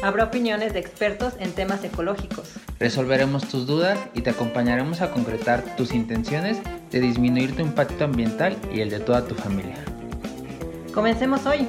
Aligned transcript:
Habrá 0.00 0.24
opiniones 0.24 0.72
de 0.74 0.78
expertos 0.78 1.34
en 1.40 1.52
temas 1.52 1.82
ecológicos. 1.82 2.52
Resolveremos 2.78 3.48
tus 3.48 3.66
dudas 3.66 3.98
y 4.14 4.22
te 4.22 4.30
acompañaremos 4.30 5.00
a 5.00 5.10
concretar 5.10 5.76
tus 5.76 5.92
intenciones 5.92 6.58
de 6.92 7.00
disminuir 7.00 7.56
tu 7.56 7.62
impacto 7.62 8.04
ambiental 8.04 8.56
y 8.72 8.80
el 8.80 8.90
de 8.90 9.00
toda 9.00 9.26
tu 9.26 9.34
familia. 9.34 9.74
Comencemos 10.94 11.44
hoy. 11.46 11.66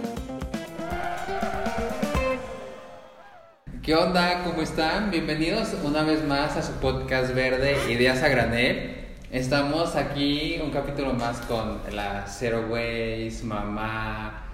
¿Qué 3.81 3.95
onda? 3.95 4.43
¿Cómo 4.43 4.61
están? 4.61 5.09
Bienvenidos 5.09 5.75
una 5.83 6.03
vez 6.03 6.23
más 6.23 6.55
a 6.55 6.61
su 6.61 6.73
podcast 6.73 7.33
verde 7.33 7.77
Ideas 7.91 8.21
a 8.21 8.29
Granel. 8.29 9.07
Estamos 9.31 9.95
aquí 9.95 10.59
un 10.63 10.69
capítulo 10.69 11.13
más 11.13 11.39
con 11.41 11.79
la 11.91 12.27
Zero 12.27 12.67
Waste, 12.69 13.43
mamá, 13.43 14.48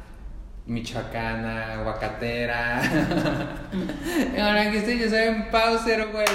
michoacana, 0.67 1.73
aguacatera. 1.73 2.81
Ahora 4.39 4.71
que 4.71 4.79
estoy, 4.79 4.99
yo 4.99 5.09
soy 5.09 5.19
en 5.19 5.51
Pau 5.51 5.77
Zero 5.83 6.09
Waste. 6.13 6.33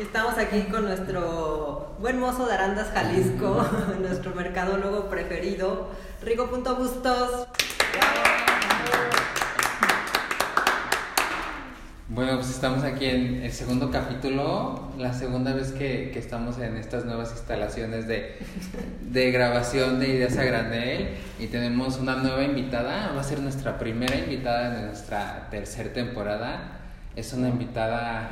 Estamos 0.00 0.36
aquí 0.38 0.62
con 0.64 0.84
nuestro 0.84 1.94
buen 2.00 2.18
mozo 2.18 2.46
de 2.46 2.54
Arandas, 2.54 2.90
Jalisco, 2.92 3.64
nuestro 4.00 4.34
mercadólogo 4.34 5.08
preferido, 5.08 5.90
Rigo.bustos. 6.22 7.46
Bueno, 12.14 12.34
pues 12.34 12.50
estamos 12.50 12.84
aquí 12.84 13.06
en 13.06 13.42
el 13.42 13.52
segundo 13.52 13.90
capítulo, 13.90 14.92
la 14.98 15.14
segunda 15.14 15.54
vez 15.54 15.72
que, 15.72 16.10
que 16.12 16.18
estamos 16.18 16.58
en 16.58 16.76
estas 16.76 17.06
nuevas 17.06 17.30
instalaciones 17.30 18.06
de, 18.06 18.36
de, 19.00 19.30
grabación 19.30 19.98
de 19.98 20.08
Ideas 20.08 20.36
a 20.36 20.44
Granel 20.44 21.16
y 21.38 21.46
tenemos 21.46 21.98
una 21.98 22.16
nueva 22.16 22.42
invitada, 22.42 23.12
va 23.16 23.22
a 23.22 23.24
ser 23.24 23.40
nuestra 23.40 23.78
primera 23.78 24.14
invitada 24.14 24.74
de 24.74 24.86
nuestra 24.88 25.48
tercera 25.50 25.90
temporada. 25.94 26.80
Es 27.16 27.32
una 27.32 27.48
invitada 27.48 28.28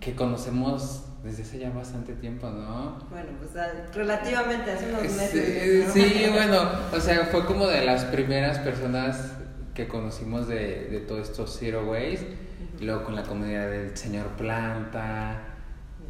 que 0.00 0.16
conocemos 0.16 1.04
desde 1.22 1.44
hace 1.44 1.60
ya 1.60 1.70
bastante 1.70 2.14
tiempo, 2.14 2.50
¿no? 2.50 3.06
Bueno, 3.08 3.28
pues 3.38 3.52
relativamente 3.94 4.72
hace 4.72 4.88
unos 4.88 5.02
meses. 5.02 5.92
Sí, 5.92 6.02
sí, 6.02 6.26
bueno, 6.32 6.68
o 6.92 6.98
sea, 6.98 7.26
fue 7.26 7.46
como 7.46 7.68
de 7.68 7.84
las 7.84 8.02
primeras 8.02 8.58
personas 8.58 9.30
que 9.74 9.86
conocimos 9.86 10.48
de, 10.48 10.88
de 10.90 10.98
todo 10.98 11.20
esto 11.20 11.46
Zero 11.46 11.88
Waste 11.88 12.41
luego 12.82 13.04
con 13.04 13.16
la 13.16 13.22
comunidad 13.22 13.70
del 13.70 13.96
señor 13.96 14.26
Planta, 14.36 15.40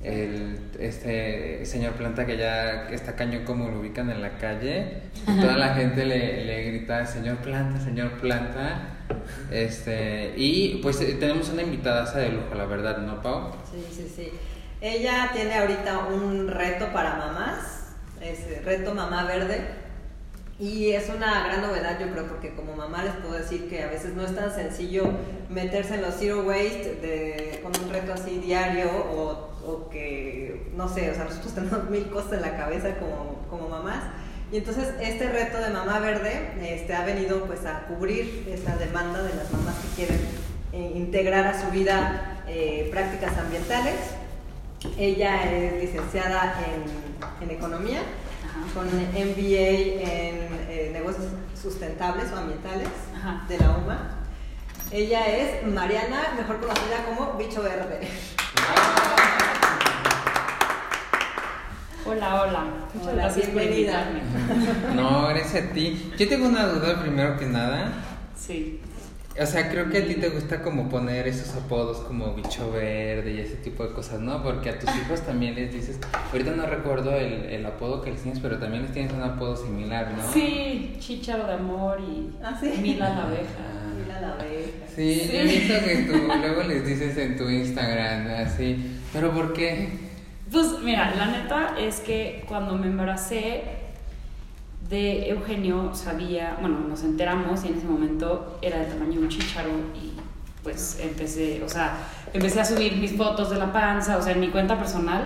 el 0.03 0.59
este 0.81 1.65
señor 1.65 1.93
Planta 1.93 2.27
que 2.27 2.37
ya 2.37 2.89
está 2.89 3.15
cañón 3.15 3.45
como 3.45 3.69
lo 3.69 3.81
ubican 3.81 4.11
en 4.11 4.21
la 4.21 4.37
calle, 4.39 5.03
toda 5.25 5.57
la 5.57 5.75
gente 5.75 6.05
le, 6.05 6.45
le 6.45 6.65
grita 6.65 7.07
señor 7.07 7.37
Planta, 7.39 7.81
señor 7.81 8.13
Planta. 8.21 8.89
Este, 9.51 10.33
y 10.37 10.81
pues 10.83 11.01
eh, 11.01 11.17
tenemos 11.21 11.51
una 11.51 11.63
invitada 11.63 12.11
de 12.13 12.31
lujo, 12.31 12.55
la 12.55 12.65
verdad, 12.65 12.99
¿no, 12.99 13.23
Pau? 13.23 13.53
Sí, 13.71 13.85
sí, 13.95 14.13
sí. 14.15 14.33
Ella 14.81 15.31
tiene 15.33 15.55
ahorita 15.59 16.07
un 16.09 16.49
reto 16.49 16.93
para 16.93 17.17
mamás, 17.17 17.95
es 18.21 18.65
reto 18.65 18.95
mamá 18.95 19.25
verde 19.25 19.82
y 20.63 20.93
es 20.93 21.09
una 21.09 21.49
gran 21.49 21.61
novedad, 21.61 21.99
yo 21.99 22.13
creo, 22.13 22.29
porque 22.29 22.55
como 22.55 22.77
mamá 22.77 23.03
les 23.03 23.15
puedo 23.15 23.35
decir 23.35 23.69
que 23.69 23.83
a 23.83 23.89
veces 23.89 24.15
no 24.15 24.23
es 24.23 24.33
tan 24.33 24.55
sencillo 24.55 25.03
meterse 25.49 25.97
en 25.97 26.03
los 26.03 26.15
zero 26.15 26.45
waste 26.45 27.01
de, 27.03 27.59
con 27.65 27.73
un 27.83 27.93
reto 27.93 28.13
así 28.13 28.39
diario 28.39 28.89
o, 28.89 29.51
o, 29.67 29.91
que, 29.91 30.71
no 30.77 30.89
sé, 30.89 31.11
o 31.11 31.15
sea, 31.17 31.25
nosotros 31.25 31.53
tenemos 31.57 31.91
mil 31.91 32.09
cosas 32.11 32.35
en 32.35 32.43
la 32.43 32.57
cabeza 32.57 32.95
como, 32.95 33.45
como 33.51 33.69
mamás. 33.69 34.05
Y 34.53 34.59
entonces 34.59 34.87
este 35.01 35.29
reto 35.31 35.59
de 35.59 35.71
Mamá 35.71 35.99
Verde 35.99 36.53
este, 36.61 36.95
ha 36.95 37.05
venido 37.05 37.45
pues 37.47 37.67
a 37.67 37.87
cubrir 37.87 38.49
esta 38.49 38.77
demanda 38.77 39.21
de 39.21 39.35
las 39.35 39.51
mamás 39.51 39.75
que 39.75 39.97
quieren 39.97 40.21
eh, 40.73 40.93
integrar 40.95 41.45
a 41.45 41.61
su 41.61 41.73
vida 41.73 42.45
eh, 42.47 42.89
prácticas 42.93 43.37
ambientales. 43.37 43.97
Ella 44.97 45.43
es 45.51 45.83
licenciada 45.83 46.55
en, 46.69 47.49
en 47.49 47.51
economía 47.57 47.99
con 48.75 48.87
MBA 48.87 49.71
en 50.01 50.37
eh, 50.69 50.91
negocios 50.93 51.27
sustentables 51.61 52.31
o 52.33 52.37
ambientales 52.37 52.89
de 53.49 53.59
la 53.59 53.71
UMA. 53.71 54.19
Ella 54.91 55.27
es 55.27 55.67
Mariana, 55.67 56.35
mejor 56.37 56.61
conocida 56.61 57.05
como 57.07 57.39
Bicho 57.39 57.63
Verde. 57.63 58.01
Hola, 62.05 62.43
hola. 62.43 62.65
Muchas 62.95 63.15
gracias 63.15 63.55
bienvenida. 63.55 64.11
No, 64.95 65.31
eres 65.31 65.55
a 65.55 65.73
ti. 65.73 66.13
Yo 66.19 66.29
tengo 66.29 66.49
una 66.49 66.67
duda 66.67 67.01
primero 67.01 67.39
que 67.39 67.47
nada. 67.47 67.93
Sí. 68.37 68.81
O 69.41 69.47
sea, 69.47 69.71
creo 69.71 69.89
que 69.89 69.99
a 69.99 70.07
ti 70.07 70.17
te 70.17 70.29
gusta 70.29 70.63
como 70.63 70.91
poner 70.91 71.27
esos 71.27 71.55
apodos 71.57 71.99
como 71.99 72.35
bicho 72.35 72.71
verde 72.71 73.33
y 73.33 73.41
ese 73.41 73.57
tipo 73.57 73.83
de 73.83 73.93
cosas, 73.93 74.21
¿no? 74.21 74.43
Porque 74.43 74.69
a 74.69 74.79
tus 74.79 74.91
hijos 74.91 75.23
también 75.23 75.55
les 75.55 75.73
dices, 75.73 75.99
ahorita 76.31 76.51
no 76.53 76.67
recuerdo 76.67 77.17
el, 77.17 77.45
el 77.47 77.65
apodo 77.65 78.03
que 78.03 78.11
les 78.11 78.23
tienes, 78.23 78.41
pero 78.41 78.59
también 78.59 78.83
les 78.83 78.93
tienes 78.93 79.13
un 79.13 79.23
apodo 79.23 79.57
similar, 79.57 80.13
¿no? 80.13 80.23
Sí, 80.33 80.97
Chicharo 80.99 81.47
de 81.47 81.55
amor 81.55 81.99
y 82.01 82.31
¿Ah, 82.45 82.57
sí? 82.61 82.75
Mila 82.83 83.09
la 83.09 83.23
abeja. 83.23 83.43
Ah. 83.59 83.93
Mila 83.99 84.21
la 84.21 84.33
abeja. 84.35 84.87
Sí, 84.95 85.15
sí, 85.15 85.31
he 85.37 85.45
visto 85.45 85.75
que 85.83 85.97
tú 86.03 86.29
luego 86.41 86.63
les 86.65 86.87
dices 86.87 87.17
en 87.17 87.37
tu 87.39 87.49
Instagram, 87.49 88.47
así, 88.47 89.01
pero 89.15 89.33
¿por 89.33 89.55
qué? 89.55 89.89
Pues 90.51 90.67
mira, 90.85 91.15
la 91.17 91.27
neta 91.27 91.75
es 91.79 92.01
que 92.01 92.45
cuando 92.47 92.75
me 92.75 92.89
embaracé 92.89 93.63
de 94.93 95.31
Eugenio 95.31 95.95
sabía, 95.95 96.59
bueno, 96.61 96.81
nos 96.81 97.03
enteramos 97.03 97.65
y 97.65 97.69
en 97.69 97.79
ese 97.79 97.87
momento 97.87 98.59
era 98.61 98.79
del 98.79 98.91
tamaño 98.91 99.13
de 99.13 99.19
un 99.21 99.29
chicharo 99.31 99.71
y 99.95 100.13
pues 100.63 100.99
empecé, 101.01 101.63
o 101.65 101.69
sea, 101.69 101.97
empecé 102.35 102.61
a 102.61 102.65
subir 102.67 102.99
mis 102.99 103.17
fotos 103.17 103.49
de 103.49 103.57
la 103.57 103.73
panza, 103.73 104.19
o 104.19 104.23
sea, 104.23 104.35
en 104.35 104.41
mi 104.41 104.49
cuenta 104.49 104.79
personal 104.79 105.25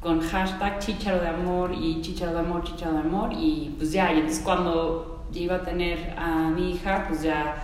con 0.00 0.20
hashtag 0.20 0.80
chicharo 0.80 1.18
de 1.18 1.28
amor 1.28 1.72
y 1.72 2.02
chicharo 2.02 2.34
de 2.34 2.40
amor, 2.40 2.62
chicharo 2.62 2.92
de 2.92 3.00
amor 3.00 3.30
y 3.32 3.74
pues 3.78 3.90
ya, 3.90 4.12
y 4.12 4.18
entonces 4.18 4.42
cuando 4.44 5.24
iba 5.32 5.56
a 5.56 5.62
tener 5.62 6.14
a 6.18 6.50
mi 6.50 6.72
hija, 6.72 7.06
pues 7.08 7.22
ya 7.22 7.56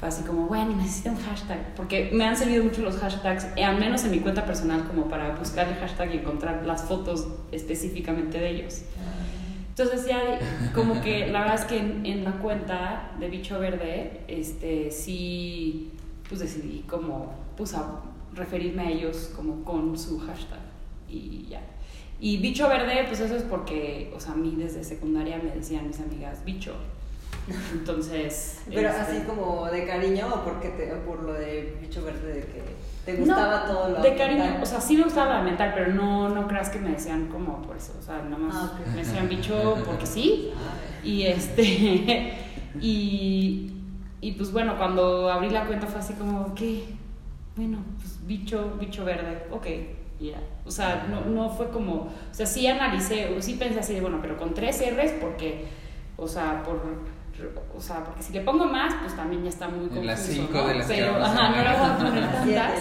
fue 0.00 0.08
así 0.08 0.24
como, 0.24 0.48
bueno, 0.48 0.74
necesito 0.74 1.10
un 1.10 1.16
hashtag, 1.16 1.76
porque 1.76 2.10
me 2.12 2.24
han 2.24 2.36
servido 2.36 2.64
mucho 2.64 2.82
los 2.82 2.96
hashtags, 2.96 3.46
eh, 3.54 3.64
al 3.64 3.78
menos 3.78 4.02
en 4.02 4.10
mi 4.10 4.18
cuenta 4.18 4.44
personal, 4.44 4.82
como 4.88 5.08
para 5.08 5.36
buscar 5.36 5.68
el 5.68 5.76
hashtag 5.76 6.12
y 6.12 6.18
encontrar 6.18 6.66
las 6.66 6.82
fotos 6.82 7.28
específicamente 7.52 8.40
de 8.40 8.50
ellos. 8.50 8.82
Entonces 9.72 10.06
ya 10.06 10.38
como 10.74 11.00
que 11.00 11.28
la 11.28 11.40
verdad 11.40 11.60
es 11.60 11.64
que 11.64 11.78
en, 11.78 12.24
la 12.24 12.32
cuenta 12.32 13.12
de 13.18 13.28
Bicho 13.28 13.58
Verde, 13.58 14.20
este, 14.28 14.90
sí, 14.90 15.92
pues 16.28 16.40
decidí 16.40 16.84
como, 16.86 17.32
pues 17.56 17.72
a 17.72 18.02
referirme 18.34 18.82
a 18.82 18.90
ellos 18.90 19.32
como 19.34 19.64
con 19.64 19.98
su 19.98 20.18
hashtag 20.18 20.60
y 21.08 21.46
ya. 21.48 21.62
Y 22.20 22.36
Bicho 22.36 22.68
Verde, 22.68 23.04
pues 23.08 23.20
eso 23.20 23.34
es 23.34 23.42
porque, 23.44 24.12
o 24.14 24.20
sea, 24.20 24.34
a 24.34 24.36
mí 24.36 24.54
desde 24.58 24.84
secundaria 24.84 25.40
me 25.42 25.50
decían 25.50 25.88
mis 25.88 26.00
amigas 26.00 26.44
Bicho. 26.44 26.74
Entonces... 27.72 28.60
Pero 28.68 28.90
este, 28.90 29.00
así 29.00 29.20
como 29.26 29.70
de 29.70 29.86
cariño 29.86 30.28
o 30.34 30.44
porque 30.44 30.68
te, 30.68 30.86
por 30.96 31.22
lo 31.22 31.32
de 31.32 31.78
Bicho 31.80 32.04
Verde 32.04 32.34
de 32.34 32.40
que 32.42 32.62
te 33.04 33.16
gustaba 33.16 33.64
no, 33.66 33.72
todo 33.72 33.88
lo 33.90 34.02
de 34.02 34.14
cariño, 34.14 34.58
o 34.62 34.66
sea, 34.66 34.80
sí 34.80 34.96
me 34.96 35.04
gustaba 35.04 35.38
la 35.38 35.42
mental, 35.42 35.72
pero 35.74 35.92
no, 35.92 36.28
no 36.28 36.46
creas 36.46 36.70
que 36.70 36.78
me 36.78 36.90
decían 36.90 37.26
como 37.26 37.60
por 37.62 37.76
eso, 37.76 37.94
o 37.98 38.02
sea, 38.02 38.22
nada 38.22 38.38
más 38.38 38.54
Ah, 38.54 38.72
ok. 38.80 38.86
me 38.94 38.98
decían 38.98 39.28
bicho 39.28 39.76
porque 39.84 40.06
sí, 40.06 40.52
y 41.04 41.22
este, 41.24 42.34
y, 42.80 43.72
y 44.20 44.32
pues 44.32 44.52
bueno, 44.52 44.76
cuando 44.76 45.30
abrí 45.30 45.50
la 45.50 45.66
cuenta 45.66 45.86
fue 45.86 46.00
así 46.00 46.14
como, 46.14 46.54
¿qué? 46.54 46.84
Bueno, 47.56 47.78
pues 47.98 48.24
bicho, 48.26 48.76
bicho 48.80 49.04
verde, 49.04 49.46
ok, 49.50 49.66
y 50.20 50.30
ya, 50.30 50.40
o 50.64 50.70
sea, 50.70 51.06
no, 51.10 51.22
no 51.28 51.50
fue 51.50 51.70
como, 51.70 51.92
o 51.94 52.10
sea, 52.30 52.46
sí 52.46 52.66
analicé, 52.66 53.28
sí 53.42 53.54
pensé 53.54 53.80
así 53.80 53.94
de, 53.94 54.00
bueno, 54.00 54.18
pero 54.22 54.36
con 54.36 54.54
tres 54.54 54.80
R's 54.80 55.12
porque, 55.20 55.66
o 56.16 56.28
sea, 56.28 56.62
por 56.62 56.80
o 57.76 57.80
sea, 57.80 58.04
porque 58.04 58.22
si 58.22 58.32
le 58.32 58.40
pongo 58.42 58.66
más, 58.66 58.94
pues 59.02 59.16
también 59.16 59.42
ya 59.42 59.48
está 59.48 59.68
muy 59.68 59.80
confuso, 59.86 60.02
Las 60.04 60.20
cinco 60.26 60.58
¿no? 60.58 60.66
de 60.68 60.74
las 60.76 60.86
Pero, 60.86 61.16
ajá, 61.24 61.48
no 61.50 61.56
le 61.56 61.78
voy 61.78 61.90
a 61.90 61.96
poner 61.98 62.32
tantas. 62.32 62.72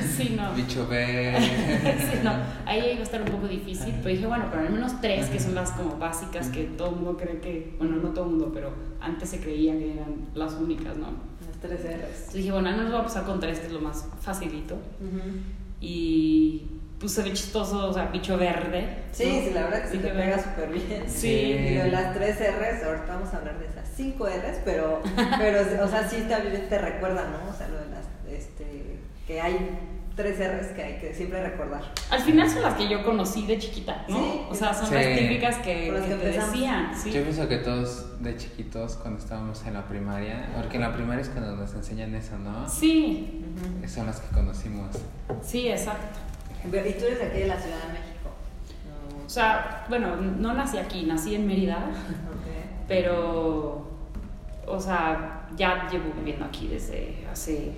Sí, 0.16 0.36
no. 0.38 0.52
Bicho 0.52 0.86
verde. 0.86 1.38
Sí, 1.98 2.18
no. 2.22 2.32
Ahí 2.66 2.90
iba 2.92 3.00
a 3.00 3.02
estar 3.02 3.22
un 3.22 3.28
poco 3.28 3.48
difícil, 3.48 3.94
pero 4.02 4.10
dije, 4.14 4.26
bueno, 4.26 4.44
pero 4.50 4.66
al 4.66 4.72
menos 4.72 5.00
tres, 5.00 5.28
que 5.28 5.40
son 5.40 5.54
las 5.54 5.70
como 5.72 5.96
básicas 5.96 6.48
que 6.50 6.64
todo 6.64 6.90
el 6.90 6.96
mundo 6.96 7.16
cree 7.16 7.40
que, 7.40 7.74
bueno, 7.78 7.96
no 7.96 8.10
todo 8.10 8.24
el 8.24 8.30
mundo, 8.32 8.50
pero 8.52 8.72
antes 9.00 9.30
se 9.30 9.40
creía 9.40 9.72
que 9.78 9.94
eran 9.94 10.26
las 10.34 10.54
únicas, 10.54 10.96
¿no? 10.96 11.06
Las 11.46 11.56
tres 11.60 11.80
R's. 11.80 11.90
Entonces 11.94 12.32
dije, 12.34 12.52
bueno, 12.52 12.68
al 12.68 12.76
menos 12.76 12.90
voy 12.92 13.00
a 13.00 13.04
pasar 13.04 13.24
con 13.24 13.40
tres, 13.40 13.60
que 13.60 13.66
es 13.66 13.72
lo 13.72 13.80
más 13.80 14.06
facilito. 14.20 14.74
Ujú. 14.74 15.20
y 15.80 16.66
pues 17.00 17.12
se 17.12 17.22
ve 17.22 17.32
chistoso, 17.32 17.88
o 17.88 17.92
sea, 17.92 18.06
bicho 18.06 18.36
verde. 18.36 19.04
Sí, 19.12 19.24
¿no? 19.24 19.48
sí, 19.48 19.50
la 19.54 19.62
verdad 19.64 19.82
que 19.82 19.88
se 19.88 19.96
Bicho 19.96 20.08
te 20.08 20.14
pega 20.14 20.38
súper 20.38 20.68
bien. 20.68 21.04
Sí. 21.08 21.28
Y 21.28 21.74
lo 21.78 21.84
de 21.84 21.90
las 21.90 22.14
tres 22.14 22.36
R's, 22.38 22.84
ahorita 22.84 23.06
vamos 23.08 23.32
a 23.34 23.38
hablar 23.38 23.58
de 23.58 23.66
esas 23.66 23.88
cinco 23.96 24.26
R's, 24.26 24.58
pero, 24.64 25.00
pero 25.38 25.84
o 25.84 25.88
sea, 25.88 26.06
sí 26.08 26.26
te, 26.28 26.34
te 26.58 26.78
recuerda, 26.78 27.24
¿no? 27.30 27.50
O 27.50 27.54
sea, 27.56 27.68
lo 27.68 27.78
de 27.78 27.86
las, 27.88 28.04
este, 28.30 28.98
que 29.26 29.40
hay 29.40 29.78
tres 30.14 30.38
R's 30.38 30.66
que 30.76 30.82
hay 30.82 30.98
que 30.98 31.14
siempre 31.14 31.42
recordar. 31.42 31.80
Al 32.10 32.20
final 32.20 32.50
son 32.50 32.60
las 32.62 32.74
que 32.74 32.86
yo 32.86 33.02
conocí 33.02 33.46
de 33.46 33.56
chiquita, 33.58 34.04
¿no? 34.06 34.18
Sí. 34.18 34.40
o 34.50 34.54
sea, 34.54 34.74
son 34.74 34.88
Sí. 34.88 34.94
las 34.94 35.18
típicas 35.18 35.56
que, 35.56 35.90
las 35.92 36.02
que 36.02 36.08
que 36.10 36.14
te 36.16 36.26
decían. 36.32 36.92
Sí. 37.02 37.10
Yo 37.12 37.22
pienso 37.22 37.48
que 37.48 37.56
todos 37.58 38.22
de 38.22 38.36
chiquitos 38.36 38.96
cuando 38.96 39.18
estábamos 39.20 39.64
en 39.64 39.72
la 39.72 39.86
primaria, 39.86 40.50
porque 40.54 40.76
en 40.76 40.82
la 40.82 40.92
primaria 40.92 41.22
es 41.22 41.30
cuando 41.30 41.56
nos 41.56 41.72
enseñan 41.72 42.14
eso, 42.14 42.36
¿no? 42.38 42.68
sí, 42.68 43.42
Son 43.86 44.06
las 44.06 44.20
que 44.20 44.34
conocimos. 44.34 44.90
sí, 45.42 45.68
exacto. 45.70 46.18
Y 46.64 46.70
tú 46.70 47.04
eres 47.06 47.18
de 47.18 47.24
aquí 47.26 47.38
de 47.40 47.46
la 47.46 47.58
Ciudad 47.58 47.78
de 47.78 47.92
México. 47.92 48.30
No. 49.18 49.24
O 49.26 49.28
sea, 49.28 49.86
bueno, 49.88 50.16
no 50.16 50.54
nací 50.54 50.78
aquí, 50.78 51.04
nací 51.04 51.34
en 51.34 51.46
Mérida, 51.46 51.76
Ok. 51.78 52.86
pero, 52.88 53.86
o 54.66 54.80
sea, 54.80 55.46
ya 55.56 55.88
llevo 55.90 56.12
viviendo 56.16 56.44
aquí 56.44 56.68
desde 56.68 57.26
hace, 57.30 57.72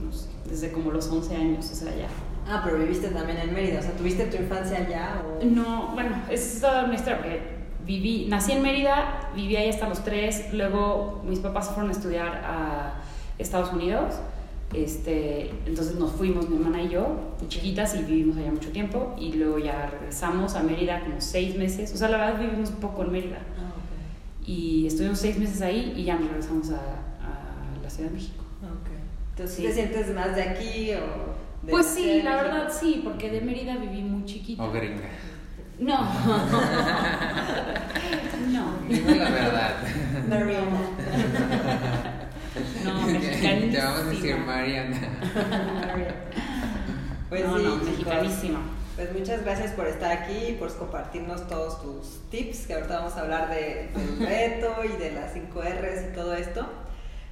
no 0.00 0.12
sé, 0.12 0.28
desde 0.48 0.72
como 0.72 0.90
los 0.90 1.08
11 1.08 1.36
años, 1.36 1.70
o 1.70 1.74
sea, 1.74 1.94
ya. 1.94 2.08
Ah, 2.46 2.60
pero 2.64 2.78
viviste 2.78 3.08
también 3.08 3.38
en 3.38 3.54
Mérida, 3.54 3.80
o 3.80 3.82
sea, 3.82 3.92
¿tuviste 3.92 4.26
tu 4.26 4.36
infancia 4.36 4.78
allá 4.78 5.22
o...? 5.24 5.44
No, 5.44 5.88
bueno, 5.94 6.10
es 6.30 6.60
toda 6.60 6.84
una 6.84 6.94
historia 6.94 7.18
porque 7.18 7.40
viví, 7.86 8.26
nací 8.28 8.52
en 8.52 8.62
Mérida, 8.62 9.30
viví 9.34 9.56
ahí 9.56 9.68
hasta 9.70 9.88
los 9.88 10.04
tres, 10.04 10.52
luego 10.52 11.22
mis 11.26 11.38
papás 11.38 11.68
fueron 11.70 11.88
a 11.90 11.92
estudiar 11.92 12.42
a 12.44 12.94
Estados 13.38 13.72
Unidos, 13.72 14.14
este, 14.72 15.50
entonces 15.66 15.96
nos 15.96 16.12
fuimos 16.12 16.48
mi 16.48 16.56
hermana 16.56 16.82
y 16.82 16.88
yo, 16.88 17.34
de 17.40 17.48
chiquitas 17.48 17.94
y 17.96 18.02
vivimos 18.02 18.36
allá 18.36 18.50
mucho 18.50 18.70
tiempo 18.70 19.14
y 19.18 19.32
luego 19.34 19.58
ya 19.58 19.86
regresamos 19.86 20.54
a 20.56 20.62
Mérida 20.62 21.00
como 21.00 21.20
seis 21.20 21.56
meses, 21.56 21.92
o 21.92 21.96
sea, 21.96 22.08
la 22.08 22.16
verdad 22.18 22.40
vivimos 22.40 22.70
un 22.70 22.76
poco 22.76 23.02
en 23.04 23.12
Mérida 23.12 23.38
Ah, 23.58 23.72
y 24.46 24.86
estuvimos 24.86 25.18
seis 25.18 25.38
meses 25.38 25.60
ahí 25.62 25.92
y 25.96 26.04
ya 26.04 26.16
nos 26.16 26.28
regresamos 26.28 26.70
a, 26.70 26.74
a 26.76 27.82
la 27.82 27.90
Ciudad 27.90 28.10
de 28.10 28.16
México. 28.16 28.42
Ok. 28.62 28.88
Entonces, 29.30 29.56
Sí. 29.56 29.62
¿te 29.64 29.72
sientes 29.72 30.14
más 30.14 30.34
de 30.36 30.42
aquí 30.42 30.90
o...? 30.94 31.34
de 31.64 31.70
Pues 31.70 31.86
la 31.86 31.92
sí, 31.92 32.06
de 32.06 32.22
la 32.22 32.30
México? 32.32 32.44
verdad 32.52 32.72
sí, 32.80 33.00
porque 33.04 33.30
de 33.30 33.40
Mérida 33.40 33.76
viví 33.76 34.02
muy 34.02 34.24
chiquita. 34.26 34.62
O 34.62 34.70
gringa. 34.72 35.08
No. 35.78 35.98
no. 38.52 38.64
Dime 38.88 39.16
la 39.16 39.30
verdad. 39.30 39.74
No, 42.84 43.06
Te 43.06 43.78
vamos 43.78 44.00
a 44.00 44.04
decir 44.04 44.36
mexicanísima. 44.36 44.44
Mariana. 44.46 45.00
Pues 47.28 47.44
no, 47.46 47.58
sí, 47.58 47.64
no, 47.64 47.76
mexicanísima. 47.76 48.60
Pues 48.96 49.12
muchas 49.12 49.42
gracias 49.42 49.72
por 49.72 49.88
estar 49.88 50.12
aquí 50.12 50.36
y 50.50 50.52
por 50.52 50.72
compartirnos 50.76 51.48
todos 51.48 51.82
tus 51.82 52.20
tips, 52.30 52.66
que 52.68 52.74
ahorita 52.74 52.98
vamos 52.98 53.14
a 53.16 53.22
hablar 53.22 53.48
de, 53.50 53.88
del 53.92 54.18
reto 54.28 54.74
y 54.84 54.96
de 54.98 55.12
las 55.12 55.32
5 55.32 55.62
R's 55.62 56.10
y 56.12 56.14
todo 56.14 56.34
esto. 56.34 56.64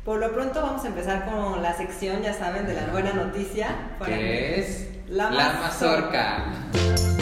Por 0.04 0.18
lo 0.18 0.32
pronto 0.32 0.60
vamos 0.60 0.82
a 0.84 0.88
empezar 0.88 1.24
con 1.26 1.62
la 1.62 1.76
sección, 1.76 2.20
ya 2.22 2.34
saben, 2.34 2.66
de 2.66 2.74
la 2.74 2.86
buena 2.86 3.12
noticia. 3.12 3.68
para 4.00 4.16
es 4.18 4.88
La 5.08 5.30
la 5.30 5.52
mazorca. 5.52 6.46
mazorca. 6.72 7.21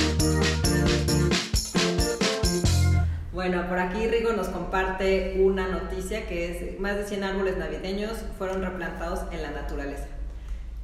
Bueno, 3.40 3.66
por 3.68 3.78
aquí 3.78 4.06
Rigo 4.06 4.34
nos 4.34 4.48
comparte 4.48 5.40
una 5.42 5.66
noticia 5.66 6.26
que 6.26 6.74
es 6.74 6.78
más 6.78 6.96
de 6.96 7.06
100 7.06 7.24
árboles 7.24 7.56
navideños 7.56 8.18
fueron 8.36 8.60
replantados 8.60 9.20
en 9.32 9.40
la 9.40 9.50
naturaleza. 9.50 10.04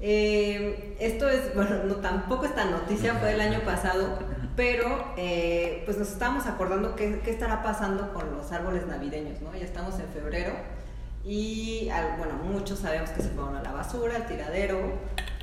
Eh, 0.00 0.96
esto 0.98 1.28
es, 1.28 1.54
bueno, 1.54 1.84
no, 1.84 1.96
tampoco 1.96 2.46
esta 2.46 2.64
noticia 2.64 3.12
fue 3.16 3.32
del 3.32 3.42
año 3.42 3.60
pasado, 3.60 4.18
pero 4.56 5.12
eh, 5.18 5.82
pues 5.84 5.98
nos 5.98 6.08
estamos 6.08 6.46
acordando 6.46 6.96
qué, 6.96 7.20
qué 7.22 7.30
estará 7.30 7.62
pasando 7.62 8.14
con 8.14 8.34
los 8.34 8.50
árboles 8.50 8.86
navideños, 8.86 9.42
¿no? 9.42 9.54
Ya 9.54 9.66
estamos 9.66 9.98
en 9.98 10.08
febrero 10.08 10.54
y, 11.26 11.90
bueno, 12.16 12.36
muchos 12.42 12.78
sabemos 12.78 13.10
que 13.10 13.20
se 13.20 13.28
fueron 13.28 13.56
a 13.56 13.62
la 13.62 13.72
basura, 13.72 14.16
al 14.16 14.26
tiradero, 14.26 14.94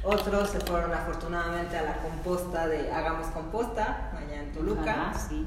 otros 0.01 0.49
se 0.49 0.59
fueron 0.61 0.91
afortunadamente 0.91 1.77
a 1.77 1.83
la 1.83 1.97
composta 1.97 2.67
de 2.67 2.91
Hagamos 2.91 3.27
Composta, 3.27 4.09
allá 4.17 4.41
en 4.41 4.51
Toluca. 4.51 4.81
Ojalá, 4.81 5.13
sí. 5.13 5.45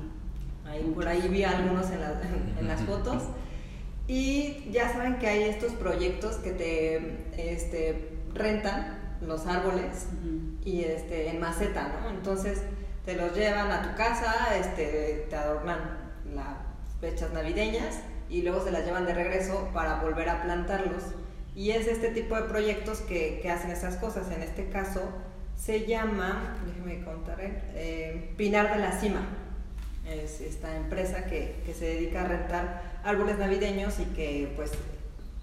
Ahí, 0.68 0.92
por 0.94 1.06
ahí 1.08 1.28
vi 1.28 1.44
algunos 1.44 1.90
en, 1.90 2.00
las- 2.00 2.22
en- 2.58 2.68
las 2.68 2.80
fotos. 2.82 3.22
Y 4.08 4.68
ya 4.70 4.92
saben 4.92 5.16
que 5.18 5.26
hay 5.26 5.42
estos 5.44 5.72
proyectos 5.72 6.36
que 6.36 6.52
te 6.52 7.52
este, 7.52 8.10
rentan 8.34 8.98
los 9.20 9.46
árboles 9.46 10.06
y 10.64 10.82
este, 10.84 11.28
en 11.30 11.40
maceta, 11.40 11.88
¿no? 12.00 12.10
Entonces 12.10 12.62
te 13.04 13.14
los 13.16 13.34
llevan 13.34 13.70
a 13.72 13.82
tu 13.82 13.96
casa, 13.96 14.56
este, 14.60 15.26
te 15.30 15.36
adornan 15.36 15.78
las 16.34 16.56
fechas 17.00 17.32
navideñas 17.32 18.00
y 18.28 18.42
luego 18.42 18.62
se 18.64 18.70
las 18.70 18.84
llevan 18.84 19.06
de 19.06 19.14
regreso 19.14 19.70
para 19.72 20.00
volver 20.02 20.28
a 20.28 20.42
plantarlos. 20.42 21.02
Y 21.54 21.70
es 21.70 21.86
este 21.88 22.10
tipo 22.10 22.36
de 22.36 22.42
proyectos 22.42 22.98
que, 23.00 23.40
que 23.40 23.50
hacen 23.50 23.70
esas 23.70 23.96
cosas. 23.96 24.30
En 24.30 24.42
este 24.42 24.68
caso 24.68 25.00
se 25.56 25.86
llama, 25.86 26.58
déjeme 26.66 27.02
contar, 27.04 27.38
eh, 27.40 28.34
Pinar 28.36 28.72
de 28.74 28.80
la 28.80 28.92
Cima. 29.00 29.26
Es 30.06 30.40
esta 30.40 30.76
empresa 30.76 31.26
que, 31.26 31.62
que 31.66 31.74
se 31.74 31.86
dedica 31.86 32.22
a 32.22 32.28
rentar 32.28 32.82
árboles 33.04 33.38
navideños 33.38 33.98
y 33.98 34.04
que 34.14 34.52
pues 34.56 34.72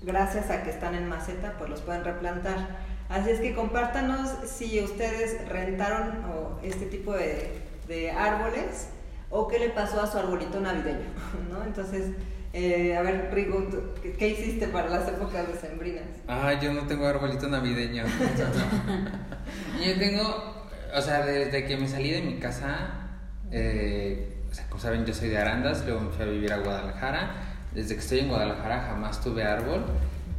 gracias 0.02 0.50
a 0.50 0.64
que 0.64 0.70
están 0.70 0.96
en 0.96 1.08
maceta 1.08 1.56
pues 1.58 1.70
los 1.70 1.82
pueden 1.82 2.04
replantar. 2.04 2.68
Así 3.10 3.30
es 3.30 3.40
que 3.40 3.54
compártanos 3.54 4.30
si 4.46 4.82
ustedes 4.82 5.48
rentaron 5.48 6.24
o 6.26 6.60
este 6.64 6.86
tipo 6.86 7.14
de, 7.14 7.62
de 7.88 8.12
árboles 8.12 8.88
o 9.30 9.48
qué 9.48 9.60
le 9.60 9.70
pasó 9.70 10.02
a 10.02 10.08
su 10.08 10.18
arbolito 10.18 10.60
navideño, 10.60 11.08
¿no? 11.52 11.64
Entonces, 11.64 12.12
eh, 12.54 12.96
a 12.96 13.02
ver, 13.02 13.30
Rigo, 13.34 13.64
¿tú 13.64 13.82
¿qué, 14.02 14.14
qué 14.14 14.30
hiciste 14.30 14.68
para 14.68 14.90
las 14.90 15.08
épocas 15.08 15.48
decembrinas? 15.48 16.06
Ah, 16.28 16.54
yo 16.62 16.72
no 16.74 16.86
tengo 16.86 17.08
arbolito 17.08 17.48
navideño. 17.48 18.04
yo 19.86 20.00
tengo, 20.00 20.68
o 20.96 21.02
sea, 21.02 21.26
desde 21.26 21.66
que 21.66 21.78
me 21.78 21.88
salí 21.88 22.12
de 22.12 22.22
mi 22.22 22.38
casa, 22.38 23.10
eh, 23.52 24.33
o 24.54 24.56
sea, 24.56 24.68
como 24.70 24.80
saben, 24.80 25.04
yo 25.04 25.16
soy 25.16 25.30
de 25.30 25.40
Arandas, 25.40 25.84
luego 25.84 26.02
me 26.02 26.12
fui 26.12 26.26
a 26.26 26.28
vivir 26.28 26.54
a 26.54 26.60
Guadalajara. 26.60 27.32
Desde 27.74 27.96
que 27.96 28.02
estoy 28.02 28.20
en 28.20 28.28
Guadalajara 28.28 28.82
jamás 28.82 29.20
tuve 29.20 29.44
árbol. 29.44 29.84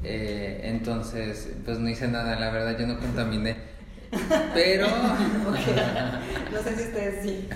Eh, 0.05 0.61
entonces, 0.63 1.51
pues 1.65 1.81
no 1.81 1.89
hice 1.89 2.07
nada, 2.07 2.39
la 2.39 2.51
verdad, 2.51 2.79
yo 2.79 2.87
no 2.87 3.01
contaminé. 3.01 3.57
Pero, 4.55 4.87
no 6.53 6.63
sé 6.63 6.77
si 6.77 6.83
ustedes 6.85 7.25
sí. 7.25 7.49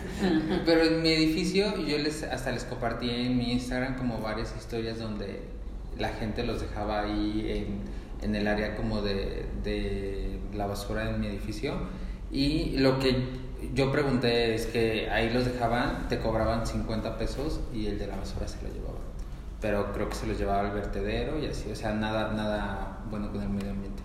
pero 0.66 0.82
en 0.82 1.00
mi 1.00 1.10
edificio 1.10 1.76
yo 1.76 1.96
les 1.96 2.24
hasta 2.24 2.50
les 2.50 2.64
compartí 2.64 3.08
en 3.08 3.38
mi 3.38 3.52
Instagram 3.52 3.94
como 3.94 4.20
varias 4.20 4.52
historias 4.56 4.98
donde 4.98 5.42
la 5.96 6.08
gente 6.08 6.42
los 6.42 6.60
dejaba 6.60 7.02
ahí 7.02 7.68
en, 8.20 8.28
en 8.28 8.34
el 8.34 8.48
área 8.48 8.74
como 8.74 9.00
de, 9.00 9.46
de 9.62 10.40
la 10.52 10.66
basura 10.66 11.08
en 11.08 11.20
mi 11.20 11.28
edificio. 11.28 11.74
Y 12.32 12.78
lo 12.78 12.98
que 12.98 13.46
yo 13.74 13.90
pregunté 13.92 14.54
es 14.54 14.66
que 14.66 15.08
ahí 15.10 15.30
los 15.30 15.44
dejaban, 15.44 16.08
te 16.08 16.18
cobraban 16.18 16.66
50 16.66 17.16
pesos 17.18 17.60
y 17.72 17.86
el 17.86 17.98
de 17.98 18.06
la 18.06 18.16
basura 18.16 18.46
se 18.48 18.62
lo 18.66 18.72
llevaba. 18.72 18.98
Pero 19.60 19.92
creo 19.92 20.08
que 20.08 20.14
se 20.14 20.26
los 20.26 20.38
llevaba 20.38 20.60
al 20.60 20.70
vertedero 20.72 21.38
y 21.38 21.46
así, 21.46 21.70
o 21.70 21.74
sea, 21.76 21.92
nada, 21.92 22.32
nada 22.32 22.98
bueno 23.10 23.30
con 23.32 23.42
el 23.42 23.48
medio 23.48 23.70
ambiente. 23.70 24.02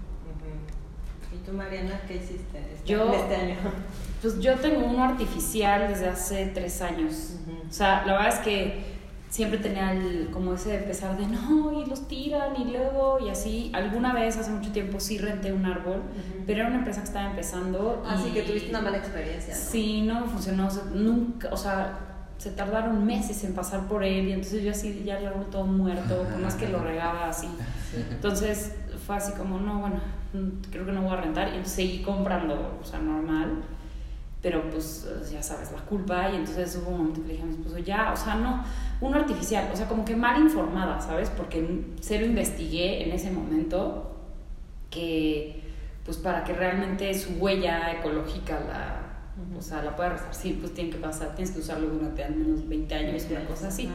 ¿Y 1.32 1.38
tú, 1.46 1.52
Mariana, 1.54 2.00
qué 2.08 2.16
hiciste 2.18 2.60
este, 2.74 2.86
Yo- 2.86 3.12
este 3.14 3.36
año? 3.36 3.56
Pues 4.22 4.40
yo 4.40 4.56
tengo 4.56 4.86
uno 4.86 5.04
artificial 5.04 5.90
desde 5.90 6.08
hace 6.08 6.46
tres 6.54 6.82
años. 6.82 7.36
O 7.70 7.74
sea, 7.74 8.06
la 8.06 8.14
verdad 8.14 8.30
es 8.30 8.40
que 8.40 8.93
siempre 9.34 9.58
tenía 9.58 9.92
el- 9.94 10.30
como 10.32 10.54
ese 10.54 10.78
pesar 10.78 11.18
de 11.18 11.26
no, 11.36 11.72
y 11.82 11.86
los 11.88 12.08
tiran 12.08 12.54
y 12.56 12.66
luego 12.66 13.18
y 13.20 13.30
así. 13.30 13.72
Alguna 13.74 14.14
vez 14.14 14.38
hace 14.38 14.52
mucho 14.52 14.72
tiempo 14.72 15.00
sí 15.00 15.18
renté 15.18 15.52
un 15.52 15.66
árbol, 15.66 15.98
Ujú. 15.98 16.44
pero 16.46 16.60
era 16.60 16.68
una 16.70 16.78
empresa 16.78 17.02
que 17.02 17.08
estaba 17.08 17.30
empezando. 17.32 18.04
Así 18.08 18.28
y- 18.30 18.32
que 18.34 18.44
tuviste 18.44 18.70
una 18.70 18.82
mala 18.82 18.98
experiencia, 19.00 19.56
¿no? 19.56 19.60
Sí, 19.60 20.02
no 20.04 20.26
funcionó, 20.26 20.68
o 20.68 20.70
sea, 20.70 20.84
nunca, 20.94 21.50
o 21.52 21.58
sea, 21.58 21.98
se 22.38 22.52
tardaron 22.52 23.04
meses 23.08 23.44
en 23.44 23.54
pasar 23.56 23.88
por 23.88 24.04
él 24.04 24.28
y 24.28 24.34
entonces 24.34 24.62
yo 24.64 24.70
así 24.72 25.02
ya 25.04 25.18
el 25.18 25.26
árbol 25.26 25.48
todo 25.50 25.66
muerto, 25.66 26.24
por 26.32 26.38
más 26.40 26.54
que 26.54 26.68
lo 26.70 26.80
regaba 26.84 27.30
así. 27.30 27.48
Entonces 28.12 28.76
fue 29.08 29.16
así 29.16 29.32
como, 29.34 29.60
no, 29.60 29.80
bueno, 29.80 29.96
creo 30.72 30.86
que 30.86 30.92
no 30.92 31.02
voy 31.02 31.14
a 31.14 31.22
rentar 31.22 31.48
y 31.48 31.52
entonces 31.52 31.74
seguí 31.74 32.04
comprando, 32.04 32.78
o 32.80 32.86
sea, 32.86 33.00
normal. 33.00 33.64
Pero 34.44 34.70
pues 34.70 35.08
ya 35.32 35.42
sabes, 35.42 35.72
la 35.72 35.80
culpa 35.80 36.30
y 36.30 36.36
entonces 36.36 36.76
hubo 36.76 36.92
un 36.92 36.98
momento 36.98 37.22
que 37.22 37.28
le 37.30 37.34
dije 37.34 37.44
a 37.44 37.48
mi 37.48 37.54
esposo, 37.54 37.78
ya, 37.80 38.12
o 38.12 38.18
sea, 38.18 38.36
no, 38.36 38.64
uno 39.02 39.18
artificial, 39.18 39.70
o 39.74 39.76
sea, 39.76 39.88
como 39.88 40.06
que 40.06 40.16
mal 40.16 40.40
informada, 40.40 41.02
¿sabes? 41.02 41.30
Porque 41.30 41.86
cero 42.02 42.26
investigué 42.26 43.06
en 43.06 43.12
ese 43.14 43.32
momento 43.32 44.16
que, 44.92 45.64
pues 46.06 46.18
para 46.18 46.44
que 46.44 46.54
realmente 46.54 47.14
su 47.14 47.36
huella 47.40 47.94
ecológica 47.94 48.60
la, 48.60 49.58
o 49.58 49.62
sea, 49.62 49.82
la 49.82 49.96
pueda 49.96 50.10
resarcir, 50.10 50.60
pues 50.60 50.74
tiene 50.74 50.90
que 50.92 50.98
pasar, 50.98 51.34
tienes 51.36 51.56
que 51.56 51.62
usarlo 51.62 51.88
durante 51.88 52.24
al 52.24 52.36
menos 52.36 52.68
20 52.68 52.94
años, 52.94 53.26
una 53.32 53.46
cosa 53.46 53.70
así. 53.70 53.90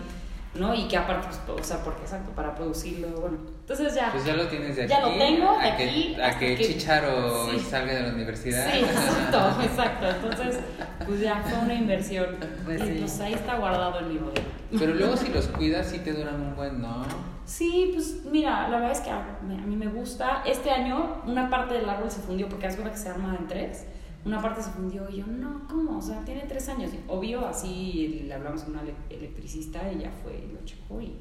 ¿no? 0.55 0.75
Y 0.75 0.89
que 0.89 0.97
aparte, 0.97 1.29
pues, 1.47 1.61
o 1.61 1.65
sea, 1.65 1.83
porque 1.83 2.03
exacto, 2.03 2.33
para 2.33 2.55
producirlo, 2.55 3.09
bueno. 3.21 3.58
Entonces 3.69 3.95
ya. 3.95 4.11
Pues 4.13 4.25
ya 4.25 4.35
lo 4.35 4.47
tienes 4.49 4.77
de 4.77 4.85
aquí. 4.85 4.91
Ya 4.93 5.01
lo 5.01 5.11
tengo 5.19 5.59
de 5.59 5.65
a 5.69 5.75
aquí 5.75 6.15
Que, 6.17 6.23
a 6.25 6.39
que, 6.39 6.57
que- 6.57 6.65
Chicharo 6.69 7.51
Sí. 7.51 7.61
salga 7.61 7.93
de 7.95 8.03
la 8.05 8.15
universidad. 8.15 8.73
Sí, 8.73 8.79
exacto, 8.79 9.63
exacto. 9.63 10.07
Entonces, 10.09 10.61
pues 11.05 11.21
ya 11.21 11.43
fue 11.43 11.59
una 11.59 11.75
inversión. 11.75 12.37
Pues 12.65 12.81
y 12.81 12.85
sí. 12.87 12.97
pues 13.01 13.21
ahí 13.21 13.35
está 13.35 13.57
guardado 13.59 14.01
en 14.01 14.09
mi 14.09 14.17
bodega. 14.19 14.47
Pero 14.79 14.95
luego 14.95 15.17
si 15.19 15.29
los 15.33 15.49
cuidas 15.49 15.87
sí 15.91 15.99
te 15.99 16.15
duran 16.15 16.41
un 16.41 16.57
buen, 16.57 16.81
¿no? 16.81 17.05
Sí, 17.45 17.91
pues 17.95 18.25
mira, 18.31 18.69
la 18.69 18.77
verdad 18.79 18.93
es 18.93 19.01
que 19.01 19.11
a 19.11 19.39
mí, 19.43 19.55
a 19.55 19.67
mí 19.67 19.77
me 19.77 19.89
gusta. 19.89 20.43
Este 20.47 20.71
año 20.71 21.23
una 21.27 21.51
parte 21.51 21.75
del 21.75 21.89
árbol 21.91 22.11
se 22.11 22.21
fundió 22.21 22.49
porque 22.49 22.67
es 22.69 22.77
verdad 22.79 22.93
que 22.93 22.99
se 22.99 23.09
arma 23.11 23.37
en 23.39 23.47
tres. 23.49 23.85
Una 24.25 24.41
parte 24.41 24.63
se 24.63 24.71
fundió 24.71 25.09
y 25.11 25.19
yo, 25.19 25.27
no, 25.27 25.67
¿cómo? 25.69 25.99
O 25.99 26.03
sea, 26.03 26.21
tiene 26.25 26.43
tres 26.49 26.69
años. 26.71 26.91
Y 26.93 27.01
Obvio, 27.07 27.47
así 27.47 28.25
le 28.27 28.33
hablamos 28.35 28.65
a 28.65 28.67
una 28.67 28.81
ele- 28.83 28.95
electricista 29.11 29.81
y 29.93 30.01
ya 30.03 30.11
fue, 30.23 30.45
lo 30.53 30.65
checó 30.65 31.01
y 31.01 31.15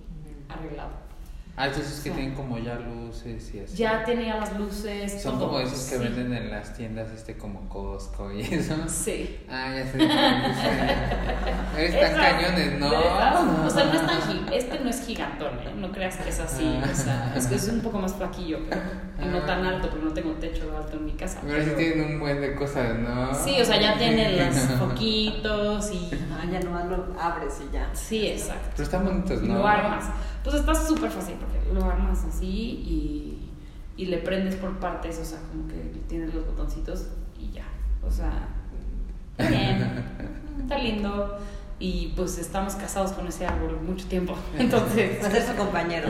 arreglado. 0.50 1.07
Ah, 1.60 1.66
entonces 1.68 2.02
que 2.02 2.10
Sí. 2.12 2.16
tienen 2.16 2.36
como 2.36 2.60
ya 2.60 2.76
luces 2.76 3.52
y 3.56 3.60
así. 3.62 3.76
Ya 3.78 4.04
tenía 4.06 4.36
las 4.38 4.56
luces. 4.60 5.22
Son 5.24 5.40
todo. 5.40 5.48
como 5.48 5.60
esos 5.60 5.86
que 5.90 5.98
Sí. 5.98 6.04
venden 6.04 6.32
en 6.34 6.52
las 6.52 6.76
tiendas, 6.78 7.10
este 7.12 7.36
como 7.36 7.68
Costco 7.68 8.32
y 8.32 8.42
eso. 8.42 8.76
Sí. 8.88 9.40
Ah, 9.50 9.74
ya 9.76 9.92
sé. 9.92 9.98
Están 11.78 12.12
Esas- 12.12 12.14
cañones, 12.14 12.80
¿no? 12.80 12.88
O 13.66 13.70
sea, 13.70 13.86
no 13.86 13.94
es 13.94 14.06
tan 14.06 14.54
este 14.54 14.80
no 14.80 14.90
es 14.90 15.06
gigantón, 15.06 15.60
¿eh? 15.60 15.74
No 15.76 15.92
creas 15.92 16.16
que 16.18 16.30
es 16.30 16.40
así. 16.40 16.80
O 16.92 16.96
sea, 16.96 17.34
es 17.36 17.48
que 17.48 17.56
es 17.56 17.68
un 17.70 17.82
poco 17.82 18.00
más 18.00 18.14
flaquillo, 18.14 18.60
pero 18.70 18.82
y 19.22 19.26
no 19.26 19.42
tan 19.42 19.66
alto, 19.66 19.90
porque 19.90 20.06
no 20.06 20.14
tengo 20.14 20.32
techo 20.34 20.76
alto 20.78 20.98
en 20.98 21.06
mi 21.06 21.12
casa. 21.14 21.40
Pero 21.44 21.58
sí 21.64 21.72
pero- 21.76 21.78
tienen 21.78 22.14
un 22.16 22.20
buen 22.20 22.40
de 22.42 22.54
cosas, 22.56 22.98
¿no? 23.00 23.34
Sí, 23.34 23.60
o 23.60 23.66
sea, 23.66 23.80
ya 23.82 23.98
tienen 23.98 24.38
los 24.38 24.56
foquitos 24.80 25.92
y. 25.92 26.10
Ah, 26.32 26.46
ya 26.52 26.60
nomás 26.60 26.86
lo 26.86 27.16
abres 27.20 27.56
y 27.68 27.74
ya. 27.74 27.90
Sí, 27.94 28.28
exacto. 28.28 28.70
Pero 28.72 28.84
están 28.84 29.06
bonitos, 29.06 29.42
¿no? 29.42 29.56
lo 29.56 29.68
armas. 29.68 30.06
Pues 30.48 30.62
está 30.62 30.74
súper 30.74 31.12
fácil 31.12 31.36
porque 31.36 31.60
lo 31.74 31.84
armas 31.84 32.24
así 32.24 32.46
y, 32.48 33.52
y 33.98 34.06
le 34.06 34.20
prendes 34.20 34.56
por 34.56 34.80
partes, 34.80 35.20
o 35.20 35.26
sea, 35.26 35.40
como 35.40 35.68
que 35.68 35.76
tienes 36.08 36.34
los 36.34 36.46
botoncitos 36.46 37.08
y 37.38 37.52
ya. 37.52 37.66
O 38.02 38.10
sea, 38.10 38.48
está 39.38 39.50
bien, 39.50 40.06
está 40.62 40.78
lindo. 40.78 41.38
Y 41.80 42.14
pues 42.16 42.38
estamos 42.38 42.76
casados 42.76 43.12
con 43.12 43.28
ese 43.28 43.46
árbol 43.46 43.78
mucho 43.82 44.08
tiempo. 44.08 44.38
Entonces, 44.58 45.22
Va 45.22 45.28
a 45.28 45.32
ser 45.32 45.44
su 45.48 45.56
compañero. 45.56 46.08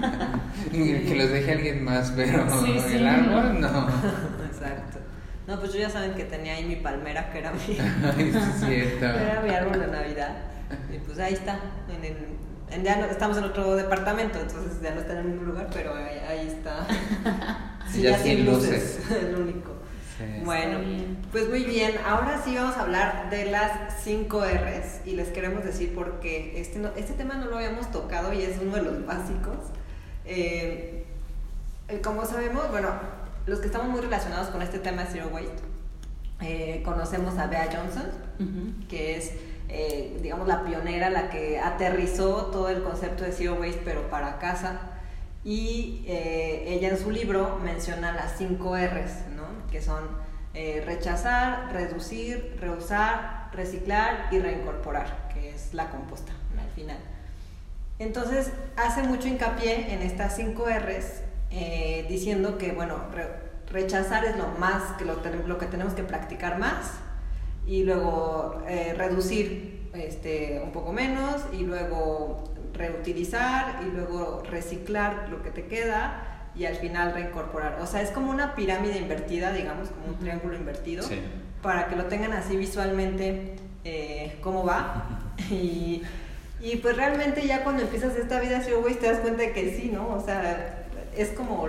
que 0.72 1.14
los 1.14 1.30
deje 1.30 1.52
alguien 1.52 1.84
más, 1.84 2.12
pero 2.16 2.50
Sí, 2.64 2.76
sí, 2.88 2.96
el 2.96 3.06
árbol 3.06 3.60
no. 3.60 3.88
Exacto. 4.46 4.98
No, 5.46 5.60
pues 5.60 5.72
yo 5.72 5.78
ya 5.78 5.90
saben 5.90 6.14
que 6.14 6.24
tenía 6.24 6.54
ahí 6.54 6.64
mi 6.64 6.74
palmera, 6.76 7.30
que 7.30 7.38
era 7.38 7.52
mi, 7.52 7.60
Ay, 7.68 8.32
es 8.34 8.60
cierto. 8.66 9.04
era 9.04 9.42
mi 9.42 9.50
árbol 9.50 9.78
de 9.78 9.86
Navidad. 9.86 10.38
Y 10.92 10.98
pues 10.98 11.20
ahí 11.20 11.34
está. 11.34 11.60
En 11.88 12.04
el, 12.04 12.16
ya 12.82 12.96
no, 12.96 13.06
estamos 13.06 13.36
en 13.38 13.44
otro 13.44 13.76
departamento, 13.76 14.38
entonces 14.40 14.80
ya 14.82 14.94
no 14.94 15.00
está 15.00 15.12
en 15.14 15.18
el 15.18 15.24
mismo 15.26 15.42
lugar, 15.44 15.68
pero 15.72 15.94
ahí, 15.94 16.18
ahí 16.28 16.46
está. 16.48 16.86
Sí, 17.90 18.02
ya 18.02 18.16
sin 18.18 18.46
luces. 18.46 19.00
el 19.10 19.34
único. 19.34 19.72
Sí. 20.16 20.24
Bueno, 20.44 20.78
pues 21.32 21.48
muy 21.48 21.64
bien. 21.64 21.94
Ahora 22.06 22.40
sí 22.44 22.54
vamos 22.54 22.76
a 22.76 22.82
hablar 22.82 23.30
de 23.30 23.46
las 23.46 24.00
5 24.04 24.44
R's 24.44 25.00
y 25.06 25.16
les 25.16 25.28
queremos 25.30 25.64
decir 25.64 25.92
porque 25.94 26.60
este, 26.60 26.78
no- 26.78 26.90
este 26.96 27.14
tema 27.14 27.34
no 27.34 27.46
lo 27.46 27.56
habíamos 27.56 27.90
tocado 27.90 28.32
y 28.32 28.42
es 28.42 28.58
uno 28.62 28.76
de 28.76 28.82
los 28.82 29.06
básicos. 29.06 29.56
Eh, 30.24 31.04
eh, 31.88 32.00
como 32.00 32.24
sabemos, 32.26 32.70
bueno, 32.70 32.90
los 33.46 33.58
que 33.58 33.66
estamos 33.66 33.88
muy 33.88 34.00
relacionados 34.02 34.48
con 34.48 34.62
este 34.62 34.78
tema 34.78 35.02
de 35.04 35.10
Zero 35.10 35.30
Waste, 35.32 35.62
eh, 36.42 36.82
conocemos 36.84 37.36
a 37.38 37.48
Bea 37.48 37.64
Johnson, 37.74 38.06
ujú. 38.38 38.86
que 38.88 39.16
es, 39.16 39.32
eh, 39.70 40.18
digamos, 40.22 40.46
la 40.48 40.64
pionera, 40.64 41.10
la 41.10 41.30
que 41.30 41.58
aterrizó 41.60 42.46
todo 42.46 42.68
el 42.68 42.82
concepto 42.82 43.24
de 43.24 43.32
Zero 43.32 43.54
Waste, 43.54 43.82
pero 43.84 44.10
para 44.10 44.38
casa. 44.38 44.80
Y 45.44 46.04
eh, 46.06 46.64
ella 46.68 46.88
en 46.90 46.98
su 46.98 47.10
libro 47.10 47.58
menciona 47.62 48.12
las 48.12 48.36
5 48.36 48.76
R's, 48.76 49.28
¿no? 49.34 49.44
que 49.70 49.80
son 49.80 50.08
eh, 50.52 50.82
rechazar, 50.84 51.72
reducir, 51.72 52.58
reusar, 52.60 53.48
reciclar 53.52 54.26
y 54.32 54.38
reincorporar, 54.38 55.28
que 55.32 55.50
es 55.54 55.72
la 55.72 55.88
composta 55.90 56.32
al 56.60 56.68
final. 56.74 56.98
Entonces 57.98 58.52
hace 58.76 59.02
mucho 59.02 59.28
hincapié 59.28 59.94
en 59.94 60.02
estas 60.02 60.36
5 60.36 60.66
R's, 60.68 61.22
eh, 61.50 62.06
diciendo 62.08 62.58
que, 62.58 62.72
bueno, 62.72 62.96
re- 63.12 63.28
rechazar 63.70 64.24
es 64.24 64.36
lo 64.36 64.48
más 64.58 64.82
que 64.98 65.04
lo 65.04 65.22
que 65.58 65.66
tenemos 65.66 65.94
que 65.94 66.02
practicar 66.02 66.58
más 66.58 66.92
y 67.66 67.84
luego 67.84 68.62
eh, 68.68 68.94
reducir 68.96 69.88
este, 69.94 70.60
un 70.64 70.72
poco 70.72 70.92
menos 70.92 71.42
y 71.52 71.64
luego 71.64 72.44
reutilizar 72.74 73.80
y 73.86 73.90
luego 73.94 74.42
reciclar 74.50 75.28
lo 75.30 75.42
que 75.42 75.50
te 75.50 75.66
queda 75.66 76.50
y 76.54 76.64
al 76.64 76.76
final 76.76 77.12
reincorporar. 77.12 77.78
O 77.80 77.86
sea, 77.86 78.02
es 78.02 78.10
como 78.10 78.30
una 78.30 78.54
pirámide 78.54 78.98
invertida, 78.98 79.52
digamos, 79.52 79.88
como 79.90 80.08
un 80.08 80.18
triángulo 80.18 80.56
invertido, 80.56 81.02
Sí. 81.02 81.20
para 81.62 81.86
que 81.88 81.96
lo 81.96 82.04
tengan 82.06 82.32
así 82.32 82.56
visualmente 82.56 83.56
eh, 83.84 84.38
cómo 84.42 84.64
va. 84.64 85.18
Y, 85.50 86.02
y 86.60 86.76
pues 86.76 86.96
realmente 86.96 87.46
ya 87.46 87.64
cuando 87.64 87.82
empiezas 87.82 88.14
esta 88.14 88.38
vida 88.40 88.60
waste 88.84 89.00
te 89.00 89.06
das 89.06 89.20
cuenta 89.20 89.42
de 89.42 89.52
que 89.52 89.74
sí, 89.74 89.90
¿no? 89.92 90.08
O 90.14 90.20
sea, 90.22 90.84
es 91.16 91.30
como 91.30 91.66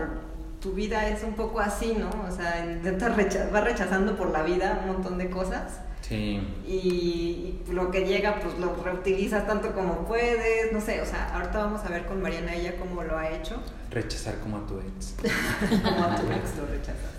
tu 0.61 0.73
vida 0.73 1.07
es 1.09 1.23
un 1.23 1.33
poco 1.33 1.59
así, 1.59 1.95
¿no? 1.97 2.09
O 2.27 2.31
sea, 2.35 2.65
intentas 2.65 3.15
recha- 3.17 3.49
vas 3.51 3.63
rechazando 3.63 4.15
por 4.15 4.29
la 4.31 4.43
vida 4.43 4.79
un 4.85 4.93
montón 4.93 5.17
de 5.17 5.29
cosas 5.29 5.79
Sí. 6.01 6.41
y, 6.67 7.61
y 7.67 7.71
lo 7.71 7.89
que 7.89 8.05
llega 8.05 8.39
pues 8.41 8.57
lo 8.59 8.75
reutilizas 8.83 9.47
tanto 9.47 9.71
como 9.73 10.05
puedes, 10.05 10.71
no 10.73 10.81
sé, 10.81 10.99
o 11.01 11.05
sea, 11.05 11.33
ahorita 11.33 11.57
vamos 11.59 11.85
a 11.85 11.89
ver 11.89 12.05
con 12.05 12.21
Mariana 12.21 12.53
ella 12.53 12.73
cómo 12.77 13.01
lo 13.03 13.17
ha 13.17 13.29
hecho, 13.29 13.61
Rechazar 13.89 14.35
como 14.39 14.57
a 14.57 14.67
tu 14.67 14.79
ex. 14.79 15.15
como 15.83 16.03
a 16.03 16.15
tu 16.15 16.23
ex 16.31 16.57
lo 16.57 16.65
rechazas. 16.67 17.11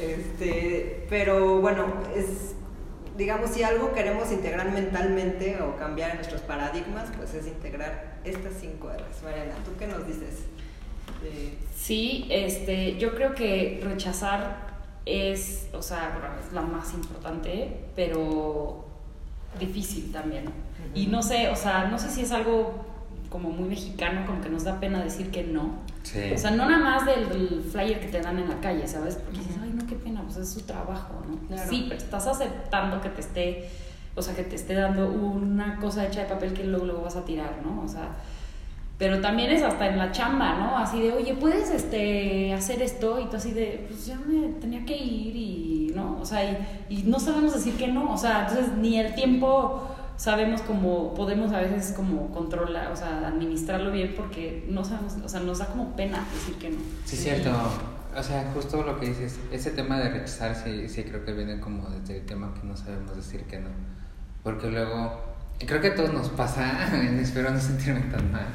Este, 0.00 1.06
pero 1.10 1.60
bueno, 1.60 1.86
es 2.14 2.54
digamos 3.16 3.50
si 3.50 3.64
algo 3.64 3.92
queremos 3.92 4.30
integrar 4.30 4.70
mentalmente 4.70 5.60
o 5.60 5.76
cambiar 5.76 6.10
en 6.10 6.16
nuestros 6.16 6.40
paradigmas, 6.42 7.08
pues 7.16 7.34
es 7.34 7.46
integrar 7.48 8.18
estas 8.24 8.52
cinco 8.60 8.88
R's. 8.90 9.22
Mariana, 9.24 9.54
¿tú 9.64 9.72
qué 9.78 9.88
nos 9.88 10.06
dices? 10.06 10.44
De- 11.22 11.58
Sí, 11.74 12.26
este, 12.30 12.98
yo 12.98 13.14
creo 13.14 13.34
que 13.34 13.80
rechazar 13.82 14.66
es, 15.06 15.68
o 15.72 15.80
sea, 15.80 16.18
bueno, 16.20 16.34
es 16.46 16.52
la 16.52 16.60
más 16.62 16.92
importante, 16.92 17.86
pero 17.96 18.84
difícil 19.58 20.12
también. 20.12 20.44
Y 20.94 21.06
no 21.06 21.22
sé, 21.22 21.48
o 21.48 21.56
sea, 21.56 21.86
no 21.86 21.98
sé 21.98 22.10
si 22.10 22.22
es 22.22 22.32
algo 22.32 22.84
como 23.30 23.50
muy 23.50 23.68
mexicano, 23.68 24.26
como 24.26 24.40
que 24.40 24.48
nos 24.48 24.64
da 24.64 24.80
pena 24.80 25.02
decir 25.02 25.30
que 25.30 25.44
no. 25.44 25.70
Sí. 26.02 26.32
O 26.34 26.38
sea, 26.38 26.50
no 26.50 26.68
nada 26.68 26.78
más 26.82 27.06
del, 27.06 27.28
del 27.28 27.62
flyer 27.62 28.00
que 28.00 28.08
te 28.08 28.20
dan 28.20 28.38
en 28.38 28.48
la 28.48 28.58
calle, 28.60 28.86
¿sabes? 28.88 29.16
Porque 29.16 29.38
dices, 29.40 29.56
ay, 29.62 29.70
no, 29.74 29.86
qué 29.86 29.94
pena, 29.96 30.22
pues 30.24 30.38
es 30.38 30.48
su 30.50 30.62
trabajo, 30.62 31.22
¿no? 31.28 31.36
Claro. 31.48 31.68
Sí, 31.70 31.84
pero 31.88 31.98
estás 32.00 32.26
aceptando 32.26 33.00
que 33.00 33.10
te 33.10 33.20
esté, 33.20 33.68
o 34.14 34.22
sea, 34.22 34.34
que 34.34 34.44
te 34.44 34.56
esté 34.56 34.74
dando 34.74 35.08
una 35.10 35.78
cosa 35.78 36.06
hecha 36.06 36.22
de 36.22 36.26
papel 36.28 36.52
que 36.54 36.64
luego, 36.64 36.86
luego 36.86 37.02
vas 37.02 37.16
a 37.16 37.24
tirar, 37.24 37.60
¿no? 37.62 37.82
O 37.82 37.88
sea, 37.88 38.08
pero 38.98 39.20
también 39.20 39.50
es 39.50 39.62
hasta 39.62 39.86
en 39.86 39.96
la 39.96 40.10
chamba, 40.10 40.58
¿no? 40.58 40.76
Así 40.76 41.00
de, 41.00 41.12
oye, 41.12 41.34
¿puedes 41.34 41.70
este, 41.70 42.52
hacer 42.52 42.82
esto? 42.82 43.20
Y 43.20 43.26
tú 43.26 43.36
así 43.36 43.52
de, 43.52 43.86
pues 43.88 44.06
ya 44.06 44.18
me 44.26 44.48
tenía 44.60 44.84
que 44.84 44.96
ir 44.96 45.36
y, 45.36 45.92
¿no? 45.94 46.18
O 46.20 46.24
sea, 46.24 46.42
y, 46.88 47.04
no 47.04 47.20
sabemos 47.20 47.54
decir 47.54 47.76
que 47.76 47.86
no. 47.86 48.12
O 48.12 48.18
sea, 48.18 48.48
entonces 48.48 48.76
ni 48.76 48.98
el 48.98 49.14
tiempo 49.14 49.88
sabemos 50.16 50.62
cómo 50.62 51.14
podemos 51.14 51.52
a 51.52 51.60
veces 51.60 51.92
como 51.96 52.32
controlar, 52.32 52.90
o 52.90 52.96
sea, 52.96 53.28
administrarlo 53.28 53.92
bien 53.92 54.14
porque 54.16 54.66
no 54.68 54.84
sabemos, 54.84 55.14
o 55.24 55.28
sea, 55.28 55.38
nos 55.40 55.58
da 55.58 55.66
como 55.66 55.94
pena 55.94 56.24
decir 56.34 56.56
que 56.56 56.70
no. 56.70 56.78
Sí, 57.04 57.16
cierto. 57.16 57.50
O 58.16 58.22
sea, 58.22 58.50
justo 58.52 58.82
lo 58.82 58.98
que 58.98 59.10
dices, 59.10 59.38
ese 59.52 59.70
tema 59.70 60.00
de 60.00 60.08
rechazar 60.08 60.56
sí, 60.56 60.88
sí 60.88 61.04
creo 61.04 61.24
que 61.24 61.34
viene 61.34 61.60
como 61.60 61.88
desde 61.88 62.18
el 62.18 62.26
tema 62.26 62.52
que 62.52 62.66
no 62.66 62.76
sabemos 62.76 63.14
decir 63.14 63.44
que 63.44 63.60
no. 63.60 63.68
Porque 64.42 64.68
luego, 64.68 65.27
creo 65.66 65.80
que 65.80 65.88
a 65.88 65.94
todos 65.94 66.12
nos 66.12 66.28
pasa, 66.30 66.88
espero 67.20 67.50
no 67.50 67.60
sentirme 67.60 68.00
tan 68.10 68.30
mal. 68.32 68.46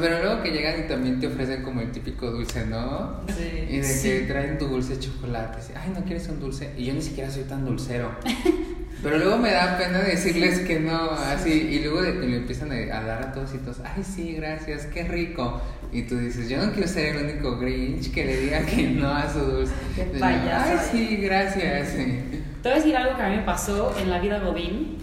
Pero 0.00 0.22
luego 0.22 0.42
que 0.42 0.50
llegan 0.52 0.80
y 0.84 0.88
también 0.88 1.18
te 1.20 1.26
ofrecen 1.26 1.62
como 1.64 1.80
el 1.80 1.90
típico 1.90 2.30
dulce, 2.30 2.64
¿no? 2.66 3.20
Sí. 3.36 3.66
Y 3.68 3.78
de 3.78 3.84
Sí. 3.84 4.08
que 4.10 4.20
traen 4.22 4.56
tu 4.56 4.66
dulce 4.68 4.98
chocolate. 4.98 5.58
Ay, 5.74 5.92
¿no 5.94 6.04
quieres 6.04 6.28
un 6.28 6.38
dulce? 6.40 6.72
Y 6.78 6.84
yo 6.84 6.94
ni 6.94 7.02
siquiera 7.02 7.30
soy 7.30 7.42
tan 7.42 7.64
dulcero. 7.64 8.10
Pero 9.02 9.18
luego 9.18 9.36
me 9.38 9.50
da 9.50 9.76
pena 9.76 9.98
decirles 9.98 10.60
que 10.60 10.78
no, 10.78 11.10
así. 11.10 11.50
Y 11.50 11.80
luego 11.82 12.00
de 12.00 12.12
que 12.12 12.26
me 12.26 12.36
empiezan 12.36 12.70
a 12.70 13.00
dar 13.02 13.22
a 13.22 13.32
todos 13.32 13.52
y 13.54 13.58
todos, 13.58 13.78
ay, 13.84 14.04
sí, 14.04 14.34
gracias, 14.34 14.86
qué 14.86 15.02
rico. 15.02 15.60
Y 15.90 16.02
tú 16.02 16.16
dices, 16.16 16.48
yo 16.48 16.64
no 16.64 16.72
quiero 16.72 16.86
ser 16.86 17.16
el 17.16 17.24
único 17.24 17.58
Grinch 17.58 18.12
que 18.12 18.24
le 18.24 18.36
diga 18.40 18.64
que 18.64 18.84
no 18.90 19.12
a 19.12 19.30
su 19.30 19.40
dulce. 19.40 19.74
Payaso 20.20 20.78
Ay, 20.80 20.88
sí, 20.92 21.16
gracias. 21.16 21.94
Te 21.96 22.68
voy 22.68 22.72
a 22.72 22.74
decir 22.76 22.96
algo 22.96 23.16
que 23.16 23.22
a 23.24 23.28
mí 23.28 23.36
me 23.36 23.42
pasó 23.42 23.94
en 23.98 24.08
la 24.08 24.20
vida 24.20 24.38
Godín. 24.38 24.98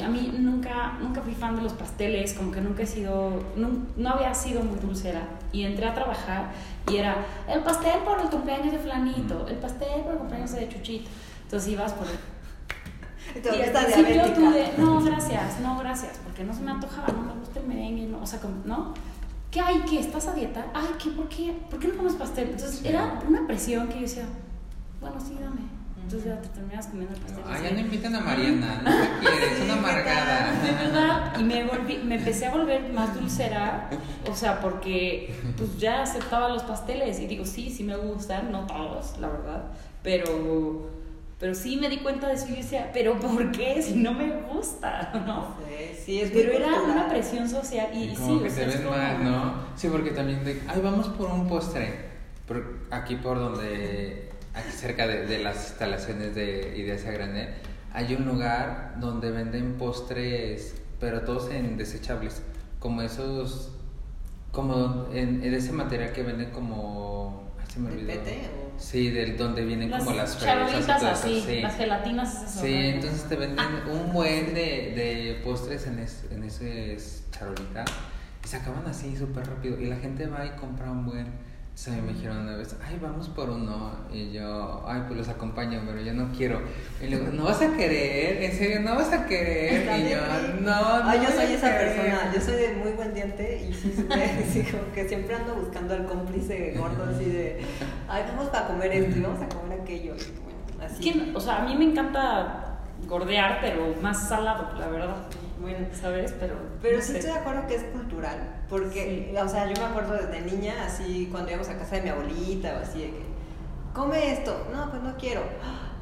A 0.00 0.08
mí 0.08 0.32
nunca, 0.38 0.98
nunca 1.00 1.20
fui 1.20 1.34
fan 1.34 1.56
de 1.56 1.62
los 1.62 1.72
pasteles, 1.74 2.34
como 2.34 2.50
que 2.50 2.60
nunca 2.60 2.82
he 2.82 2.86
sido, 2.86 3.42
no, 3.56 3.68
no 3.96 4.10
había 4.10 4.32
sido 4.34 4.62
muy 4.62 4.78
dulcera. 4.78 5.22
Y 5.52 5.64
entré 5.64 5.86
a 5.86 5.94
trabajar 5.94 6.52
y 6.90 6.96
era 6.96 7.16
el 7.48 7.60
pastel 7.60 8.00
por 8.04 8.20
el 8.20 8.28
cumpleaños 8.28 8.72
de 8.72 8.78
Flanito, 8.78 9.46
el 9.48 9.56
pastel 9.56 10.02
por 10.02 10.12
el 10.12 10.18
cumpleaños 10.18 10.52
de 10.52 10.68
Chuchito. 10.68 11.10
Entonces 11.44 11.72
ibas 11.72 11.92
por 11.92 12.06
el... 12.06 12.12
Y 13.34 13.62
al 13.62 13.72
principio 13.72 14.50
de, 14.50 14.72
no, 14.78 15.00
gracias, 15.02 15.60
no, 15.60 15.78
gracias, 15.78 16.18
porque 16.24 16.44
no 16.44 16.52
se 16.52 16.60
me 16.62 16.70
antojaba, 16.70 17.08
no 17.08 17.22
me 17.22 17.32
gusta 17.40 17.60
el 17.60 17.66
merengue, 17.66 18.06
no, 18.06 18.20
o 18.20 18.26
sea, 18.26 18.40
como, 18.40 18.54
¿no? 18.64 18.94
¿Qué 19.50 19.60
hay? 19.60 19.80
¿Qué? 19.88 20.00
¿Estás 20.00 20.26
a 20.26 20.34
dieta? 20.34 20.66
Ay, 20.74 20.86
¿qué? 21.02 21.10
¿Por 21.10 21.28
qué? 21.28 21.54
¿Por 21.70 21.78
qué 21.78 21.88
no 21.88 21.96
comes 21.96 22.14
pastel? 22.14 22.48
Entonces 22.50 22.78
Sí. 22.80 22.88
era 22.88 23.20
una 23.28 23.46
presión 23.46 23.86
que 23.88 23.94
yo 23.96 24.00
decía, 24.00 24.24
bueno, 25.00 25.20
sí, 25.20 25.36
dame. 25.40 25.60
Entonces 26.02 26.24
ya 26.30 26.40
te 26.40 26.48
terminas 26.48 26.86
comiendo 26.88 27.14
el 27.14 27.20
pastel. 27.20 27.44
Ah, 27.48 27.58
ya 27.62 27.70
no 27.70 27.78
invitan 27.80 28.14
a 28.16 28.20
Mariana, 28.20 28.80
no 28.84 28.90
la 28.90 29.20
quiere, 29.20 29.54
es 29.54 29.60
una 29.62 29.74
amargada. 29.74 30.52
de 30.62 30.72
verdad, 30.72 31.32
y 31.40 31.44
me 31.44 31.64
volví, 31.64 31.98
me 32.04 32.16
empecé 32.16 32.46
a 32.46 32.50
volver 32.50 32.92
más 32.92 33.14
dulcera, 33.14 33.88
o 34.30 34.34
sea, 34.34 34.60
porque 34.60 35.34
pues 35.56 35.78
ya 35.78 36.02
aceptaba 36.02 36.48
los 36.48 36.62
pasteles 36.64 37.20
y 37.20 37.26
digo, 37.26 37.44
sí, 37.46 37.70
sí 37.70 37.84
me 37.84 37.96
gustan, 37.96 38.50
no 38.52 38.66
todos, 38.66 39.16
la 39.20 39.28
verdad, 39.28 39.64
pero, 40.02 40.90
pero 41.38 41.54
sí 41.54 41.76
me 41.76 41.88
di 41.88 41.98
cuenta 41.98 42.28
de 42.28 42.34
eso 42.34 42.46
y 42.50 42.56
decía, 42.56 42.90
pero 42.92 43.18
¿por 43.18 43.50
qué 43.52 43.80
si 43.80 43.94
no 43.94 44.12
me 44.12 44.32
gusta, 44.52 45.12
no? 45.26 45.54
Sí, 45.66 45.94
sí, 46.04 46.20
es 46.20 46.30
Pero 46.32 46.52
era 46.52 46.66
cultural. 46.72 46.90
una 46.90 47.08
presión 47.08 47.48
social 47.48 47.88
y, 47.94 48.04
y 48.10 48.14
como 48.16 48.26
sí, 48.38 48.42
que 48.42 48.48
o 48.48 48.50
sea, 48.52 48.64
te 48.64 48.70
es 48.70 48.76
ven 48.78 48.86
como- 48.86 48.96
mal, 48.98 49.24
¿no? 49.24 49.54
Sí, 49.76 49.88
porque 49.88 50.10
también 50.10 50.44
de, 50.44 50.60
ay, 50.68 50.80
vamos 50.82 51.08
por 51.08 51.30
un 51.30 51.46
postre. 51.48 52.10
Por, 52.46 52.80
aquí 52.90 53.14
por 53.16 53.38
donde, 53.38 54.31
aquí 54.54 54.70
cerca 54.70 55.06
de, 55.06 55.26
de 55.26 55.38
las 55.42 55.68
instalaciones 55.70 56.34
de 56.34 56.74
Ideas 56.76 57.04
a 57.06 57.10
Granel, 57.12 57.48
hay 57.92 58.14
un 58.14 58.24
lugar 58.26 58.96
donde 59.00 59.30
venden 59.30 59.74
postres, 59.74 60.74
pero 61.00 61.22
todos 61.22 61.50
en 61.50 61.76
desechables, 61.76 62.42
como 62.78 63.02
esos, 63.02 63.72
como 64.50 65.08
en, 65.12 65.42
en 65.42 65.54
ese 65.54 65.72
material 65.72 66.12
que 66.12 66.22
venden 66.22 66.50
como, 66.50 67.52
ay, 67.60 67.66
se 67.72 67.80
me 67.80 67.90
¿De 67.90 67.96
olvidó. 67.96 68.12
Sí, 68.78 69.10
del 69.10 69.36
donde 69.36 69.64
vienen 69.64 69.90
Las 69.90 70.02
como 70.04 70.16
las 70.16 70.36
fresas 70.36 71.02
así, 71.04 71.42
sí. 71.46 71.60
las 71.60 71.76
gelatinas 71.76 72.34
es 72.34 72.50
eso. 72.50 72.60
Sí, 72.62 72.72
¿no? 72.72 72.78
entonces 72.78 73.28
te 73.28 73.36
venden 73.36 73.66
un 73.90 74.12
buen 74.12 74.54
de, 74.54 74.92
de 74.96 75.40
postres 75.44 75.86
en, 75.86 75.98
es, 76.00 76.24
en 76.30 76.42
ese 76.42 76.96
charolita 77.30 77.84
y 78.44 78.48
se 78.48 78.56
acaban 78.56 78.86
así 78.86 79.16
súper 79.16 79.46
rápido 79.46 79.78
y 79.78 79.86
la 79.86 79.96
gente 79.96 80.26
va 80.26 80.44
y 80.46 80.50
compra 80.50 80.90
un 80.90 81.06
buen. 81.06 81.51
Mí 81.88 82.00
me 82.02 82.12
dijeron 82.12 82.38
una 82.42 82.56
vez, 82.56 82.76
ay, 82.86 82.98
vamos 83.02 83.28
por 83.30 83.48
uno. 83.50 83.92
Y 84.12 84.30
yo, 84.30 84.84
ay, 84.86 85.02
pues 85.06 85.18
los 85.18 85.28
acompaño, 85.28 85.82
pero 85.86 86.00
yo 86.00 86.12
no 86.12 86.30
quiero. 86.36 86.60
Y 87.02 87.08
luego, 87.08 87.28
¿no 87.32 87.44
vas 87.44 87.60
a 87.62 87.72
querer? 87.76 88.42
¿En 88.42 88.52
serio? 88.52 88.80
¿No 88.80 88.94
vas 88.94 89.10
a 89.12 89.26
querer? 89.26 89.74
Está 89.80 89.98
Y 89.98 90.02
bien 90.04 90.18
yo, 90.18 90.60
no, 90.60 91.00
no. 91.00 91.08
Ay, 91.10 91.20
yo 91.24 91.30
soy 91.34 91.52
esa 91.54 91.72
querer". 91.72 91.96
persona, 91.96 92.32
yo 92.34 92.40
soy 92.40 92.54
de 92.56 92.74
muy 92.74 92.92
buen 92.92 93.14
diente 93.14 93.66
y 93.68 93.72
sí, 93.74 93.92
sí, 94.52 94.62
como 94.70 94.92
que 94.92 95.08
siempre 95.08 95.34
ando 95.34 95.54
buscando 95.56 95.94
al 95.94 96.04
cómplice 96.04 96.74
gordo 96.78 97.04
así 97.14 97.24
de, 97.24 97.60
ay, 98.08 98.22
vamos 98.28 98.54
a 98.54 98.66
comer 98.68 98.92
esto 98.92 99.18
y 99.18 99.22
vamos 99.22 99.40
a 99.42 99.48
comer 99.48 99.80
aquello. 99.80 100.14
Y 100.14 100.40
bueno, 100.44 100.84
así. 100.84 101.32
o 101.34 101.40
sea, 101.40 101.62
a 101.62 101.64
mí 101.66 101.74
me 101.74 101.90
encanta 101.90 102.78
gordear, 103.08 103.58
pero 103.60 103.94
más 104.00 104.28
salado, 104.28 104.78
la 104.78 104.86
verdad. 104.88 105.16
Bueno, 105.60 105.86
¿sabes? 105.92 106.32
Pero, 106.38 106.54
Pero 106.82 106.98
no 106.98 107.02
sí 107.02 107.12
sé. 107.12 107.18
estoy 107.18 107.32
de 107.34 107.38
acuerdo 107.40 107.66
que 107.66 107.76
es 107.76 107.84
cultural, 107.84 108.36
porque, 108.72 109.30
o 109.38 109.48
sea, 109.50 109.66
yo 109.70 109.74
me 109.82 109.84
acuerdo 109.86 110.14
desde 110.14 110.40
niña, 110.50 110.72
así, 110.86 111.28
cuando 111.30 111.50
íbamos 111.50 111.68
a 111.68 111.76
casa 111.76 111.96
de 111.96 112.02
mi 112.04 112.08
abuelita 112.08 112.78
o 112.78 112.82
así, 112.82 113.00
de 113.00 113.06
que, 113.10 113.22
come 113.92 114.32
esto, 114.32 114.66
no, 114.74 114.88
pues 114.90 115.02
no 115.02 115.14
quiero, 115.18 115.42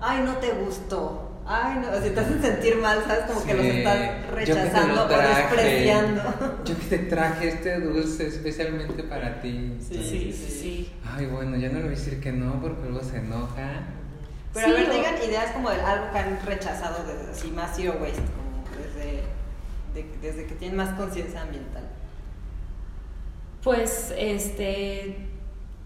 ay, 0.00 0.22
no 0.24 0.36
te 0.36 0.52
gustó, 0.52 1.32
ay, 1.44 1.80
no, 1.82 1.88
o 1.88 2.00
sea, 2.00 2.14
te 2.14 2.20
hacen 2.20 2.40
sentir 2.40 2.76
mal, 2.76 3.02
¿sabes? 3.04 3.24
Como 3.24 3.44
que 3.44 3.54
los 3.54 3.66
estás 3.66 4.30
rechazando 4.30 4.94
lo 4.94 5.02
o 5.04 5.08
despreciando. 5.08 6.22
Yo 6.64 6.78
que 6.78 6.84
te 6.84 6.98
traje 6.98 7.48
este 7.48 7.80
dulce 7.80 8.28
especialmente 8.28 9.02
para 9.02 9.42
ti. 9.42 9.76
Sí, 9.80 9.96
sí, 10.32 10.32
sí. 10.32 10.92
Ay, 11.04 11.26
bueno, 11.26 11.56
ya 11.56 11.70
no 11.70 11.78
le 11.80 11.86
voy 11.86 11.94
a 11.94 11.96
decir 11.98 12.20
que 12.20 12.30
no 12.30 12.60
porque 12.60 12.88
luego 12.88 13.04
se 13.04 13.16
enoja. 13.16 13.82
Pero 14.54 14.66
Sí, 14.68 14.72
a 14.72 14.76
ver, 14.76 14.90
o- 14.90 14.92
digan 14.94 15.14
ideas 15.28 15.50
como 15.50 15.70
de 15.70 15.80
algo 15.80 16.12
que 16.12 16.18
han 16.20 16.38
rechazado 16.46 17.04
desde 17.04 17.32
así, 17.32 17.50
más 17.50 17.72
zero 17.74 17.98
waste, 18.00 18.22
como 18.22 18.62
desde, 18.78 19.22
de- 19.92 20.18
desde 20.22 20.46
que 20.46 20.54
tienen 20.54 20.76
más 20.76 20.90
conciencia 20.96 21.42
ambiental. 21.42 21.82
Pues, 23.62 24.14
este, 24.16 25.28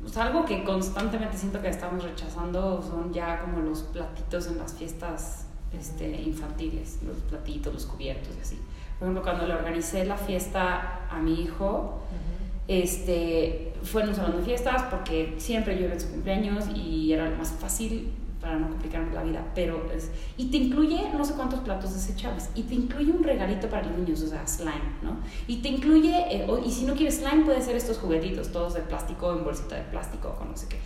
pues 0.00 0.16
algo 0.16 0.45
que 0.45 0.62
constantemente 0.64 1.37
siento 1.37 1.61
que 1.61 1.69
estamos 1.69 2.04
rechazando 2.04 2.83
son 2.83 3.12
ya 3.12 3.40
como 3.40 3.61
los 3.61 3.83
platitos 3.83 4.47
en 4.47 4.59
las 4.59 4.75
fiestas 4.75 5.46
este, 5.79 6.22
infantiles, 6.22 6.98
los 7.03 7.16
platitos, 7.18 7.75
los 7.75 7.87
cubiertos 7.87 8.37
y 8.38 8.40
así. 8.40 8.61
Por 8.98 9.09
ejemplo, 9.09 9.22
cuando 9.22 9.46
le 9.46 9.55
organicé 9.55 10.05
la 10.05 10.16
fiesta 10.16 11.07
a 11.11 11.18
mi 11.18 11.40
hijo, 11.42 12.01
este, 12.68 13.75
fue 13.83 14.03
en 14.03 14.11
un 14.11 14.14
salón 14.14 14.37
de 14.38 14.44
fiestas 14.44 14.85
porque 14.85 15.35
siempre 15.38 15.77
yo 15.77 15.85
iba 15.85 15.94
en 15.94 16.01
su 16.01 16.11
cumpleaños 16.11 16.64
y 16.75 17.12
era 17.12 17.29
lo 17.29 17.37
más 17.37 17.51
fácil 17.51 18.12
para 18.44 18.59
no 18.59 18.68
complicarme 18.68 19.12
la 19.14 19.22
vida, 19.22 19.42
pero 19.54 19.90
es, 19.90 20.11
y 20.37 20.46
te 20.50 20.59
incluye 20.59 21.09
no 21.16 21.24
sé 21.24 21.33
cuántos 21.35 21.61
platos 21.61 21.94
desechables, 21.94 22.50
y 22.54 22.62
te 22.64 22.74
incluye 22.74 23.11
un 23.11 23.24
regalito 23.24 23.68
para 23.68 23.87
los 23.88 23.96
niños, 23.98 24.20
o 24.22 24.28
sea, 24.28 24.46
slime, 24.46 24.92
¿no? 25.02 25.16
Y 25.48 25.57
te 25.62 25.68
incluye, 25.70 26.14
eh, 26.30 26.46
o- 26.48 26.59
y 26.59 26.70
si 26.70 26.85
no 26.85 26.94
quieres 26.94 27.16
slime, 27.16 27.44
puede 27.46 27.62
ser 27.62 27.74
estos 27.74 27.98
juguetitos, 27.98 28.52
todos 28.52 28.74
de 28.74 28.80
plástico, 28.83 29.33
en 29.33 29.42
bolsita 29.44 29.76
de 29.76 29.83
plástico, 29.85 30.35
con 30.37 30.50
no 30.50 30.57
sé 30.57 30.66
qué. 30.68 30.76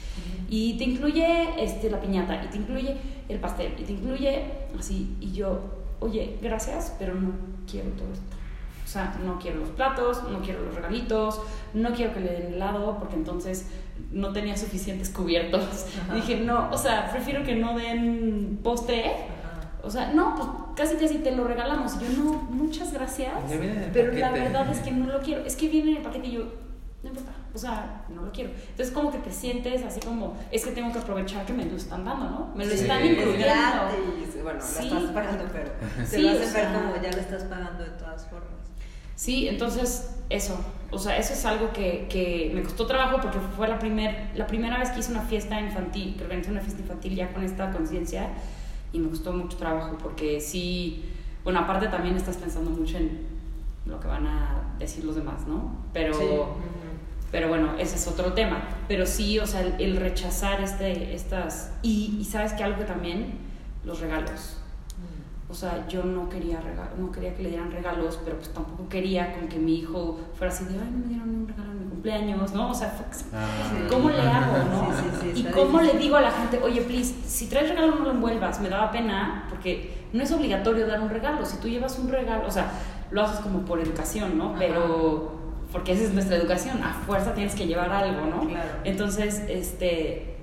Y 0.49 0.79
te 0.79 0.85
incluye 0.85 1.63
este, 1.63 1.91
la 1.91 2.01
piñata, 2.01 2.43
y 2.45 2.49
te 2.49 2.57
incluye 2.59 2.97
el 3.29 3.39
pastel, 3.41 3.75
y 3.79 3.83
te 3.83 3.93
incluye 3.93 4.45
así, 4.79 5.17
y 5.21 5.33
yo, 5.33 5.59
oye, 6.01 6.39
gracias, 6.41 6.95
pero 6.99 7.15
no 7.17 7.33
quiero 7.69 7.91
todo 7.91 8.13
esto. 8.13 8.25
O 8.85 8.91
sea, 8.91 9.19
no 9.23 9.39
quiero 9.39 9.61
los 9.61 9.69
platos, 9.71 10.23
no 10.31 10.41
quiero 10.41 10.63
los 10.65 10.75
regalitos, 10.75 11.43
no 11.75 11.93
quiero 11.93 12.15
que 12.15 12.21
le 12.21 12.33
den 12.33 12.55
helado 12.55 12.97
porque 12.99 13.17
entonces 13.17 13.67
no 14.13 14.33
tenía 14.33 14.57
suficientes 14.57 15.11
cubiertos. 15.11 15.87
Ajá. 16.05 16.15
Dije, 16.15 16.41
no, 16.41 16.71
o 16.71 16.79
sea, 16.79 17.11
prefiero 17.11 17.45
que 17.45 17.55
no 17.57 17.77
den 17.79 18.59
postre. 18.63 19.13
O 19.83 19.91
sea, 19.91 20.13
no, 20.13 20.35
pues 20.35 20.49
casi 20.77 20.97
casi 20.97 21.19
te 21.19 21.31
lo 21.33 21.45
regalamos. 21.45 21.95
Y 21.97 22.05
yo, 22.05 22.23
no, 22.23 22.33
muchas 22.51 22.93
gracias. 22.93 23.33
Ya 23.49 23.57
viene 23.57 23.77
en 23.77 23.83
el 23.85 23.91
Pero 23.91 24.13
la 24.13 24.31
verdad 24.31 24.69
es 24.71 24.79
que 24.81 24.91
no 24.91 25.07
lo 25.07 25.21
quiero. 25.21 25.45
Es 25.45 25.57
que 25.57 25.69
viene 25.69 25.93
en 25.93 25.97
el 25.99 26.03
paquete 26.03 26.27
y 26.27 26.33
yo, 26.33 26.43
no 27.03 27.09
importa. 27.11 27.33
O 27.55 27.59
sea, 27.59 28.05
no 28.15 28.23
lo 28.23 28.31
quiero. 28.33 28.51
Entonces, 28.71 28.91
como 28.93 29.11
que 29.11 29.19
te 29.19 29.33
sientes 29.33 29.83
así 29.85 30.01
como, 30.01 30.37
es 30.51 30.65
que 30.65 30.73
tengo 30.73 30.93
que 30.93 30.99
aprovechar 30.99 31.47
que 31.47 31.53
me 31.53 31.65
lo 31.65 31.77
están 31.77 32.05
dando, 32.05 32.29
¿no? 32.29 32.53
Me 32.55 32.67
lo 32.67 32.73
Sí. 32.75 32.81
están 32.83 32.99
Es 33.03 33.05
Es 33.05 33.11
incluyendo. 33.19 33.47
gratis, 33.47 34.43
bueno, 34.43 34.61
Sí. 34.61 34.89
lo 34.91 34.99
estás 34.99 35.13
pagando, 35.13 35.45
pero 35.53 35.71
te 35.97 36.07
Sí, 36.07 36.23
lo 36.23 36.29
o 36.29 36.31
hacen 36.33 36.43
ver 36.43 36.53
sea- 36.53 36.75
como 36.75 36.95
ya 37.03 37.11
lo 37.13 37.19
estás 37.21 37.45
pagando 37.45 37.85
de 37.85 37.91
todas 37.91 38.27
formas. 38.27 38.51
Sí, 39.15 39.49
entonces 39.49 40.11
eso, 40.29 40.59
o 40.91 40.99
sea, 40.99 41.19
eso 41.19 41.33
es 41.35 41.45
algo 41.45 41.73
que, 41.73 42.07
que 42.09 42.51
me 42.55 42.63
costó 42.63 42.87
trabajo 42.87 43.19
porque 43.21 43.39
fue 43.57 43.69
la, 43.69 43.79
primer, 43.79 44.31
la 44.35 44.47
primera 44.47 44.79
vez 44.79 44.91
que 44.91 45.01
hice 45.01 45.13
una 45.13 45.23
fiesta 45.23 45.61
infantil, 45.61 46.15
que 46.17 46.25
organizé 46.25 46.51
una 46.51 46.61
fiesta 46.61 46.81
infantil 46.81 47.15
ya 47.15 47.33
con 47.33 47.45
esta 47.45 47.71
conciencia 47.71 48.29
y 48.93 48.99
me 48.99 49.09
costó 49.11 49.33
mucho 49.33 49.57
trabajo 49.59 49.99
porque 50.03 50.41
sí, 50.41 51.05
bueno, 51.45 51.61
aparte 51.61 51.89
también 51.89 52.17
estás 52.17 52.37
pensando 52.39 52.71
mucho 52.71 52.97
en 52.97 53.27
lo 53.87 54.01
que 54.01 54.07
van 54.09 54.27
a 54.27 54.75
decir 54.79 55.05
los 55.05 55.15
demás, 55.17 55.47
¿no? 55.47 55.77
Pero, 55.93 56.15
Sí. 56.15 56.25
pero 57.31 57.49
bueno, 57.49 57.75
ese 57.79 57.97
es 57.97 58.07
otro 58.07 58.33
tema. 58.35 58.63
Pero 58.87 59.07
sí, 59.07 59.39
o 59.39 59.47
sea, 59.47 59.61
el, 59.63 59.75
el 59.81 59.97
rechazar 59.97 60.61
este, 60.63 61.15
estas... 61.15 61.73
Y, 61.83 62.17
y 62.21 62.25
sabes 62.25 62.53
que 62.55 62.65
algo 62.65 62.79
que 62.79 62.85
también, 62.85 63.39
los 63.85 64.01
regalos. 64.01 64.58
O 65.51 65.55
sea, 65.55 65.87
yo 65.89 66.05
no 66.05 66.29
quería, 66.29 66.61
rega- 66.61 66.91
no 66.99 67.11
quería 67.11 67.35
que 67.35 67.43
le 67.43 67.49
dieran 67.49 67.71
regalos, 67.73 68.19
pero 68.23 68.37
pues 68.37 68.51
tampoco 68.53 68.87
quería 68.89 69.33
con 69.33 69.49
que 69.49 69.59
mi 69.59 69.77
hijo 69.79 70.19
fuera 70.37 70.53
así 70.53 70.65
de, 70.67 70.75
ay, 70.75 70.91
no 70.93 70.99
me 70.99 71.07
dieron 71.07 71.29
un 71.31 71.49
regalo 71.49 71.71
en 71.71 71.81
mi 71.81 71.87
cumpleaños, 71.87 72.53
¿no? 72.53 72.71
O 72.71 72.75
sea, 72.75 72.89
fue- 72.91 73.07
Ah. 73.33 73.47
¿cómo 73.91 74.11
le 74.11 74.21
hago, 74.21 74.53
no? 74.71 74.91
Sí, 74.95 75.05
sí, 75.23 75.31
sí, 75.35 75.41
y 75.41 75.51
cómo 75.51 75.81
le 75.81 75.95
digo 75.95 76.17
a 76.17 76.21
la 76.21 76.31
gente, 76.33 76.61
oye, 76.63 76.83
please, 76.83 77.15
si 77.27 77.47
traes 77.47 77.71
regalo 77.71 77.95
no 77.95 78.05
lo 78.05 78.11
envuelvas, 78.11 78.61
me 78.61 78.69
daba 78.69 78.91
pena, 78.93 79.47
porque 79.49 80.07
no 80.13 80.23
es 80.23 80.31
obligatorio 80.33 80.87
dar 80.87 81.01
un 81.01 81.09
regalo, 81.09 81.45
si 81.47 81.57
tú 81.57 81.69
llevas 81.69 81.99
un 81.99 82.11
regalo, 82.11 82.47
o 82.47 82.51
sea, 82.51 82.71
lo 83.11 83.23
haces 83.23 83.41
como 83.41 83.61
por 83.61 83.81
educación, 83.81 84.37
¿no? 84.37 84.51
Ajá. 84.51 84.57
Pero, 84.59 85.33
porque 85.73 85.93
esa 85.93 86.05
es 86.05 86.13
nuestra 86.13 86.37
educación, 86.37 86.83
a 86.83 86.93
fuerza 86.93 87.33
tienes 87.35 87.55
que 87.55 87.67
llevar 87.67 87.91
algo, 87.91 88.27
¿no? 88.27 88.41
Claro. 88.49 88.69
Entonces, 88.85 89.43
este, 89.49 90.37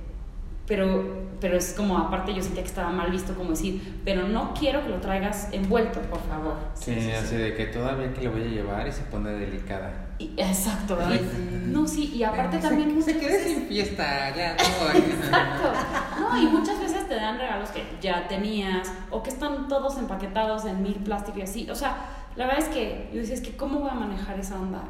pero, 0.68 1.26
pero 1.40 1.58
es 1.58 1.74
como, 1.74 1.98
aparte 1.98 2.34
yo 2.34 2.42
sentía 2.42 2.64
que 2.64 2.70
estaba 2.70 2.90
mal 2.92 3.12
visto 3.12 3.36
como 3.36 3.52
decir, 3.52 4.02
pero 4.04 4.28
no 4.28 4.54
quiero 4.54 4.82
que 4.84 4.90
lo 4.90 4.98
traigas 5.02 5.50
envuelto, 5.52 6.00
por 6.02 6.20
favor. 6.28 6.56
Sí, 6.74 7.12
así 7.12 7.36
de 7.36 7.54
que 7.56 7.66
todavía 7.68 8.12
que 8.14 8.22
le 8.22 8.30
voy 8.30 8.42
a 8.44 8.48
llevar 8.48 8.88
y 8.88 8.92
se 8.92 9.04
pone 9.04 9.32
delicada. 9.32 10.08
Y- 10.18 10.34
exacto. 10.38 10.98
Sí. 11.12 11.20
No, 11.68 11.86
sí, 11.88 12.12
y 12.16 12.24
aparte 12.24 12.58
Se- 12.62 12.68
también 12.68 12.90
se, 12.90 12.96
muchas 12.96 13.14
quede 13.18 13.38
veces- 13.38 13.54
sin 13.54 13.68
fiesta, 13.68 14.36
ya 14.36 14.56
no. 14.56 15.00
Exacto. 15.00 15.72
No, 16.20 16.42
y 16.42 16.46
muchas 16.48 16.80
veces 16.80 17.08
te 17.08 17.16
dan 17.16 17.38
regalos 17.38 17.70
que 17.70 17.84
ya 18.02 18.28
tenías 18.28 18.92
o 19.12 19.22
que 19.22 19.30
están 19.30 19.68
todos 19.68 19.98
empaquetados 19.98 20.66
en 20.66 20.82
mil 20.82 20.96
plástico 20.96 21.40
y 21.40 21.42
así. 21.42 21.70
O 21.70 21.76
sea, 21.76 21.98
la 22.38 22.48
verdad 22.48 22.64
es 22.64 22.70
que 22.70 23.10
yo 23.14 23.20
decía, 23.20 23.36
es 23.36 23.42
que 23.42 23.56
¿cómo 23.58 23.80
voy 23.82 23.90
a 23.90 23.94
manejar 23.96 24.40
esa 24.40 24.60
onda? 24.60 24.84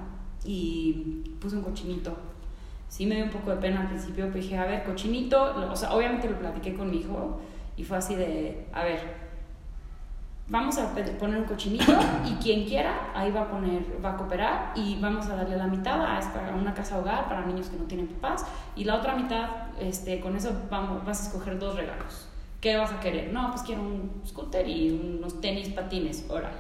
Y 0.46 1.24
puse 1.42 1.56
un 1.58 1.64
cochinito. 1.64 2.16
Sí 2.88 3.06
me 3.06 3.16
dio 3.16 3.26
un 3.26 3.32
poco 3.32 3.52
de 3.52 3.58
pena 3.58 3.82
al 3.82 3.88
principio, 3.88 4.26
pero 4.28 4.38
dije, 4.42 4.58
a 4.58 4.66
ver, 4.66 4.84
cochinito, 4.84 5.56
o 5.72 5.76
sea, 5.76 5.94
obviamente 5.94 6.30
lo 6.30 6.38
platiqué 6.40 6.76
con 6.76 6.90
mi 6.90 6.98
hijo 6.98 7.40
y 7.76 7.84
fue 7.84 7.98
así 7.98 8.16
de, 8.16 8.68
a 8.74 8.84
ver, 8.84 9.00
vamos 10.48 10.78
a 10.78 10.94
poner 11.20 11.38
un 11.40 11.46
cochinito 11.46 11.92
y 12.30 12.34
quien 12.36 12.66
quiera 12.66 13.10
ahí 13.16 13.32
va 13.32 13.42
a 13.42 13.50
poner, 13.50 13.82
va 14.04 14.12
a 14.12 14.18
cooperar 14.18 14.72
y 14.76 14.98
vamos 15.02 15.26
a 15.28 15.36
darle 15.36 15.58
la 15.58 15.68
mitad 15.68 16.00
a, 16.06 16.20
esta- 16.20 16.52
a 16.54 16.56
una 16.56 16.74
casa 16.74 17.00
hogar 17.00 17.28
para 17.28 17.46
niños 17.46 17.68
que 17.68 17.78
no 17.78 17.86
tienen 17.86 18.08
papás 18.08 18.46
y 18.76 18.84
la 18.84 18.96
otra 18.96 19.16
mitad, 19.16 19.50
este, 19.80 20.20
con 20.20 20.36
eso 20.36 20.52
vamos, 20.70 21.04
vas 21.04 21.22
a 21.24 21.28
escoger 21.28 21.58
dos 21.60 21.76
regalos 21.76 22.28
¿qué 22.62 22.78
vas 22.78 22.92
a 22.92 23.00
querer? 23.00 23.32
No, 23.32 23.52
pues 23.52 23.62
quiero 23.62 23.82
un 23.84 24.22
scooter 24.26 24.68
y 24.68 24.90
unos 24.90 25.40
tenis 25.40 25.70
patines, 25.70 26.26
órale. 26.30 26.56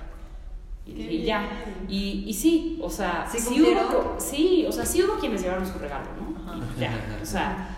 Y, 0.86 0.93
Qué 0.93 1.24
ya. 1.24 1.50
Y, 1.88 2.26
y 2.28 2.34
sí, 2.34 2.80
o 2.82 2.89
sea, 2.89 3.28
¿Sí 3.30 3.62
hubo, 3.62 4.15
sí, 4.19 4.65
o 4.67 4.71
sea, 4.71 4.86
sí 4.86 5.04
hubo 5.04 5.19
quienes 5.19 5.41
llevaron 5.41 5.65
su 5.65 5.80
regalo, 5.80 6.08
¿no? 6.19 6.52
Ajá. 6.52 6.60
Ya, 6.80 7.19
o 7.21 7.26
sea, 7.26 7.76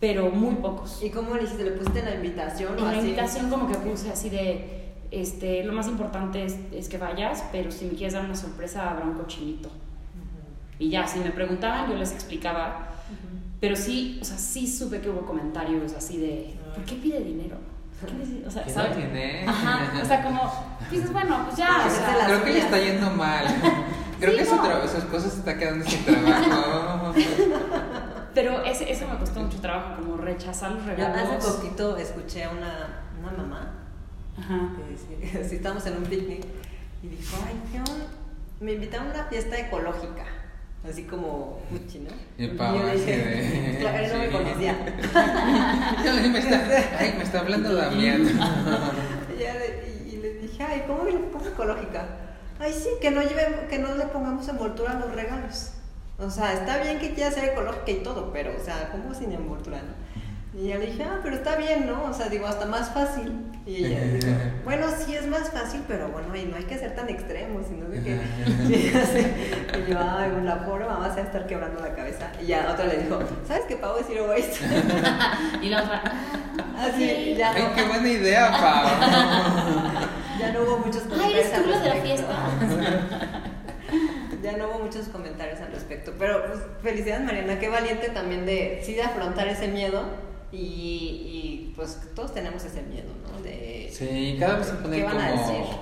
pero 0.00 0.30
muy 0.30 0.56
pocos. 0.56 1.02
¿Y 1.02 1.10
cómo 1.10 1.34
le 1.34 1.44
hiciste? 1.44 1.64
¿Le 1.64 1.70
pusiste 1.72 2.00
en 2.00 2.04
la 2.04 2.14
invitación 2.16 2.74
o 2.74 2.78
En 2.78 2.84
la 2.84 3.00
invitación 3.00 3.48
como 3.48 3.66
que 3.68 3.76
puse 3.76 4.10
así 4.10 4.28
de, 4.28 4.92
este, 5.10 5.64
lo 5.64 5.72
más 5.72 5.88
importante 5.88 6.44
es, 6.44 6.58
es 6.72 6.88
que 6.88 6.98
vayas, 6.98 7.44
pero 7.52 7.70
si 7.70 7.86
me 7.86 7.92
quieres 7.92 8.14
dar 8.14 8.24
una 8.24 8.34
sorpresa, 8.34 8.90
habrá 8.90 9.06
un 9.06 9.14
cochinito. 9.14 9.70
Y 10.78 10.90
ya, 10.90 11.06
si 11.06 11.20
me 11.20 11.30
preguntaban, 11.30 11.90
yo 11.90 11.96
les 11.96 12.12
explicaba, 12.12 12.88
pero 13.60 13.76
sí, 13.76 14.18
o 14.20 14.24
sea, 14.24 14.36
sí 14.36 14.66
supe 14.66 15.00
que 15.00 15.08
hubo 15.08 15.24
comentarios 15.24 15.92
así 15.94 16.18
de, 16.18 16.54
¿por 16.74 16.84
qué 16.84 16.96
pide 16.96 17.20
dinero? 17.20 17.56
¿Por 18.04 18.12
qué 18.18 18.24
dice- 18.24 18.46
O 18.46 18.50
sea, 18.50 18.64
¿Qué 18.64 18.70
¿sabes? 18.70 18.96
tiene? 18.96 19.44
Ajá, 19.48 19.92
o 20.02 20.04
sea, 20.04 20.22
como, 20.22 20.52
dices, 20.90 21.12
bueno, 21.12 21.44
pues 21.46 21.56
ya, 21.56 21.84
o 21.86 21.90
sea, 21.90 22.10
se 22.12 22.18
las 22.18 22.26
Creo 22.26 22.44
que 22.44 22.52
le 22.52 22.58
está 22.60 22.78
yendo 22.78 23.10
mal. 23.10 23.44
Creo 24.20 24.30
Sí, 24.32 24.36
que 24.38 24.44
su, 24.46 24.56
no. 24.56 24.88
su 24.88 24.96
esposo 24.98 25.28
se 25.30 25.38
está 25.38 25.56
quedando 25.58 25.84
sin 25.84 26.04
trabajo. 26.04 27.12
pero 28.34 28.62
ese, 28.64 28.90
eso 28.90 29.06
me 29.08 29.18
costó 29.18 29.40
mucho 29.40 29.58
trabajo, 29.60 29.96
como 30.02 30.16
rechazar 30.16 30.72
los 30.72 30.84
regalos. 30.84 31.18
hace 31.42 31.50
poquito 31.52 31.96
escuché 31.96 32.44
a 32.44 32.50
una, 32.50 33.04
una 33.20 33.32
mamá 33.42 33.72
Ajá. 34.38 34.60
que 34.76 34.92
decía, 35.22 35.48
sí, 35.48 35.56
estábamos 35.56 35.84
en 35.86 35.96
un 35.98 36.04
picnic 36.04 36.44
y 37.02 37.08
dijo, 37.08 37.36
ay, 37.46 37.60
¿qué 37.72 37.78
onda? 37.78 38.06
me 38.60 38.72
invitaron 38.72 39.08
a 39.08 39.14
una 39.14 39.24
fiesta 39.24 39.58
ecológica. 39.58 40.24
Así 40.88 41.04
como 41.04 41.60
Gucci, 41.70 42.00
¿no? 42.00 42.10
Y 42.36 42.48
yo 42.48 42.52
le 42.54 42.90
así 42.92 42.98
dije, 43.00 43.16
de- 43.16 43.76
claro, 43.80 43.98
él 44.04 44.12
no 44.12 44.18
me 44.18 44.30
conocía. 44.30 44.76
Ay, 46.22 46.28
me 46.30 46.38
está, 46.38 46.98
ay, 46.98 47.14
me 47.16 47.24
está 47.24 47.40
hablando 47.40 47.74
Damián. 47.74 48.22
Y, 49.38 50.14
y- 50.14 50.16
le 50.18 50.34
dije, 50.34 50.62
ay, 50.62 50.84
¿cómo, 50.86 51.00
cómo 51.32 51.46
ecológica? 51.46 52.06
Ay, 52.58 52.72
sí, 52.72 52.88
que 53.00 53.10
no, 53.10 53.22
lleve, 53.22 53.66
que 53.68 53.78
no 53.78 53.94
le 53.94 54.04
pongamos 54.06 54.46
envoltura 54.48 54.92
a 54.92 55.00
los 55.00 55.12
regalos. 55.14 55.70
O 56.18 56.30
sea, 56.30 56.52
está 56.52 56.78
bien 56.82 56.98
que 57.00 57.12
quiera 57.14 57.30
ser 57.30 57.44
ecológica 57.50 57.90
y 57.90 58.02
todo, 58.02 58.32
pero, 58.32 58.52
o 58.60 58.64
sea, 58.64 58.90
¿cómo 58.92 59.12
sin 59.14 59.32
envoltura, 59.32 59.78
no? 59.78 59.94
Y 60.56 60.68
ya 60.68 60.78
le 60.78 60.86
dije, 60.86 61.02
ah, 61.02 61.18
pero 61.20 61.34
está 61.34 61.56
bien, 61.56 61.84
¿no? 61.86 62.04
O 62.04 62.12
sea, 62.12 62.28
digo, 62.28 62.46
hasta 62.46 62.64
más 62.66 62.90
fácil. 62.90 63.44
Y 63.66 63.86
ella 63.86 64.04
dijo, 64.12 64.28
bueno, 64.64 64.86
sí 65.04 65.16
es 65.16 65.26
más 65.26 65.50
fácil, 65.50 65.82
pero 65.88 66.08
bueno, 66.10 66.34
y 66.36 66.44
no 66.44 66.56
hay 66.56 66.62
que 66.62 66.78
ser 66.78 66.94
tan 66.94 67.08
extremos, 67.08 67.66
sino 67.66 67.86
de 67.86 68.00
que... 68.00 68.20
Sí, 68.68 68.90
ya 68.94 69.04
sé. 69.04 69.34
Y 69.84 69.90
yo, 69.90 69.98
ay, 69.98 70.30
la 70.44 70.64
pobre 70.64 70.84
mamá 70.84 71.08
se 71.08 71.16
va 71.16 71.22
a 71.22 71.26
estar 71.26 71.46
quebrando 71.48 71.80
la 71.80 71.92
cabeza. 71.94 72.30
Y 72.40 72.46
ya 72.46 72.70
otra 72.72 72.86
le 72.86 72.98
dijo, 72.98 73.18
¿sabes 73.48 73.64
qué 73.66 73.76
Pau 73.76 73.96
es 73.98 74.06
waste? 74.08 74.64
Y 75.60 75.70
la 75.70 75.82
otra, 75.82 76.02
Así, 76.78 77.32
ok. 77.32 77.36
ya 77.36 77.52
Ay, 77.52 77.62
no, 77.62 77.74
qué 77.74 77.82
buena 77.82 78.08
idea, 78.08 78.50
Pau. 78.52 78.86
ya 80.38 80.52
no 80.52 80.62
hubo 80.62 80.78
muchos 80.78 81.02
Ay, 81.02 81.08
comentarios 81.08 81.46
eres 81.46 81.62
tú 81.64 81.70
la 81.70 81.80
de 81.80 81.88
la 81.88 81.94
fiesta. 81.96 82.34
Ya 84.40 84.56
no 84.56 84.68
hubo 84.68 84.78
muchos 84.84 85.08
comentarios 85.08 85.60
al 85.60 85.72
respecto, 85.72 86.12
pero 86.16 86.44
pues, 86.46 86.60
felicidades 86.82 87.24
Mariana, 87.24 87.58
qué 87.58 87.68
valiente 87.68 88.10
también 88.10 88.46
de 88.46 88.82
sí 88.84 88.94
de 88.94 89.02
afrontar 89.02 89.48
ese 89.48 89.66
miedo 89.68 90.04
y, 90.54 90.58
y, 90.58 91.72
pues 91.76 92.00
todos 92.14 92.32
tenemos 92.32 92.64
ese 92.64 92.82
miedo, 92.82 93.10
¿no? 93.22 93.42
De 93.42 93.88
Sí, 93.92 94.36
cada 94.38 94.56
vez 94.56 94.66
se 94.68 94.74
pone 94.74 94.96
¿Qué 94.98 95.04
van 95.04 95.18
a 95.18 95.30
como. 95.30 95.40
decir? 95.40 95.76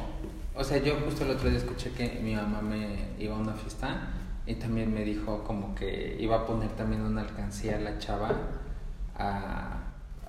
O 0.55 0.65
sea, 0.65 0.79
yo 0.79 0.95
justo 1.05 1.25
el 1.25 1.31
otro 1.31 1.49
día 1.49 1.59
escuché 1.59 1.91
que 1.93 2.21
mi 2.23 2.35
mamá 2.35 2.61
me 2.61 3.11
iba 3.19 3.35
a 3.35 3.39
una 3.39 3.55
fiesta 3.55 4.09
y 4.47 4.55
también 4.57 4.93
me 4.93 5.05
dijo 5.05 5.45
como 5.45 5.75
que 5.75 6.17
iba 6.21 6.37
a 6.37 6.47
poner 6.47 6.71
también 6.71 7.03
una 7.03 7.23
alcancía 7.23 7.77
a 7.77 7.81
la 7.81 7.99
chava 7.99 8.33
a. 9.19 9.79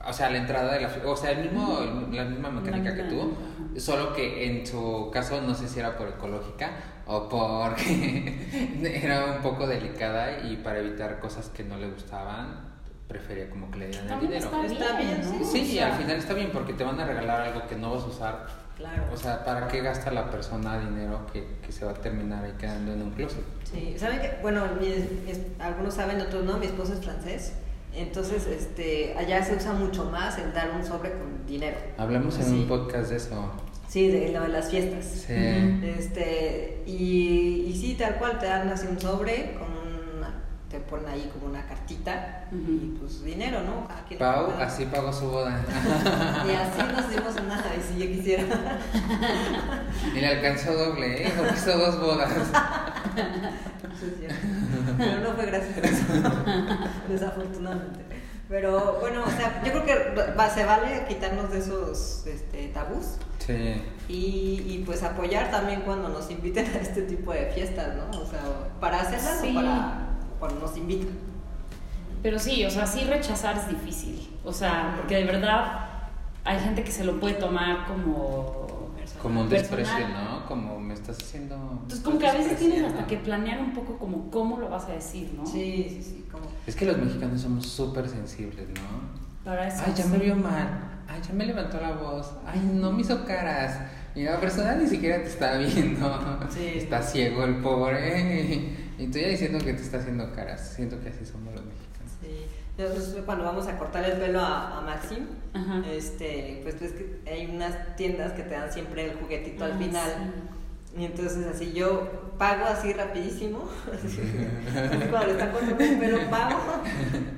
O 0.06 0.12
sea, 0.12 0.27
a 0.27 0.32
la 0.32 0.39
entrada 0.39 0.73
de 0.73 0.82
la 0.82 0.89
fiesta. 0.89 1.10
O 1.10 1.15
sea, 1.15 1.32
el 1.32 1.43
mismo, 1.43 1.79
la 2.12 2.25
misma 2.25 2.49
mecánica 2.49 2.93
que 2.93 3.03
tú. 3.03 3.34
Solo 3.77 4.13
que 4.13 4.45
en 4.45 4.67
su 4.67 5.10
caso 5.12 5.41
no 5.41 5.56
sé 5.56 5.67
si 5.67 5.79
era 5.79 5.97
por 5.97 6.10
ecológica 6.10 6.71
o 7.08 7.29
porque 7.29 8.69
era 9.03 9.25
un 9.36 9.41
poco 9.41 9.65
delicada 9.65 10.45
y 10.45 10.58
para 10.58 10.79
evitar 10.79 11.19
cosas 11.19 11.49
que 11.49 11.63
no 11.63 11.77
le 11.77 11.89
gustaban 11.89 12.72
prefería 13.13 13.49
como 13.49 13.69
que 13.71 13.78
le 13.80 13.88
dieran 13.88 14.10
el 14.12 14.19
dinero. 14.19 14.45
está 14.45 14.60
bien, 14.62 14.71
Está 14.73 14.97
bien, 14.97 15.21
¿no? 15.39 15.45
Sí, 15.45 15.65
sea, 15.73 15.93
al 15.93 16.02
final 16.02 16.17
está 16.17 16.34
bien 16.34 16.49
porque 16.52 16.73
te 16.73 16.84
van 16.84 16.99
a 16.99 17.06
regalar 17.06 17.41
algo 17.41 17.67
que 17.67 17.76
no 17.76 17.93
vas 17.93 18.04
a 18.04 18.08
usar. 18.08 18.47
claro. 18.76 19.04
O 19.13 19.17
sea, 19.17 19.45
¿para 19.45 19.67
qué 19.67 19.82
gasta 19.82 20.12
la 20.12 20.30
persona 20.32 20.80
dinero 20.80 21.26
que, 21.32 21.45
que 21.65 21.71
se 21.71 21.86
va 21.86 21.91
a 21.91 21.93
terminar 21.95 22.43
ahí 22.43 22.54
quedando 22.60 22.91
en 22.93 23.02
un 23.04 23.12
closet? 23.12 23.43
Sí, 23.71 23.95
¿saben 23.97 24.19
que 24.19 24.38
Bueno, 24.41 24.63
mi- 24.80 24.88
mi- 24.88 25.39
algunos 25.60 25.93
saben, 25.93 26.19
otros 26.21 26.43
no, 26.43 26.58
mi 26.58 26.65
esposo 26.65 26.93
es 26.93 26.99
francés. 26.99 27.54
Entonces, 27.95 28.47
este, 28.47 29.13
allá 29.15 29.43
se 29.43 29.56
usa 29.56 29.73
mucho 29.73 30.06
más 30.06 30.38
el 30.39 30.52
dar 30.52 30.71
un 30.71 30.84
sobre 30.84 31.12
con 31.12 31.45
dinero. 31.45 31.78
Hablamos 31.97 32.36
en 32.39 32.45
Sí. 32.45 32.52
un 32.62 32.67
podcast 32.67 33.12
de 33.12 33.17
eso. 33.17 33.52
Sí, 33.88 34.08
de 34.10 34.30
lo 34.32 34.41
de 34.41 34.47
las 34.47 34.71
fiestas. 34.71 35.06
Sí. 35.06 35.34
Este, 35.84 36.82
y, 36.88 37.65
y 37.67 37.78
sí, 37.80 37.95
tal 37.95 38.15
cual, 38.15 38.39
te 38.39 38.47
dan 38.47 38.67
así 38.69 38.88
un 38.88 38.99
sobre 38.99 39.54
con 39.60 39.72
te 40.73 40.79
ponen 40.79 41.07
ahí 41.07 41.29
como 41.31 41.51
una 41.51 41.63
cartita 41.67 42.45
y 42.51 42.97
pues 42.99 43.23
dinero, 43.23 43.59
¿no? 43.62 43.88
Pau 44.17 44.51
así 44.59 44.86
pagó 44.88 45.13
su 45.13 45.29
boda. 45.29 45.62
Y 46.47 46.51
así 46.51 46.91
nos 46.95 47.09
dimos 47.12 47.36
una, 47.45 47.62
y 47.77 47.93
si 47.93 47.99
yo 47.99 48.07
quisiera. 48.07 48.43
y 50.15 50.19
le 50.19 50.27
alcanzó 50.27 50.73
doble, 50.73 51.27
¿eh? 51.27 51.33
Porque 51.38 51.53
hizo 51.53 51.77
dos 51.77 51.99
bodas. 52.01 52.31
Eso 52.31 54.05
es 54.07 54.19
cierto. 54.19 54.47
Pero 54.97 55.19
no 55.21 55.36
fue 55.36 55.45
gracias 55.45 55.77
a 55.77 55.81
eso, 55.81 56.05
desafortunadamente. 57.07 57.99
Pero 58.49 58.97
bueno, 58.99 59.23
o 59.25 59.29
sea, 59.31 59.62
yo 59.63 59.71
creo 59.71 59.86
que 59.86 60.33
va- 60.36 60.49
se 60.49 60.65
vale 60.65 61.05
quitarnos 61.07 61.51
de 61.51 61.59
esos 61.59 62.25
este, 62.25 62.67
tabús 62.69 63.17
Sí. 63.39 63.81
y, 64.07 64.63
y, 64.67 64.83
pues 64.86 65.03
apoyar 65.03 65.49
también 65.51 65.81
cuando 65.81 66.09
nos 66.09 66.29
inviten 66.31 66.65
a 66.65 66.77
este 66.79 67.03
tipo 67.03 67.31
de 67.33 67.45
fiestas, 67.47 67.89
¿no? 67.95 68.19
O 68.19 68.25
sea, 68.25 68.39
para 68.79 69.01
hacerlas 69.01 69.39
Sí. 69.41 69.51
o 69.51 69.55
para 69.55 70.02
cuando 70.43 70.60
nos 70.60 70.75
invitan. 70.75 71.15
Pero 72.21 72.38
sí, 72.38 72.65
o 72.65 72.69
sea, 72.69 72.86
sí 72.86 73.06
rechazar 73.06 73.58
es 73.58 73.69
difícil. 73.69 74.29
O 74.43 74.51
sea, 74.51 74.93
porque 74.97 75.15
de 75.15 75.23
verdad 75.23 75.88
hay 76.43 76.60
gente 76.60 76.84
que 76.84 76.91
se 76.91 77.06
lo 77.06 77.17
puede 77.17 77.36
tomar 77.36 77.88
como... 77.88 78.67
Como 79.21 79.41
un 79.41 79.47
Personal. 79.47 79.79
desprecio, 79.79 80.08
¿no? 80.10 80.45
Como 80.45 80.79
me 80.82 80.93
estás 80.95 81.17
haciendo. 81.17 81.56
Entonces 81.56 82.01
como 82.01 82.19
que 82.19 82.27
a 82.27 82.34
veces 82.34 82.60
tienes 82.60 82.84
hasta 82.84 83.08
que 83.08 83.15
planear 83.17 83.62
un 83.62 83.73
poco 83.73 83.97
como 83.97 84.29
cómo 84.29 84.58
lo 84.58 84.67
vas 84.67 84.84
a 84.89 84.91
decir, 84.91 85.32
¿no? 85.34 85.45
Sí, 85.45 85.88
sí, 85.88 86.03
sí, 86.03 86.25
como... 86.29 86.43
Es 86.67 86.75
que 86.75 86.86
los 86.88 86.97
mexicanos 86.97 87.39
somos 87.39 87.65
súper 87.65 88.10
sensibles, 88.10 88.67
¿no? 88.67 89.45
Para 89.45 89.69
eso. 89.69 89.82
Ay, 89.86 89.93
ya 89.95 90.06
me 90.08 90.17
vio 90.17 90.36
mal. 90.36 90.67
Ay, 91.08 91.21
ya 91.25 91.34
me 91.34 91.45
levantó 91.45 91.79
la 91.79 91.93
voz. 91.93 92.34
Ay, 92.45 92.60
no 92.73 92.91
me 92.91 93.01
hizo 93.01 93.23
caras. 93.23 93.79
Y 94.13 94.23
la 94.23 94.41
persona 94.41 94.75
ni 94.75 94.88
siquiera 94.88 95.23
te 95.23 95.29
está 95.29 95.56
viendo. 95.58 96.39
Sí. 96.49 96.73
Está 96.75 97.01
ciego 97.01 97.45
el 97.45 97.56
pobre. 97.62 98.83
Y 98.97 99.08
tú 99.08 99.17
ya 99.19 99.27
diciendo 99.27 99.60
que 99.60 99.73
te 99.73 99.82
está 99.82 99.97
haciendo 99.97 100.32
caras. 100.34 100.73
Siento 100.75 100.99
que 101.01 101.10
así 101.10 101.25
somos 101.25 101.53
los 101.53 101.63
mexicanos. 101.65 102.12
Sí. 102.21 102.45
Entonces, 102.77 103.15
cuando 103.25 103.43
vamos 103.43 103.67
a 103.67 103.77
cortar 103.77 104.03
el 104.06 104.13
pelo 104.17 104.39
a, 104.39 104.79
a 104.79 104.82
Maxim, 104.82 105.25
Ajá. 105.53 105.84
este, 105.91 106.60
pues 106.63 106.79
ves 106.79 106.91
que 106.93 107.19
hay 107.29 107.45
unas 107.45 107.95
tiendas 107.95 108.34
que 108.34 108.43
te 108.43 108.56
dan 108.56 108.71
siempre 108.73 109.06
el 109.12 109.17
juguetito 109.17 109.63
al 109.65 109.73
Ah, 109.73 109.77
final. 109.77 110.34
Y 110.97 111.06
entonces 111.06 111.45
así 111.47 111.73
yo 111.73 112.34
pago 112.38 112.65
así 112.65 112.93
rapidísimo, 112.93 113.67
cuando 115.10 115.27
le 115.27 115.32
están 115.34 115.51
cortando 115.51 115.84
el 115.84 115.97
pelo 115.99 116.29
pago, 116.29 116.60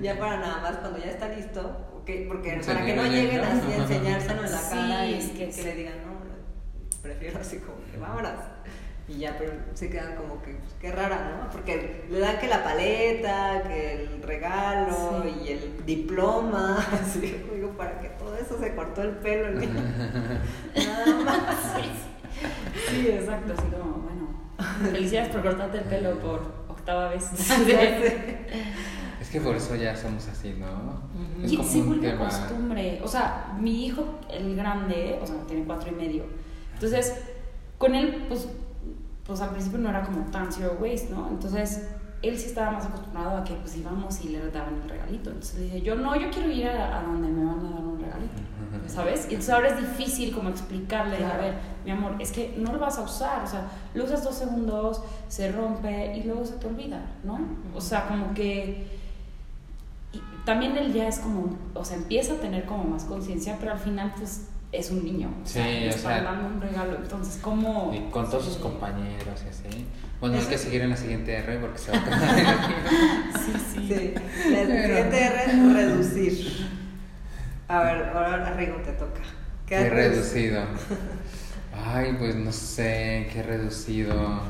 ya 0.02 0.18
para 0.20 0.38
nada 0.42 0.62
más 0.62 0.76
cuando 0.78 1.00
ya 1.00 1.12
está 1.12 1.30
listo, 1.30 1.62
ok, 2.02 2.10
porque 2.28 2.62
Se 2.62 2.74
para 2.74 2.86
que 2.86 2.96
no 2.96 3.04
lleguen 3.06 3.42
así 3.42 3.72
a 3.72 3.76
enseñárselo 3.78 4.44
en 4.46 4.52
la 4.52 4.58
Sí, 4.58 4.70
cara 4.76 5.06
y 5.08 5.14
es 5.16 5.26
que 5.30 5.46
que, 5.46 5.54
sí. 5.54 5.64
le 5.64 5.76
digan, 5.76 5.94
no, 6.06 6.16
prefiero 7.02 7.40
así 7.40 7.60
como 7.60 7.78
que 7.92 7.98
vámonos. 7.98 8.32
Y 9.08 9.20
ya, 9.20 9.36
pero 9.38 9.54
se 9.76 9.90
quedan 9.90 10.16
como 10.16 10.42
que, 10.42 10.54
pues, 10.54 10.74
qué 10.82 10.92
rara, 10.92 11.38
¿no? 11.40 11.52
Porque 11.52 12.06
le 12.10 12.20
dan 12.20 12.40
que 12.40 12.48
la 12.48 12.64
paleta, 12.64 13.62
que 13.68 14.02
el 14.04 14.24
regalo 14.24 15.22
Sí. 15.24 15.42
y 15.46 15.50
el 15.52 15.86
diploma, 15.86 16.84
así, 17.02 17.44
digo, 17.54 17.70
para 17.78 18.00
que 18.00 18.10
todo 18.10 18.36
eso 18.36 18.58
se 18.60 18.74
cortó 18.74 19.04
el 19.04 19.12
pelo 19.18 19.48
el 19.50 19.60
niño. 19.60 19.82
Nada 20.76 21.16
más. 21.24 21.56
Sí, 22.90 23.08
exacto, 23.08 23.54
así 23.58 23.68
como, 23.72 23.94
bueno, 24.00 24.28
felicidades 24.92 25.30
por 25.30 25.42
cortarte 25.42 25.78
el 25.78 25.84
pelo 25.86 26.20
por 26.20 26.42
octava 26.68 27.08
vez. 27.10 27.30
Es 29.22 29.30
que 29.32 29.40
por 29.42 29.56
eso 29.56 29.76
ya 29.76 29.96
somos 29.96 30.28
así, 30.28 30.54
¿no? 30.60 31.02
Es 31.44 31.52
Y 31.54 31.58
como 31.58 31.70
se 31.70 31.78
un 31.80 31.88
vuelve 31.88 32.10
tema. 32.12 32.26
costumbre. 32.26 33.00
O 33.04 33.08
sea, 33.08 33.56
mi 33.60 33.86
hijo, 33.86 34.20
el 34.30 34.56
grande, 34.56 35.18
o 35.22 35.26
sea, 35.26 35.36
tiene 35.48 35.64
cuatro 35.66 35.90
y 35.92 35.96
medio. 35.96 36.24
Entonces, 36.74 37.16
con 37.78 37.96
él, 37.96 38.26
pues, 38.28 38.48
pues 39.26 39.42
al 39.42 39.50
principio 39.50 39.80
no 39.80 39.90
era 39.90 40.04
como 40.04 40.26
tan 40.32 40.52
zero 40.52 40.78
waste, 40.80 41.10
¿no? 41.12 41.28
Entonces, 41.30 41.90
él 42.22 42.38
sí 42.38 42.48
estaba 42.48 42.72
más 42.72 42.86
acostumbrado 42.86 43.38
a 43.38 43.44
que 43.44 43.54
pues 43.56 43.76
íbamos 43.78 44.24
y 44.24 44.30
le 44.30 44.50
daban 44.52 44.76
el 44.84 44.90
regalito. 44.90 45.30
Entonces 45.30 45.58
le 45.60 45.64
dije, 45.66 45.82
yo 45.82 45.96
no, 45.96 46.16
yo 46.16 46.30
quiero 46.32 46.50
ir 46.52 46.68
a, 46.68 47.00
a 47.00 47.04
donde 47.04 47.28
me 47.28 47.44
van 47.46 47.60
a 47.66 47.70
dar 47.72 47.82
un 47.82 48.00
regalito. 48.00 48.34
¿Sabes? 48.88 49.22
Y 49.30 49.36
entonces 49.36 49.50
ahora 49.54 49.68
es 49.70 49.78
difícil 49.78 50.34
como 50.34 50.50
explicarle, 50.50 51.16
a 51.16 51.20
Claro. 51.20 51.42
ver, 51.44 51.54
mi 51.86 51.92
amor, 51.92 52.16
es 52.20 52.32
que 52.32 52.56
no 52.58 52.72
lo 52.74 52.80
vas 52.80 52.98
a 52.98 53.02
usar, 53.02 53.44
o 53.44 53.48
sea, 53.48 53.68
lo 53.94 54.04
usas 54.06 54.24
dos 54.24 54.36
segundos, 54.36 55.02
se 55.28 55.52
rompe 55.52 56.16
y 56.18 56.24
luego 56.24 56.46
se 56.46 56.54
te 56.54 56.68
olvida, 56.68 57.02
¿no? 57.24 57.40
O 57.76 57.82
sea, 57.82 58.08
como 58.08 58.34
que... 58.34 58.88
y- 60.14 60.22
también 60.46 60.78
él 60.78 60.94
ya 60.94 61.08
es 61.08 61.20
como, 61.20 61.56
o 61.74 61.84
sea, 61.86 61.98
empieza 61.98 62.34
a 62.34 62.38
tener 62.38 62.66
como 62.66 62.84
más 62.84 63.06
conciencia, 63.06 63.58
pero 63.60 63.72
al 63.72 63.80
final 63.80 64.14
pues 64.16 64.48
es 64.72 64.92
un 64.92 65.04
niño. 65.04 65.30
O 65.44 65.48
sea, 65.48 65.64
Sí, 65.66 65.86
o 65.86 65.90
está 65.90 66.10
sea- 66.10 66.22
dando 66.24 66.48
un 66.48 66.62
regalo. 66.62 66.96
Entonces, 66.98 67.40
¿cómo? 67.42 67.94
Y 67.94 68.10
con 68.12 68.30
todos 68.30 68.46
sus 68.46 68.58
compañeros 68.58 69.44
y 69.46 69.50
así. 69.50 69.86
Bueno, 70.20 70.38
hay 70.38 70.46
que 70.46 70.58
seguir 70.58 70.82
en 70.82 70.90
la 70.92 70.98
siguiente 70.98 71.34
R 71.38 71.58
porque 71.60 71.78
se 71.78 71.92
va 71.92 71.98
a 71.98 72.02
acabar. 72.06 72.58
Sí, 73.46 73.52
sí. 73.74 73.88
Sí, 73.88 74.14
la 74.52 74.58
Pero- 74.64 74.86
siguiente 74.88 75.26
R 75.26 75.44
es 75.46 75.74
reducir. 75.74 76.68
A 77.68 77.80
ver, 77.84 78.04
ahora 78.10 78.54
Rigo 78.54 78.76
te 78.78 78.92
toca. 78.94 79.22
Qué 79.66 79.76
has 79.78 79.90
reducido. 79.90 80.64
Ay, 81.86 82.16
pues 82.20 82.36
no 82.36 82.52
sé, 82.52 83.28
qué 83.34 83.44
reducido. 83.44 84.42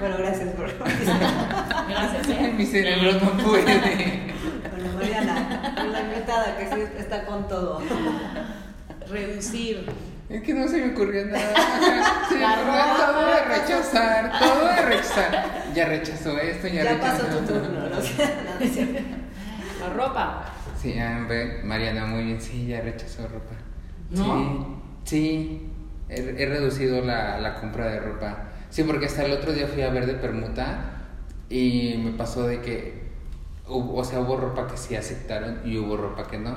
Bueno, 0.00 0.16
gracias 0.18 0.48
por 0.50 0.66
Gracias, 1.88 2.28
¿eh? 2.28 2.54
Mi 2.56 2.64
cerebro 2.66 3.12
no 3.20 3.32
puede. 3.44 4.33
Bueno, 4.70 4.92
Mariana, 4.94 5.74
la 5.90 6.00
invitada 6.00 6.56
que 6.56 6.66
sí 6.66 6.82
está 6.98 7.24
con 7.26 7.46
todo. 7.48 7.82
Reducir. 9.10 9.86
Es 10.28 10.42
que 10.42 10.54
no 10.54 10.66
se 10.66 10.78
me 10.78 10.92
ocurrió 10.92 11.26
nada. 11.26 11.54
Se 12.28 12.34
me 12.36 12.40
La 12.40 12.54
ocurrió 12.54 12.72
ropa, 12.72 12.96
todo 12.96 13.26
de 13.26 13.32
ya 13.32 13.44
rechazar, 13.44 14.38
todo 14.38 14.68
de 14.68 14.82
rechazar. 14.82 15.72
Ya 15.74 15.84
rechazó 15.86 16.38
esto, 16.38 16.66
ya, 16.68 16.82
Ya 16.84 16.92
rechazó. 16.94 17.26
pasó 17.26 17.36
tu 17.38 17.44
turno, 17.46 17.68
¿no? 17.68 17.88
No, 17.90 17.90
no 18.58 18.64
es 18.64 18.72
cierto. 18.72 19.00
La 19.80 19.92
ropa. 19.92 20.44
Sí, 20.80 20.94
Mariana, 21.64 22.06
muy 22.06 22.24
bien, 22.24 22.40
sí, 22.40 22.66
ya 22.66 22.80
rechazó 22.80 23.28
ropa. 23.28 23.54
¿No? 24.10 24.80
Sí, 25.04 25.16
sí, 25.16 25.70
he, 26.08 26.42
he 26.42 26.46
reducido 26.46 27.02
la, 27.04 27.38
la 27.38 27.54
compra 27.60 27.86
de 27.88 28.00
ropa. 28.00 28.44
Sí, 28.70 28.82
porque 28.84 29.06
hasta 29.06 29.24
el 29.24 29.32
otro 29.32 29.52
día 29.52 29.66
fui 29.66 29.82
a 29.82 29.90
ver 29.90 30.06
de 30.06 30.14
permuta 30.14 31.02
y 31.50 32.00
me 32.02 32.12
pasó 32.12 32.46
de 32.46 32.60
que, 32.62 33.03
hubo- 33.68 33.96
o 34.00 34.04
sea, 34.04 34.20
hubo 34.20 34.36
ropa 34.36 34.66
que 34.66 34.76
sí 34.76 34.94
aceptaron 34.96 35.60
y 35.64 35.78
hubo 35.78 35.96
ropa 35.96 36.26
que 36.26 36.38
no. 36.38 36.54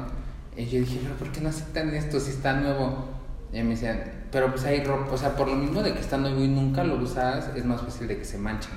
Y 0.55 0.65
yo 0.65 0.79
dije, 0.79 0.99
pero 1.03 1.15
¿por 1.15 1.31
qué 1.31 1.41
no 1.41 1.49
aceptan 1.49 1.93
esto 1.93 2.19
si 2.19 2.31
está 2.31 2.53
nuevo? 2.53 3.05
Y 3.53 3.61
me 3.63 3.69
decían, 3.69 4.25
pero 4.31 4.49
pues 4.51 4.65
hay 4.65 4.83
ropa, 4.83 5.13
o 5.13 5.17
sea, 5.17 5.35
por 5.35 5.47
lo 5.47 5.55
mismo 5.55 5.81
de 5.83 5.93
que 5.93 5.99
está 5.99 6.17
nuevo 6.17 6.43
y 6.43 6.47
nunca 6.47 6.83
lo 6.83 6.95
usas, 6.95 7.49
es 7.55 7.63
más 7.65 7.81
fácil 7.81 8.07
de 8.07 8.17
que 8.17 8.25
se 8.25 8.37
manche. 8.37 8.69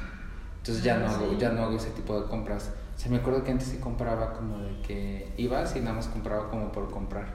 Entonces 0.59 0.85
ya 0.85 0.99
no, 0.99 1.07
Ah, 1.07 1.15
hago, 1.15 1.31
sí. 1.31 1.37
ya 1.39 1.51
no 1.51 1.63
hago 1.65 1.77
ese 1.77 1.91
tipo 1.91 2.21
de 2.21 2.27
compras. 2.29 2.71
O 2.97 3.01
sea, 3.01 3.11
me 3.11 3.17
acuerdo 3.17 3.43
que 3.43 3.51
antes 3.51 3.69
sí 3.69 3.79
compraba 3.79 4.35
como 4.35 4.59
de 4.59 4.81
que 4.83 5.33
ibas 5.39 5.75
y 5.75 5.81
nada 5.81 5.95
más 5.97 6.07
compraba 6.09 6.51
como 6.51 6.71
por 6.71 6.91
comprar. 6.91 7.27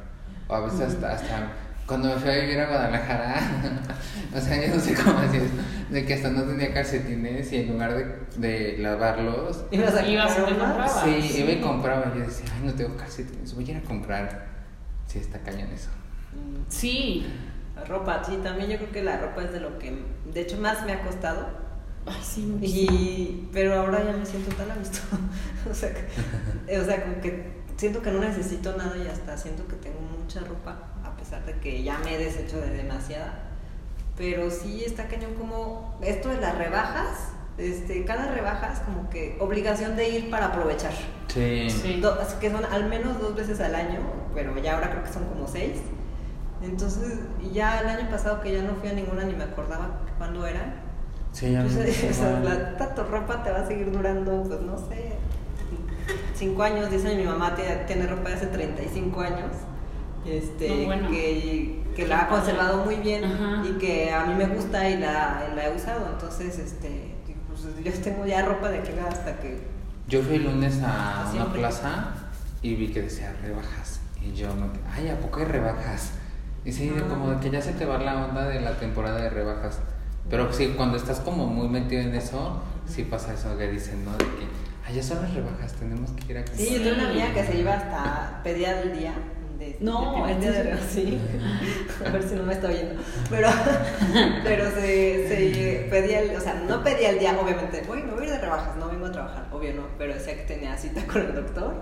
O 0.48 0.54
a 0.54 0.60
veces 0.60 0.82
hasta, 0.82 1.12
hasta 1.12 1.52
cuando 1.86 2.10
me 2.10 2.16
fui 2.16 2.30
a 2.32 2.36
vivir 2.42 2.60
a 2.60 2.68
Guadalajara, 2.68 3.36
o 4.36 4.40
sea, 4.42 4.66
yo 4.66 4.76
no 4.76 4.82
sé 4.82 4.96
cómo 4.96 5.20
decir 5.22 5.42
eso, 5.42 5.54
de 5.90 6.06
que 6.06 6.14
hasta 6.16 6.30
no 6.30 6.44
tenía 6.44 6.74
calcetines 6.74 7.52
y 7.52 7.58
en 7.58 7.74
lugar 7.74 7.94
de, 7.96 8.38
de 8.38 8.78
lavarlos, 8.80 9.66
Ibas 9.72 9.96
a 9.96 10.08
Ibas 10.08 10.32
y 10.32 10.36
te 10.36 10.42
comprar 10.42 10.58
uno? 10.58 10.66
comprabas. 10.66 11.04
sí, 11.04 11.22
sí. 11.22 11.42
iba 11.42 11.52
y 11.52 11.62
compraba. 11.62 12.14
Yo 12.16 12.22
decía, 12.22 12.46
ay, 12.56 12.62
no 12.66 12.74
tengo 12.74 12.96
calcetines, 12.98 13.54
voy 13.54 13.68
a 13.68 13.72
ir 13.72 13.78
a 13.78 13.82
comprar. 13.82 14.48
Sí, 15.08 15.20
está 15.20 15.40
cañón 15.40 15.70
eso. 15.72 15.90
Sí. 16.68 17.28
La 17.76 17.84
ropa, 17.84 18.24
sí, 18.24 18.40
también 18.42 18.70
yo 18.70 18.78
creo 18.78 18.92
que 18.92 19.04
la 19.04 19.18
ropa 19.20 19.44
es 19.44 19.52
de 19.52 19.60
lo 19.60 19.78
que, 19.78 19.94
de 20.34 20.42
hecho, 20.42 20.58
más 20.58 20.86
me 20.86 20.94
ha 20.94 21.02
costado. 21.04 21.48
Ay, 22.06 22.22
sí, 22.24 22.42
muchísimo. 22.42 22.92
Y, 22.92 23.50
pero 23.52 23.76
ahora 23.76 24.04
ya 24.04 24.16
me 24.18 24.26
siento 24.26 24.56
tan 24.56 24.72
a 24.72 24.76
gusto. 24.76 25.00
o, 25.70 25.74
sea, 25.74 25.92
o 26.82 26.86
sea, 26.86 27.04
como 27.04 27.20
que 27.22 27.65
siento 27.78 28.02
que 28.02 28.12
no 28.12 28.20
necesito 28.20 28.76
nada 28.78 28.96
y 28.98 29.08
hasta 29.08 29.38
siento 29.38 29.68
que 29.68 29.76
tengo 29.76 30.00
mucha 30.00 30.40
ropa, 30.42 30.78
a 31.04 31.16
pesar 31.18 31.46
de 31.46 31.54
que 31.60 31.84
ya 31.84 32.00
me 32.00 32.16
he 32.16 32.18
deshecho 32.18 32.58
de 32.60 32.70
demasiada. 32.70 33.34
Pero 34.18 34.50
sí 34.50 34.84
está 34.86 35.08
cañón 35.08 35.34
como 35.36 35.98
esto 36.02 36.30
de 36.30 36.40
las 36.40 36.58
rebajas. 36.58 37.30
Este, 37.58 38.04
cada 38.06 38.32
rebaja 38.32 38.72
es 38.74 38.80
como 38.80 39.10
que 39.10 39.38
obligación 39.40 39.96
de 39.96 40.10
ir 40.10 40.30
para 40.30 40.48
aprovechar. 40.48 40.94
Sí. 41.28 41.70
Sí. 41.70 42.00
Do- 42.02 42.20
así 42.22 42.36
que 42.40 42.52
son 42.52 42.64
al 42.66 42.86
menos 42.90 43.20
dos 43.20 43.36
veces 43.36 43.60
al 43.62 43.76
año, 43.76 44.00
pero 44.34 44.58
ya 44.60 44.76
ahora 44.76 44.92
creo 44.92 45.04
que 45.04 45.12
son 45.12 45.26
como 45.26 45.48
seis. 45.48 45.78
Entonces, 46.62 47.20
ya 47.54 47.82
el 47.82 47.88
año 47.88 48.10
pasado 48.10 48.42
que 48.42 48.54
ya 48.54 48.62
no 48.64 48.76
fui 48.76 48.90
a 48.90 48.94
ninguna 48.94 49.24
ni 49.24 49.34
me 49.34 49.44
acordaba 49.44 50.00
cuándo 50.18 50.46
eran. 50.48 50.76
Sí, 51.32 51.52
ya 51.52 51.62
me 51.64 51.70
Pues, 51.70 52.04
o 52.12 52.14
sea, 52.14 52.40
la, 52.40 52.78
tanto 52.78 53.04
ropa 53.06 53.44
te 53.44 53.52
va 53.52 53.60
a 53.60 53.68
seguir 53.68 53.92
durando, 53.92 54.44
pues 54.44 54.62
no 54.62 54.78
sé, 54.78 55.14
5 56.36 56.64
años. 56.64 56.92
Dice 56.92 57.16
mi 57.16 57.24
mamá 57.24 57.56
tiene, 57.56 58.08
ropa 58.08 58.30
de 58.30 58.36
hace 58.36 58.48
35 58.48 59.22
años. 59.22 59.52
Este, 60.26 60.70
No, 60.70 60.86
bueno. 60.86 61.10
que, 61.10 61.84
que 61.96 62.08
la 62.08 62.22
ha 62.24 62.28
conservado 62.30 62.84
muy 62.84 62.96
bien 62.96 63.24
Ajá. 63.24 63.64
y 63.68 63.78
que 63.78 64.12
a 64.12 64.26
mí 64.26 64.34
me 64.34 64.48
gusta 64.48 64.90
y 64.90 64.98
la, 64.98 65.48
y 65.52 65.56
la 65.56 65.68
he 65.68 65.76
usado. 65.76 66.10
Entonces, 66.14 66.58
este, 66.58 67.16
pues, 67.48 67.62
yo 67.84 68.02
tengo 68.04 68.26
ya 68.26 68.44
ropa 68.44 68.70
de 68.70 68.80
aquí 68.80 68.92
hasta 69.08 69.38
que 69.40 69.60
Yo 70.08 70.22
fui 70.24 70.36
el 70.38 70.44
lunes 70.46 70.82
a 70.84 71.30
una 71.34 71.52
plaza 71.54 72.06
y 72.62 72.76
vi 72.76 72.88
que 72.92 73.04
decía 73.04 73.34
rebajas. 73.44 74.00
Y 74.22 74.34
yo 74.34 74.48
me 74.56 74.66
ay, 74.92 75.10
¿a 75.10 75.20
poco 75.20 75.40
hay 75.42 75.46
rebajas? 75.46 76.12
Y 76.64 76.72
sí, 76.72 76.92
Ah. 76.98 77.04
como 77.08 77.30
de 77.30 77.40
que 77.40 77.52
ya 77.52 77.62
se 77.62 77.74
te 77.74 77.86
va 77.86 78.00
la 78.00 78.26
onda 78.26 78.46
de 78.48 78.60
la 78.62 78.80
temporada 78.80 79.22
de 79.22 79.30
rebajas. 79.30 79.80
Pero 80.28 80.52
sí, 80.52 80.74
cuando 80.76 80.98
estás 80.98 81.20
como 81.20 81.46
muy 81.46 81.68
metido 81.70 82.02
en 82.02 82.16
eso, 82.16 82.60
sí 82.88 83.04
pasa 83.04 83.36
eso 83.36 83.56
que 83.60 83.68
dicen, 83.70 84.04
¿no? 84.04 84.12
De 84.14 84.18
que, 84.26 84.48
ay, 84.86 84.96
ya 84.96 85.04
son 85.04 85.22
las 85.22 85.34
rebajas, 85.34 85.74
tenemos 85.74 86.12
que 86.12 86.32
ir 86.32 86.38
a 86.38 86.46
comprar. 86.46 86.68
Sí, 86.68 86.74
yo 86.76 86.84
tengo 86.84 86.96
una 86.96 87.10
amiga 87.10 87.34
que 87.34 87.44
se 87.44 87.58
iba 87.60 87.74
hasta 87.74 88.42
pedía 88.44 88.82
el 88.82 88.98
día. 88.98 89.14
De, 89.60 89.78
No, 89.80 90.28
de 90.28 90.36
de 90.36 90.78
sí. 90.82 91.18
A 92.06 92.10
ver 92.10 92.24
si 92.24 92.36
no 92.36 92.44
me 92.44 92.54
está 92.54 92.68
oyendo. 92.68 93.02
Pero, 93.30 93.48
pero 94.44 94.70
se, 94.72 95.28
se 95.30 95.88
pedía 95.90 96.20
el, 96.20 96.36
o 96.36 96.42
sea, 96.42 96.56
no 96.56 96.84
pedía 96.84 97.12
el 97.12 97.20
día, 97.20 97.38
obviamente, 97.40 97.84
voy, 97.88 98.04
me 98.04 98.12
voy 98.12 98.24
a 98.24 98.26
ir 98.26 98.32
de 98.32 98.40
rebajas, 98.40 98.76
no 98.76 98.90
vengo 98.90 99.06
a 99.06 99.12
trabajar, 99.14 99.48
obvio 99.54 99.74
no, 99.74 99.84
pero 99.98 100.14
decía 100.14 100.36
que 100.36 100.44
tenía 100.44 100.78
cita 100.78 101.06
con 101.08 101.22
el 101.22 101.36
doctor 101.36 101.82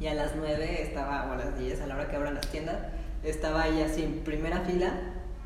y 0.00 0.06
a 0.06 0.14
las 0.14 0.32
9 0.36 0.82
estaba, 0.82 1.26
o 1.26 1.32
a 1.32 1.36
las 1.36 1.58
10, 1.58 1.82
a 1.82 1.86
la 1.86 1.96
hora 1.96 2.08
que 2.08 2.16
abran 2.16 2.34
las 2.34 2.46
tiendas, 2.46 2.76
estaba 3.22 3.62
ahí 3.64 3.82
así 3.82 4.02
en 4.02 4.20
primera 4.24 4.60
fila 4.60 4.92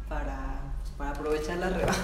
para, 0.09 0.61
para 0.97 1.11
aprovechar 1.11 1.57
las 1.59 1.73
rebajas. 1.77 1.99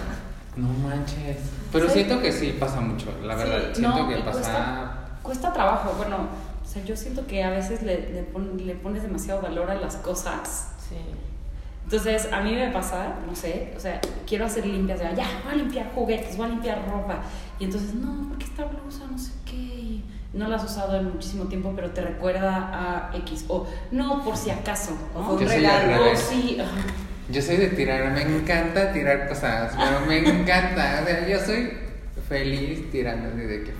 No 0.56 0.68
manches. 0.68 1.36
Pero 1.72 1.86
Sí. 1.86 1.92
siento 1.94 2.20
que 2.20 2.32
sí 2.32 2.56
pasa 2.58 2.80
mucho, 2.80 3.06
la 3.22 3.34
Sí, 3.36 3.44
verdad. 3.44 3.74
siento 3.74 3.96
No, 3.98 4.08
que 4.08 4.16
pasa. 4.16 4.32
Cuesta, 4.32 5.18
cuesta 5.22 5.52
trabajo. 5.52 5.94
Bueno, 5.98 6.16
o 6.64 6.68
sea, 6.68 6.82
yo 6.84 6.96
siento 6.96 7.26
que 7.26 7.44
a 7.44 7.50
veces 7.50 7.82
le, 7.82 8.10
le, 8.12 8.22
pon- 8.22 8.56
le 8.66 8.74
pones 8.74 9.02
demasiado 9.02 9.42
valor 9.42 9.70
a 9.70 9.74
las 9.74 9.96
cosas. 9.96 10.68
Sí. 10.88 10.96
Entonces, 11.84 12.32
a 12.32 12.40
mí 12.40 12.52
me 12.54 12.70
pasa, 12.70 13.14
no 13.28 13.36
sé, 13.36 13.72
o 13.76 13.80
sea, 13.80 14.00
quiero 14.26 14.44
hacer 14.46 14.66
limpias, 14.66 14.98
de, 14.98 15.04
ya, 15.14 15.24
voy 15.44 15.52
a 15.52 15.56
limpiar 15.56 15.92
juguetes, 15.94 16.36
voy 16.36 16.46
a 16.46 16.50
limpiar 16.50 16.84
ropa. 16.90 17.18
Y 17.60 17.64
entonces, 17.64 17.94
no, 17.94 18.26
porque 18.28 18.44
esta 18.44 18.64
blusa, 18.64 19.04
no 19.10 19.16
sé 19.18 19.30
qué. 19.44 19.54
y 19.56 20.04
no 20.32 20.48
la 20.48 20.56
has 20.56 20.64
usado 20.64 20.96
en 20.96 21.10
muchísimo 21.12 21.44
tiempo, 21.44 21.72
pero 21.76 21.90
te 21.92 22.00
recuerda 22.02 23.10
a 23.12 23.16
X. 23.18 23.44
O 23.48 23.66
no, 23.92 24.22
por 24.24 24.36
si 24.36 24.50
acaso. 24.50 24.92
O 25.14 25.20
¿no? 25.20 25.30
un 25.34 25.38
regalo. 25.48 26.16
Sí. 26.16 26.58
Yo 27.28 27.42
soy 27.42 27.56
de 27.56 27.68
tirar, 27.68 28.12
me 28.12 28.22
encanta 28.22 28.92
tirar 28.92 29.28
cosas, 29.28 29.74
pero 29.76 30.06
me 30.06 30.18
encanta. 30.18 31.00
O 31.02 31.06
sea, 31.06 31.28
yo 31.28 31.38
soy 31.40 31.72
feliz 32.28 32.90
tirando 32.90 33.28
así 33.28 33.40
de 33.40 33.64
que. 33.64 33.72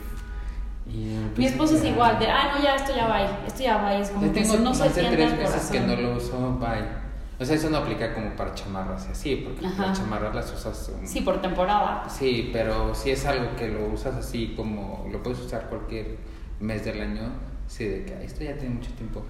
Mi 1.37 1.46
esposo 1.46 1.76
es 1.76 1.85
igual, 1.85 2.18
de, 2.18 2.26
ah, 2.28 2.52
no, 2.56 2.62
ya, 2.62 2.76
esto 2.76 2.94
ya 2.94 3.06
va, 3.09 3.20
esto 3.46 3.62
ya 3.62 3.76
va, 3.78 3.96
es 3.98 4.09
como 4.11 4.26
Yo 4.26 4.32
que 4.32 4.40
tengo 4.42 4.56
no 4.59 4.72
se 4.74 4.85
más 4.85 4.94
de 4.94 5.00
sienta 5.02 5.16
tres 5.16 5.38
veces 5.38 5.70
que 5.70 5.80
no 5.80 5.96
lo 5.96 6.16
uso, 6.16 6.59
bye. 6.61 7.06
O 7.38 7.44
sea, 7.44 7.54
eso 7.56 7.68
no 7.68 7.78
aplica 7.78 8.14
como 8.14 8.30
para 8.30 8.54
chamarras 8.54 9.06
y 9.09 9.12
así, 9.12 9.37
porque 9.37 9.66
Ajá. 9.66 9.88
las 9.88 9.98
chamarras 9.98 10.35
las 10.35 10.52
usas. 10.52 10.88
um, 10.98 11.06
Sí, 11.06 11.20
por 11.20 11.42
temporada. 11.42 12.09
Sí, 12.09 12.48
pero 12.52 12.94
si 12.94 13.11
es 13.11 13.26
algo 13.26 13.54
que 13.56 13.68
lo 13.68 13.88
usas 13.88 14.14
así 14.14 14.54
como 14.56 15.06
lo 15.12 15.22
puedes 15.22 15.40
usar 15.40 15.68
cualquier 15.68 16.16
mes 16.61 16.85
del 16.85 17.00
año, 17.00 17.22
sí, 17.66 17.85
de 17.85 18.04
que 18.04 18.14
"Ay, 18.14 18.24
esto 18.26 18.42
ya 18.44 18.54
tiene 18.56 18.76
mucho 18.76 18.90
tiempo. 18.92 19.22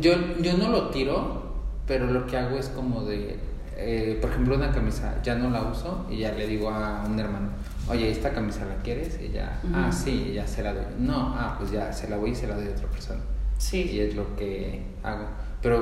Yo, 0.00 0.12
yo 0.42 0.56
no 0.58 0.68
lo 0.68 0.90
tiro, 0.90 1.54
pero 1.86 2.06
lo 2.08 2.26
que 2.26 2.36
hago 2.36 2.58
es 2.58 2.68
como 2.68 3.02
de, 3.04 3.38
eh, 3.76 4.18
por 4.20 4.30
ejemplo, 4.30 4.56
una 4.56 4.70
camisa, 4.72 5.20
ya 5.22 5.34
no 5.34 5.50
la 5.50 5.62
uso 5.62 6.06
y 6.10 6.18
ya 6.18 6.32
le 6.32 6.46
digo 6.46 6.70
a 6.70 7.04
un 7.04 7.18
hermano, 7.18 7.50
oye, 7.88 8.10
¿esta 8.10 8.32
camisa 8.32 8.64
la 8.64 8.76
quieres? 8.82 9.18
Y 9.20 9.30
ya, 9.32 9.60
ah, 9.74 9.88
Ujú. 9.88 9.92
sí, 9.96 10.28
y 10.30 10.34
ya 10.34 10.46
se 10.46 10.62
la 10.62 10.72
doy. 10.74 10.84
No, 10.98 11.34
ah, 11.36 11.56
pues 11.58 11.70
ya 11.70 11.92
se 11.92 12.08
la 12.08 12.16
voy 12.16 12.30
y 12.30 12.34
se 12.34 12.46
la 12.46 12.56
doy 12.56 12.66
a 12.68 12.70
otra 12.70 12.86
persona. 12.88 13.20
Y 13.58 13.60
Sí. 13.62 14.00
es 14.00 14.14
lo 14.16 14.34
que 14.36 14.82
hago. 15.02 15.26
Pero 15.62 15.80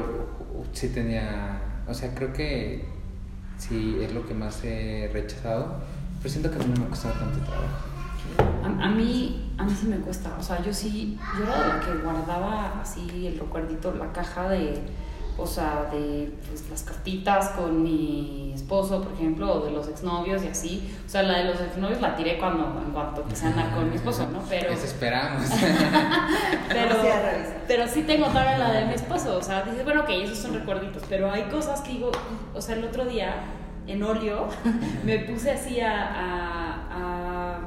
uh, 0.54 0.64
sí 0.72 0.88
tenía, 0.90 1.60
o 1.88 1.94
sea, 1.94 2.14
creo 2.14 2.32
que 2.32 2.84
sí 3.58 3.98
es 4.02 4.12
lo 4.14 4.26
que 4.26 4.34
más 4.34 4.62
he 4.64 5.10
rechazado, 5.12 5.74
pero 6.18 6.30
siento 6.30 6.50
que 6.50 6.56
a 6.56 6.58
mí 6.66 6.72
no 6.74 6.80
me 6.80 6.86
ha 6.86 6.90
costado 6.90 7.14
tanto 7.14 7.38
trabajo. 7.40 7.86
A, 8.64 8.86
a 8.86 8.90
mí, 8.90 9.52
a 9.58 9.64
mí 9.64 9.70
sí 9.78 9.86
me 9.86 9.96
cuesta. 9.98 10.36
O 10.38 10.42
sea, 10.42 10.62
yo 10.62 10.72
sí, 10.72 11.18
yo 11.38 11.44
era 11.44 11.62
de 11.62 11.68
la 11.68 11.80
que 11.80 12.02
guardaba 12.02 12.80
así 12.80 13.26
el 13.26 13.38
recuerdito, 13.38 13.92
la 13.94 14.12
caja 14.12 14.48
de, 14.48 14.80
o 15.36 15.46
sea, 15.46 15.88
de 15.90 16.32
pues, 16.48 16.68
las 16.70 16.82
cartitas 16.82 17.50
con 17.50 17.82
mi 17.82 18.52
esposo, 18.54 19.02
por 19.02 19.12
ejemplo, 19.14 19.52
o 19.52 19.64
de 19.64 19.72
los 19.72 19.88
exnovios 19.88 20.44
y 20.44 20.48
así. 20.48 20.96
O 21.04 21.08
sea, 21.08 21.24
la 21.24 21.38
de 21.38 21.44
los 21.44 21.60
exnovios 21.60 22.00
la 22.00 22.14
tiré 22.14 22.38
cuando, 22.38 22.80
en 22.84 22.92
cuanto 22.92 23.22
empecé 23.22 23.46
a 23.46 23.48
andar 23.48 23.74
con 23.74 23.90
mi 23.90 23.96
esposo, 23.96 24.28
¿no? 24.30 24.42
Pero, 24.48 24.70
Eso 24.70 24.84
esperamos. 24.84 25.44
pero, 26.68 26.94
pero 27.66 27.88
sí 27.88 28.02
tengo 28.02 28.26
todavía 28.26 28.58
la 28.58 28.72
de 28.72 28.84
mi 28.84 28.94
esposo. 28.94 29.36
O 29.36 29.42
sea, 29.42 29.62
dices, 29.62 29.84
bueno, 29.84 30.02
ok, 30.02 30.10
esos 30.10 30.38
son 30.38 30.54
recuerditos, 30.54 31.02
pero 31.08 31.30
hay 31.30 31.42
cosas 31.44 31.80
que 31.80 31.92
digo, 31.92 32.12
o 32.54 32.60
sea, 32.60 32.76
el 32.76 32.84
otro 32.84 33.04
día 33.04 33.34
en 33.86 34.02
óleo 34.02 34.48
me 35.04 35.18
puse 35.18 35.50
así 35.50 35.80
a, 35.80 35.92
a, 35.92 36.78
a 36.92 37.58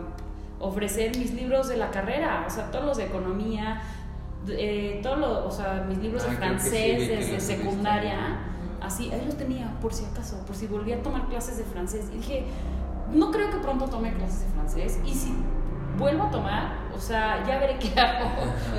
ofrecer 0.60 1.17
mis 1.17 1.34
libros 1.34 1.67
de 1.67 1.77
la 1.77 1.91
carrera, 1.91 2.45
o 2.47 2.49
sea, 2.49 2.71
todos 2.71 2.86
los 2.86 2.97
de 2.97 3.06
economía, 3.06 3.82
eh, 4.49 4.99
todos 5.03 5.19
los, 5.19 5.45
o 5.45 5.51
sea, 5.51 5.86
mis 5.88 5.97
libros 5.99 6.23
de 6.23 6.29
Ah, 6.29 6.31
sí, 6.31 6.38
francés 6.38 7.07
que 7.07 7.15
desde 7.17 7.39
secundaria, 7.39 8.39
así, 8.81 9.12
ahí 9.12 9.23
los 9.25 9.36
tenía, 9.38 9.77
por 9.81 9.93
si 9.93 10.05
acaso, 10.05 10.38
por 10.45 10.55
si 10.55 10.67
volvía 10.67 10.97
a 10.97 11.01
tomar 11.01 11.27
clases 11.27 11.57
de 11.57 11.63
francés. 11.63 12.05
Y 12.13 12.17
dije, 12.17 12.45
no 13.13 13.31
creo 13.31 13.49
que 13.51 13.57
pronto 13.57 13.86
tome 13.86 14.13
clases 14.13 14.41
de 14.41 14.47
francés, 14.53 14.99
y 15.05 15.13
si 15.13 15.33
vuelvo 15.97 16.23
a 16.25 16.31
tomar, 16.31 16.71
o 16.95 16.99
sea, 16.99 17.43
ya 17.47 17.60
veré 17.60 17.77
qué 17.79 17.99
hago. 17.99 18.29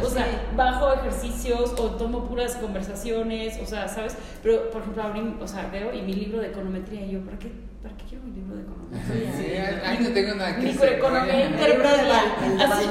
O 0.03 0.09
sea, 0.09 0.27
bajo 0.57 0.93
ejercicios 0.93 1.73
o 1.79 1.91
tomo 1.93 2.27
puras 2.27 2.57
conversaciones, 2.57 3.59
o 3.63 3.67
sea, 3.67 3.89
¿sabes? 3.89 4.17
Pero, 4.43 4.71
por 4.71 4.83
ejemplo, 4.83 5.03
abrí, 5.03 5.37
o 5.41 5.47
sea, 5.49 5.69
veo 5.71 5.93
y 5.93 6.03
mi 6.03 6.15
libro 6.15 6.41
de 6.41 6.49
econometría, 6.49 7.05
y 7.07 7.13
yo, 7.13 7.21
¿para 7.21 7.39
qué, 7.39 7.53
¿para 7.83 7.97
qué 7.97 8.05
quiero 8.09 8.25
mi 8.25 8.33
libro 8.33 8.57
de 8.57 8.63
econometría? 8.63 9.33
Sí, 9.37 9.81
ay, 9.85 9.99
no 10.03 10.09
tengo 10.11 10.35
nada 10.35 10.57
que. 10.57 10.63
Microeconomía 10.63 11.33
voy 11.33 11.43
a- 11.43 11.47
El 11.67 11.71
libro 11.73 11.89
de 11.91 12.09
Val- 12.09 12.35
el 12.45 12.61
Así-. 12.61 12.89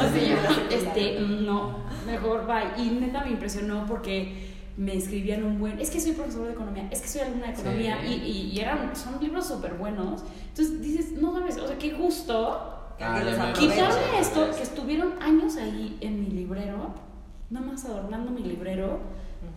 Así 0.00 0.28
yo, 0.28 0.76
este, 0.76 1.20
no, 1.20 1.78
mejor 2.06 2.46
bye. 2.46 2.82
Y 2.84 2.90
neta 2.90 3.24
me 3.24 3.30
impresionó 3.30 3.84
porque 3.86 4.50
me 4.76 4.96
escribían 4.96 5.44
un 5.44 5.58
buen, 5.58 5.78
es 5.80 5.90
que 5.90 6.00
soy 6.00 6.12
profesor 6.12 6.46
de 6.46 6.52
economía, 6.52 6.88
es 6.90 7.02
que 7.02 7.08
soy 7.08 7.20
alumna 7.20 7.48
de 7.48 7.52
economía, 7.52 7.98
Sí. 8.00 8.06
y, 8.24 8.30
y, 8.30 8.50
y 8.56 8.60
eran, 8.60 8.96
son 8.96 9.20
libros 9.20 9.46
súper 9.46 9.74
buenos. 9.74 10.22
Entonces 10.48 10.80
dices, 10.80 11.12
no 11.20 11.32
sabes, 11.34 11.58
o 11.58 11.66
sea, 11.66 11.76
qué 11.78 11.90
gusto 11.90 12.81
Ah, 13.02 13.52
quitarme 13.52 14.18
esto, 14.20 14.50
que 14.56 14.62
estuvieron 14.62 15.14
años 15.20 15.56
ahí 15.56 15.96
en 16.00 16.20
mi 16.20 16.26
librero, 16.28 16.94
nada 17.50 17.66
más 17.66 17.84
adornando 17.84 18.30
mi 18.30 18.42
librero, 18.42 19.00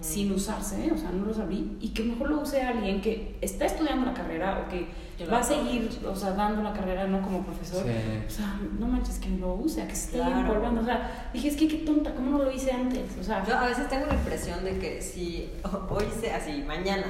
sin 0.02 0.32
usarse, 0.32 0.92
o 0.92 0.98
sea, 0.98 1.12
no 1.12 1.26
los 1.26 1.38
abrí, 1.40 1.78
y 1.80 1.90
que 1.90 2.04
mejor 2.04 2.32
lo 2.32 2.42
use 2.42 2.62
alguien 2.62 3.02
que 3.02 3.38
está 3.42 3.66
estudiando 3.66 4.06
la 4.08 4.14
carrera 4.14 4.66
o 4.66 4.70
que 4.70 4.88
lo 5.24 5.32
va 5.32 5.40
a 5.40 5.44
seguir, 5.44 5.90
o 6.08 6.16
sea, 6.16 6.32
dando 6.32 6.64
la 6.64 6.74
carrera, 6.74 7.06
no 7.08 7.22
como 7.22 7.44
profesor. 7.44 7.84
Sí. 7.84 7.92
O 8.28 8.30
sea, 8.30 8.60
no 8.80 8.88
manches 8.88 9.20
que 9.20 9.30
lo 9.30 9.54
use, 9.54 9.86
que 9.88 9.96
se 9.96 10.06
esté 10.08 10.18
Claro. 10.18 10.40
empolvando. 10.40 10.82
O 10.82 10.84
sea, 10.86 11.30
dije, 11.34 11.48
es 11.50 11.56
que 11.56 11.68
qué 11.68 11.78
tonta, 11.78 12.14
¿cómo 12.16 12.32
no 12.38 12.44
lo 12.44 12.52
hice 12.52 12.72
antes? 12.72 13.04
O 13.20 13.24
sea, 13.24 13.46
Yo 13.46 13.56
a 13.58 13.68
veces 13.68 13.88
tengo 13.88 14.08
la 14.08 14.16
impresión 14.16 14.64
de 14.66 14.78
que 14.80 15.02
si 15.02 15.50
hoy 15.90 16.06
se, 16.20 16.32
así, 16.34 16.64
mañana 16.68 17.06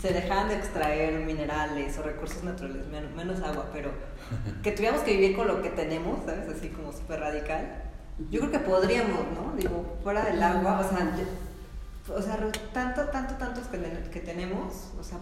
se 0.00 0.12
dejaran 0.12 0.48
de 0.48 0.54
extraer 0.56 1.20
minerales 1.24 1.98
o 1.98 2.02
recursos 2.02 2.42
naturales, 2.44 2.86
men- 2.86 3.14
menos 3.16 3.40
agua, 3.42 3.68
pero 3.72 3.90
que 4.62 4.72
tuviéramos 4.72 5.02
que 5.02 5.12
vivir 5.12 5.36
con 5.36 5.48
lo 5.48 5.60
que 5.62 5.70
tenemos, 5.70 6.24
¿sabes? 6.24 6.48
Así 6.48 6.68
como 6.68 6.92
súper 6.92 7.20
radical. 7.20 7.82
Yo 8.30 8.40
creo 8.40 8.52
que 8.52 8.58
podríamos, 8.60 9.20
¿no? 9.34 9.54
Digo, 9.56 9.98
fuera 10.02 10.24
del 10.24 10.42
agua, 10.42 10.80
o 10.80 10.88
sea, 10.88 11.16
yo- 11.16 12.14
o 12.14 12.22
sea, 12.22 12.38
tanto, 12.72 13.02
tanto, 13.08 13.34
tantos 13.34 13.66
que, 13.66 13.78
ten- 13.78 14.10
que 14.10 14.20
tenemos, 14.20 14.92
o 14.98 15.02
sea, 15.02 15.18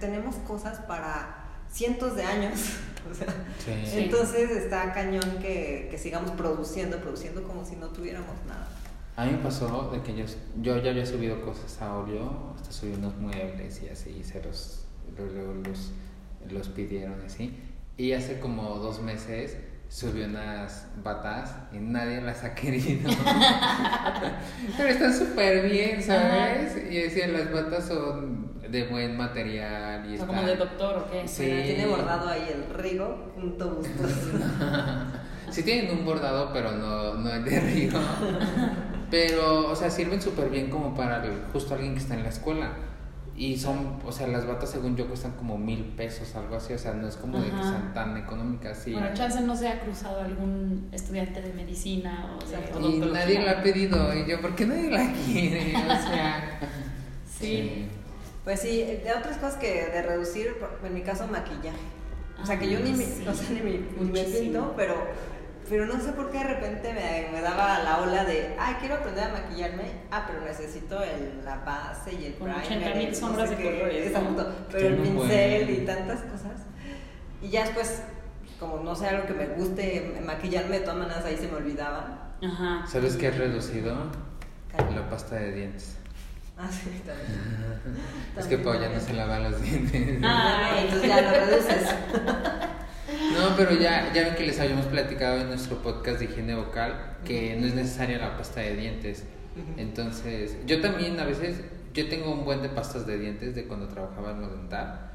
tenemos 0.00 0.36
cosas 0.36 0.78
para 0.80 1.38
cientos 1.70 2.16
de 2.16 2.22
años, 2.24 2.60
o 3.10 3.14
sea. 3.14 3.26
Sí. 3.64 3.90
entonces 4.04 4.50
está 4.50 4.92
cañón 4.92 5.38
que, 5.40 5.88
que 5.90 5.98
sigamos 5.98 6.30
produciendo, 6.32 6.98
produciendo 6.98 7.42
como 7.42 7.64
si 7.64 7.76
no 7.76 7.88
tuviéramos 7.88 8.36
nada. 8.46 8.68
A 9.14 9.26
mí 9.26 9.32
me 9.32 9.38
pasó 9.38 9.90
de 9.92 10.00
que 10.00 10.14
yo, 10.16 10.24
yo 10.62 10.78
ya 10.78 10.90
había 10.90 11.04
subido 11.04 11.42
cosas 11.42 11.82
a 11.82 11.94
Oreo, 11.94 12.54
hasta 12.56 12.72
subí 12.72 12.92
unos 12.92 13.14
muebles 13.16 13.82
y 13.82 13.88
así, 13.88 14.16
y 14.18 14.24
se 14.24 14.42
los, 14.42 14.86
luego 15.16 15.52
los, 15.66 15.92
los 16.50 16.68
pidieron 16.68 17.20
así. 17.24 17.54
Y 17.98 18.12
hace 18.12 18.40
como 18.40 18.78
dos 18.78 19.02
meses 19.02 19.58
subí 19.90 20.22
unas 20.22 20.86
batas 21.04 21.54
y 21.72 21.76
nadie 21.76 22.22
las 22.22 22.42
ha 22.42 22.54
querido. 22.56 23.10
Pero 24.78 24.88
están 24.88 25.12
súper 25.12 25.68
bien, 25.68 26.02
¿sabes? 26.02 26.78
Y 26.90 26.96
decían, 26.96 27.34
las 27.34 27.52
batas 27.52 27.88
son 27.88 28.62
de 28.70 28.84
buen 28.84 29.18
material 29.18 30.06
y 30.06 30.14
o 30.14 30.16
sea, 30.16 30.24
están... 30.24 30.28
como 30.28 30.42
de 30.46 30.56
doctor 30.56 30.96
o 30.96 31.10
qué. 31.10 31.28
Sí. 31.28 31.44
Tiene 31.44 31.84
bordado 31.86 32.30
ahí 32.30 32.48
el 32.50 32.74
Rigo, 32.74 33.30
punto 33.34 33.74
bustos. 33.74 34.10
Sí 35.52 35.62
tienen 35.64 35.98
un 35.98 36.06
bordado, 36.06 36.50
pero 36.50 36.72
no, 36.72 37.12
no 37.12 37.30
es 37.30 37.44
de 37.44 37.60
río. 37.60 37.90
Pero, 39.12 39.68
o 39.70 39.76
sea, 39.76 39.90
sirven 39.90 40.20
súper 40.20 40.48
bien 40.48 40.70
como 40.70 40.94
para 40.96 41.22
el- 41.24 41.42
justo 41.52 41.74
alguien 41.74 41.92
que 41.92 42.00
está 42.00 42.14
en 42.14 42.22
la 42.24 42.30
escuela. 42.30 42.72
Y 43.36 43.56
son, 43.58 43.98
o 44.06 44.10
sea, 44.12 44.26
las 44.26 44.46
batas 44.46 44.70
según 44.70 44.96
yo 44.96 45.06
cuestan 45.06 45.32
como 45.32 45.56
mil 45.58 45.84
pesos, 45.96 46.34
algo 46.34 46.56
así. 46.56 46.72
O 46.72 46.78
sea, 46.78 46.94
no 46.94 47.06
es 47.08 47.16
como 47.16 47.38
de 47.38 47.48
que 47.50 47.54
Ajá. 47.56 47.62
sean 47.70 47.94
tan 47.94 48.16
económicas. 48.16 48.78
Sí. 48.84 48.92
Bueno, 48.92 49.08
chance 49.14 49.40
no 49.42 49.54
se 49.56 49.68
ha 49.68 49.80
cruzado 49.80 50.20
algún 50.22 50.88
estudiante 50.92 51.40
de 51.42 51.52
medicina 51.52 52.36
o, 52.36 52.46
sea, 52.46 52.60
y 52.80 52.98
nadie 52.98 53.42
la 53.44 53.52
ha 53.52 53.62
pedido. 53.62 54.14
Y 54.16 54.26
yo, 54.28 54.40
¿por 54.40 54.54
qué 54.54 54.66
nadie 54.66 54.90
la 54.90 55.12
quiere? 55.12 55.74
O 55.76 55.88
sea... 56.08 56.58
Sí. 57.38 57.86
Pues 58.44 58.60
sí, 58.60 58.78
de 58.78 59.12
otras 59.18 59.36
cosas 59.36 59.56
que 59.56 59.86
de 59.86 60.02
reducir, 60.02 60.54
en 60.84 60.94
mi 60.94 61.02
caso 61.02 61.26
maquillaje. 61.26 61.76
O 62.42 62.46
sea, 62.46 62.58
que 62.58 62.70
yo 62.70 62.78
ni, 62.80 62.92
me- 62.92 63.04
Sí. 63.04 63.24
o 63.26 63.34
sea, 63.34 63.50
ni, 63.50 63.60
me- 63.60 63.80
ni 64.00 64.10
me 64.10 64.22
pinto, 64.24 64.74
pero, 64.76 64.94
pero 65.72 65.86
no 65.86 65.98
sé 65.98 66.12
por 66.12 66.30
qué 66.30 66.36
de 66.36 66.44
repente 66.44 66.92
me, 66.92 67.30
me 67.32 67.40
daba 67.40 67.82
la 67.82 68.00
ola 68.00 68.26
de, 68.26 68.54
ay, 68.58 68.76
quiero 68.78 68.96
aprender 68.96 69.24
a 69.24 69.32
maquillarme, 69.32 69.84
ah, 70.10 70.24
pero 70.26 70.42
necesito 70.42 71.02
el, 71.02 71.42
la 71.46 71.56
base 71.64 72.12
y 72.12 72.26
el 72.26 72.34
Con 72.34 72.52
primer. 72.52 72.94
80,000y 72.94 73.08
no 73.08 73.14
sombras 73.14 73.48
sé 73.48 73.56
de 73.56 73.62
qué, 73.62 73.78
colores, 73.78 74.12
¿no? 74.12 74.46
Pero 74.70 74.88
el 74.88 74.96
pincel 74.96 75.70
y 75.70 75.86
tantas 75.86 76.20
cosas. 76.24 76.60
Y 77.40 77.48
ya 77.48 77.62
después, 77.64 78.02
como 78.60 78.80
no 78.80 78.94
sé, 78.94 79.08
algo 79.08 79.26
que 79.26 79.32
me 79.32 79.46
guste 79.46 80.20
maquillarme, 80.22 80.78
de 80.78 80.84
todas 80.84 80.98
maneras 80.98 81.24
ahí 81.24 81.38
se 81.38 81.48
me 81.48 81.54
olvidaba. 81.54 82.34
Ajá. 82.44 82.86
¿Sabes 82.86 83.16
qué 83.16 83.28
has 83.28 83.38
reducido? 83.38 84.12
Cañón. 84.76 84.94
La 84.94 85.08
pasta 85.08 85.36
de 85.36 85.52
dientes. 85.52 85.96
Ah, 86.58 86.68
sí, 86.70 87.02
también. 87.06 87.96
Es 88.36 88.46
que 88.46 88.58
Pau 88.58 88.78
ya 88.78 88.90
no 88.90 89.00
se 89.00 89.14
lava 89.14 89.38
los 89.38 89.62
dientes. 89.62 90.18
Ah. 90.22 90.74
Entonces 90.82 91.08
ya 91.08 91.22
lo 91.22 91.30
reduces. 91.30 91.94
No, 93.32 93.56
pero 93.56 93.72
ya, 93.74 94.12
ya 94.12 94.24
ven 94.24 94.34
que 94.34 94.46
les 94.46 94.60
habíamos 94.60 94.86
platicado 94.86 95.40
en 95.40 95.48
nuestro 95.48 95.78
podcast 95.78 96.18
de 96.18 96.26
higiene 96.26 96.54
vocal 96.54 97.16
que 97.24 97.56
no 97.58 97.66
es 97.66 97.74
necesaria 97.74 98.18
la 98.18 98.36
pasta 98.36 98.60
de 98.60 98.76
dientes. 98.76 99.24
Entonces, 99.76 100.56
yo 100.66 100.80
también 100.80 101.18
a 101.20 101.24
veces, 101.24 101.60
yo 101.94 102.08
tengo 102.08 102.32
un 102.32 102.44
buen 102.44 102.62
de 102.62 102.68
pastas 102.68 103.06
de 103.06 103.18
dientes 103.18 103.54
de 103.54 103.64
cuando 103.66 103.88
trabajaba 103.88 104.32
en 104.32 104.40
lo 104.42 104.48
dental. 104.48 105.10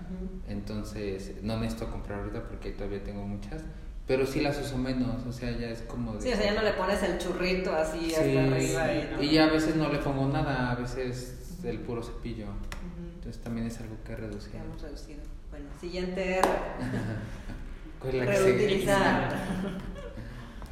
Entonces, 0.47 1.33
no 1.41 1.59
necesito 1.59 1.91
comprar 1.91 2.19
ahorita 2.19 2.43
porque 2.47 2.71
todavía 2.71 3.03
tengo 3.03 3.23
muchas. 3.23 3.61
Pero 4.07 4.25
sí 4.25 4.39
las 4.39 4.57
uso 4.61 4.77
menos, 4.77 5.25
o 5.25 5.33
sea, 5.33 5.51
ya 5.51 5.67
es 5.69 5.81
como 5.81 6.13
de... 6.13 6.21
Sí, 6.21 6.31
o 6.31 6.35
sea, 6.37 6.45
ya 6.45 6.53
no 6.53 6.61
le 6.61 6.71
pones 6.71 7.03
el 7.03 7.17
churrito 7.17 7.75
así 7.75 8.05
Sí, 8.05 8.15
hasta 8.15 8.55
arriba. 8.55 8.87
sí. 8.87 8.93
Y, 8.93 9.15
¿no? 9.15 9.23
Y 9.23 9.37
a 9.37 9.47
veces 9.47 9.75
no 9.75 9.91
le 9.91 9.99
pongo 9.99 10.29
nada, 10.29 10.71
a 10.71 10.75
veces 10.75 11.59
el 11.65 11.79
puro 11.79 12.01
cepillo. 12.01 12.45
Entonces 13.15 13.41
también 13.43 13.67
es 13.67 13.77
algo 13.81 13.97
que. 14.05 14.15
Que 14.15 14.21
hemos 14.21 14.81
reducido. 14.81 15.19
Bueno, 15.51 15.65
siguiente 15.81 16.37
R. 16.37 16.47
¿Cuál 17.99 18.15
es 18.15 18.25
la 18.25 18.31
que 18.31 18.37
sigue? 18.37 18.51
Reutilizar. 18.57 19.29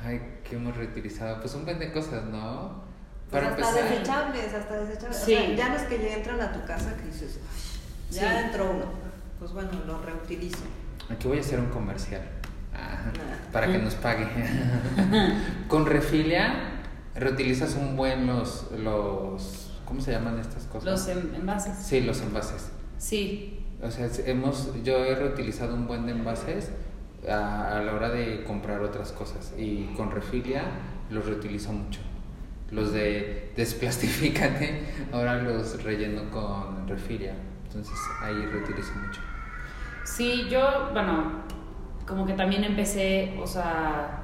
Ay, 0.05 0.21
que 0.47 0.55
hemos 0.55 0.75
reutilizado. 0.77 1.39
Pues 1.41 1.53
un 1.55 1.65
buen 1.65 1.79
de 1.79 1.91
cosas, 1.91 2.23
¿no? 2.25 2.83
Pues 3.29 3.43
Para 3.43 3.55
hasta 3.55 3.69
empezar. 3.69 3.89
desechables, 3.91 4.53
hasta 4.53 4.79
desechables. 4.81 5.17
Sí. 5.17 5.33
O 5.33 5.37
sea, 5.37 5.55
ya 5.55 5.69
no 5.69 5.75
es 5.75 5.83
que 5.83 5.97
ya 5.99 6.13
entran 6.15 6.41
a 6.41 6.51
tu 6.51 6.63
casa 6.65 6.95
que 6.97 7.05
dices, 7.07 7.39
"Ay, 7.41 8.15
ya 8.15 8.31
Sí. 8.39 8.45
entró 8.45 8.69
uno. 8.71 8.85
Pues 9.39 9.51
bueno, 9.51 9.69
lo 9.87 9.99
reutilizo. 10.01 10.63
Aquí 11.09 11.27
voy 11.27 11.37
a 11.37 11.41
hacer 11.41 11.59
un 11.59 11.67
comercial. 11.69 12.21
Ah, 12.73 13.11
para 13.51 13.67
que 13.67 13.77
nos 13.77 13.95
pague. 13.95 14.27
Con 15.67 15.85
Refilia 15.85 16.81
reutilizas 17.15 17.75
un 17.75 17.95
buen 17.95 18.27
los, 18.27 18.69
los. 18.77 19.71
¿Cómo 19.85 20.01
se 20.01 20.11
llaman 20.11 20.39
estas 20.39 20.63
cosas? 20.63 20.83
Los 20.85 21.07
en- 21.07 21.33
envases. 21.35 21.77
Sí, 21.77 22.01
los 22.01 22.21
envases. 22.21 22.69
Sí. 22.97 23.65
O 23.81 23.89
sea, 23.91 24.09
hemos, 24.25 24.71
yo 24.83 24.97
he 25.05 25.15
reutilizado 25.15 25.73
un 25.75 25.87
buen 25.87 26.05
de 26.05 26.13
envases 26.13 26.69
a, 27.29 27.77
a 27.77 27.81
la 27.81 27.93
hora 27.93 28.09
de 28.09 28.43
comprar 28.43 28.81
otras 28.81 29.11
cosas. 29.11 29.53
Y 29.57 29.93
con 29.95 30.11
Refilia 30.11 30.63
los 31.09 31.25
reutilizo 31.25 31.71
mucho. 31.71 32.01
Los 32.71 32.93
de 32.93 33.53
desplastifícate, 33.55 34.83
ahora 35.11 35.41
los 35.41 35.83
relleno 35.83 36.29
con 36.31 36.87
Refilia. 36.87 37.35
Entonces 37.67 37.97
ahí 38.21 38.45
reutilizo 38.45 38.93
mucho. 38.95 39.21
Sí, 40.03 40.47
yo, 40.49 40.89
bueno, 40.93 41.43
como 42.07 42.25
que 42.25 42.33
también 42.33 42.63
empecé, 42.63 43.37
o 43.41 43.47
sea, 43.47 44.23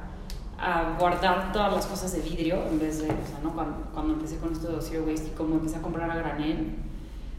a 0.57 0.95
guardar 0.99 1.51
todas 1.51 1.73
las 1.73 1.85
cosas 1.87 2.13
de 2.13 2.21
vidrio 2.21 2.63
en 2.69 2.79
vez 2.79 2.99
de, 2.99 3.05
o 3.05 3.27
sea, 3.27 3.39
¿no? 3.43 3.51
Cuando, 3.53 3.77
cuando 3.93 4.13
empecé 4.13 4.37
con 4.37 4.53
esto 4.53 4.75
de 4.75 4.81
Zero 4.81 5.03
Waste 5.07 5.27
y 5.27 5.35
como 5.35 5.55
empecé 5.55 5.77
a 5.77 5.81
comprar 5.81 6.09
a 6.09 6.15
granel. 6.15 6.75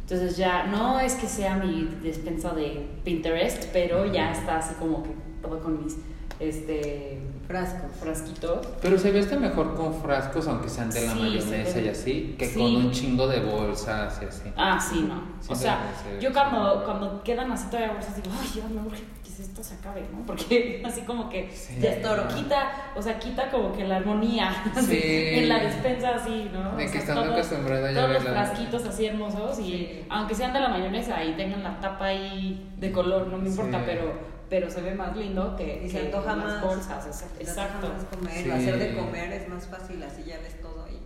Entonces 0.03 0.37
ya, 0.37 0.66
no 0.66 0.98
es 0.98 1.14
que 1.14 1.27
sea 1.27 1.57
mi 1.57 1.88
despensa 2.03 2.53
de 2.53 2.87
Pinterest, 3.05 3.67
pero 3.73 4.04
ya 4.06 4.33
está 4.33 4.58
así 4.58 4.75
como 4.75 5.04
que 5.04 5.10
todo 5.43 5.61
con 5.61 5.85
mis, 5.85 5.97
este, 6.40 7.19
Frascos. 7.47 7.90
frasquitos. 8.01 8.67
Pero 8.81 8.99
se 8.99 9.11
ve 9.11 9.21
hasta 9.21 9.37
mejor 9.37 9.75
con 9.75 9.95
frascos, 10.01 10.47
aunque 10.49 10.69
sean 10.69 10.90
de 10.90 11.07
la 11.07 11.13
Sí, 11.13 11.19
mayonesa 11.21 11.81
y 11.81 11.88
así, 11.88 12.37
que 12.38 12.47
Sí. 12.47 12.59
con 12.59 12.77
un 12.77 12.90
chingo 12.90 13.27
de 13.27 13.40
bolsas 13.40 14.21
y 14.23 14.25
así. 14.27 14.51
Ah, 14.57 14.81
sí, 14.81 15.05
no. 15.07 15.21
Sí, 15.40 15.53
o 15.53 15.55
sea, 15.55 15.79
yo 16.21 16.33
cuando, 16.33 16.83
cuando 16.85 17.23
quedan 17.23 17.51
así 17.53 17.67
todavía 17.69 17.93
bolsas 17.93 18.17
digo, 18.17 18.35
ay, 18.40 18.49
ya 18.63 18.69
me 18.69 18.87
urge 18.87 19.03
que 19.23 19.43
esto 19.43 19.63
se 19.63 19.75
acabe, 19.75 20.03
¿no? 20.13 20.25
Porque 20.27 20.83
así 20.87 21.03
como 21.03 21.29
que 21.29 21.51
Sí. 21.53 21.75
ya 21.81 21.97
quita, 22.29 22.71
o 22.97 23.03
sea, 23.03 23.19
quita 23.19 23.51
como 23.51 23.73
que 23.73 23.85
la 23.85 23.97
armonía 23.97 24.51
en 24.90 25.49
la 25.49 25.59
despensa 25.59 26.15
así, 26.17 26.49
¿no? 26.53 26.71
De 26.77 26.85
O 26.85 26.87
que 26.87 26.88
sea, 26.88 27.01
estando 27.01 27.23
todos- 27.25 27.35
acostumbrada 27.37 27.90
ya 27.93 28.01
Todos 28.03 28.15
los 28.15 28.25
la- 28.25 28.31
frasquitos 28.31 28.85
así 28.87 29.07
hermosos 29.07 29.59
y 29.59 29.63
Sí. 29.63 30.05
aunque 30.09 30.35
sean 30.35 30.53
de 30.53 30.61
la 30.61 30.69
mayonesa 30.69 31.23
y 31.25 31.35
tengan 31.35 31.63
la 31.63 31.79
tapa 31.81 32.07
ahí 32.07 32.71
de 32.79 32.93
color, 32.93 33.27
no 33.27 33.37
me 33.38 33.49
importa, 33.49 33.79
Sí. 33.79 33.85
pero 33.87 34.33
pero 34.53 34.71
se 34.71 34.83
ve 34.83 34.94
más 34.94 35.17
lindo 35.17 35.57
que, 35.57 35.83
Y 35.83 35.88
se 35.88 35.98
que 36.00 36.07
antoja 36.09 36.37
las 36.37 36.44
más. 36.44 36.63
bolsas. 36.63 37.17
Se 37.17 37.25
te 37.25 37.42
Exacto. 37.42 37.87
antoja 37.87 37.94
más 37.94 38.05
comer, 38.05 38.44
Sí. 38.44 38.50
hacer 38.50 38.79
de 38.79 38.94
comer 38.94 39.33
es 39.33 39.48
más 39.48 39.67
fácil, 39.67 40.03
así 40.03 40.25
ya 40.25 40.37
ves 40.40 40.61
todo 40.61 40.85
ahí. 40.85 41.00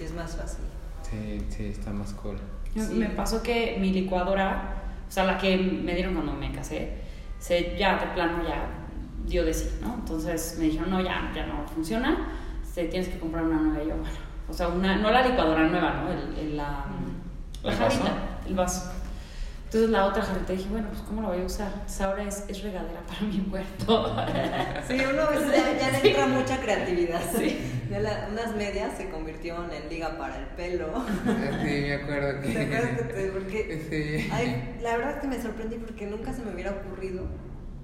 Y 0.00 0.02
es 0.02 0.12
más 0.12 0.34
fácil. 0.34 0.64
Sí, 1.08 1.40
sí, 1.50 1.66
está 1.66 1.92
más 1.92 2.12
cool. 2.14 2.36
Sí. 2.74 2.94
Me 2.94 3.06
pasó 3.10 3.44
que 3.44 3.76
mi 3.80 3.92
licuadora, 3.92 4.74
o 5.08 5.12
sea, 5.12 5.22
la 5.22 5.38
que 5.38 5.56
me 5.56 5.94
dieron 5.94 6.14
cuando 6.14 6.32
me 6.32 6.50
casé, 6.50 6.94
se, 7.38 7.76
ya 7.78 7.96
de 7.96 8.06
plano 8.08 8.42
ya 8.42 8.66
dio 9.24 9.44
de 9.44 9.54
sí, 9.54 9.70
¿no? 9.80 9.94
Entonces 9.94 10.56
me 10.58 10.64
dijeron, 10.64 10.90
no, 10.90 11.00
ya, 11.00 11.30
ya 11.32 11.46
no 11.46 11.64
funciona, 11.68 12.26
se, 12.74 12.86
tienes 12.86 13.08
que 13.08 13.20
comprar 13.20 13.44
una 13.44 13.58
nueva. 13.60 13.84
Y 13.84 13.88
yo, 13.88 13.94
bueno, 13.98 14.16
o 14.48 14.52
sea, 14.52 14.66
una, 14.66 14.96
no 14.96 15.12
la 15.12 15.24
licuadora 15.24 15.62
nueva, 15.68 15.94
¿no? 16.02 16.10
El, 16.10 16.36
el- 16.40 16.56
la, 16.56 16.86
la 17.62 17.70
¿El 17.70 17.78
jarrita, 17.78 18.02
vaso? 18.02 18.14
el 18.48 18.54
vaso. 18.56 18.92
Entonces 19.72 19.90
la 19.90 20.06
otra 20.06 20.22
jarrita 20.24 20.52
dije, 20.52 20.68
bueno, 20.68 20.88
pues 20.90 21.00
¿cómo 21.02 21.22
la 21.22 21.28
voy 21.28 21.42
a 21.42 21.44
usar? 21.44 21.68
Entonces 21.72 22.00
ahora 22.00 22.24
es, 22.24 22.44
es 22.48 22.60
regadera 22.64 23.00
para 23.06 23.20
mi 23.20 23.40
huerto. 23.52 24.16
Sí, 24.88 24.96
uno 25.08 25.22
a 25.22 25.30
veces 25.30 25.46
ya, 25.52 25.78
ya 25.92 26.00
le 26.00 26.08
entra 26.10 26.26
mucha 26.26 26.60
creatividad. 26.60 27.20
Sí. 27.36 27.60
Ya 27.88 28.00
la- 28.00 28.28
unas 28.32 28.56
medias 28.56 28.96
se 28.96 29.08
convirtieron 29.10 29.70
en 29.72 29.88
liga 29.88 30.18
para 30.18 30.38
el 30.38 30.46
pelo. 30.56 31.04
Sí, 31.24 31.82
me 31.86 31.94
acuerdo 31.94 32.40
que. 32.40 32.48
¿Te 32.48 32.62
acuerdas 32.62 32.98
que 32.98 33.04
te- 33.04 33.26
porque 33.28 33.86
Sí. 33.90 34.28
Ay, 34.32 34.76
la 34.82 34.96
verdad 34.96 35.14
es 35.14 35.20
que 35.20 35.28
me 35.28 35.40
sorprendí 35.40 35.76
porque 35.76 36.06
nunca 36.06 36.32
se 36.32 36.42
me 36.42 36.52
hubiera 36.52 36.72
ocurrido, 36.72 37.28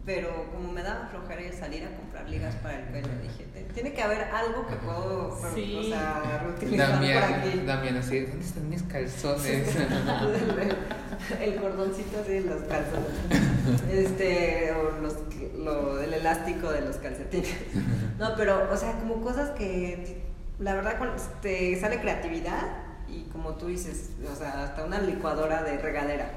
pero 0.06 0.46
como 0.54 0.72
me 0.72 0.82
daba 0.84 1.08
flojera 1.08 1.42
a 1.50 1.52
salir 1.52 1.84
a 1.84 1.94
comprar 1.96 2.28
ligas 2.30 2.54
para 2.56 2.78
el 2.78 2.84
pelo, 2.84 3.08
dije, 3.22 3.44
"Te- 3.52 3.64
tiene 3.74 3.92
que 3.92 4.00
haber 4.02 4.22
algo 4.22 4.64
que 4.68 4.76
puedo 4.76 5.36
pero, 5.42 5.54
Sí. 5.54 5.76
o 5.78 5.82
sea, 5.82 6.40
reutilizar 6.44 6.98
por 7.00 7.08
aquí. 7.08 7.60
Damián, 7.66 7.96
así, 7.96 8.20
¿dónde 8.20 8.44
están 8.46 8.68
mis 8.70 8.82
calzones? 8.84 9.76
el, 11.40 11.42
el 11.42 11.56
cordoncito 11.60 12.20
así 12.20 12.32
de 12.32 12.40
los 12.42 12.62
calzones. 12.62 13.10
Este, 13.90 14.70
o 14.72 15.00
los, 15.02 15.16
lo, 15.58 16.00
el 16.00 16.14
elástico 16.14 16.70
de 16.70 16.82
los 16.82 16.96
calcetines. 16.96 17.54
No, 18.18 18.34
pero, 18.36 18.72
o 18.72 18.76
sea, 18.78 18.92
como 19.00 19.20
cosas 19.20 19.50
que 19.50 20.22
la 20.58 20.74
verdad 20.74 20.96
te 21.42 21.78
sale 21.78 22.00
creatividad 22.00 22.62
y 23.08 23.24
como 23.24 23.56
tú 23.56 23.66
dices, 23.66 24.10
o 24.32 24.34
sea, 24.36 24.62
hasta 24.64 24.84
una 24.84 25.00
licuadora 25.00 25.62
de 25.64 25.76
regadera. 25.78 26.30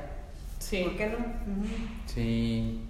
Sí. 0.58 0.84
¿Por 0.84 0.98
qué 0.98 1.08
no? 1.08 1.18
Sí, 2.06 2.84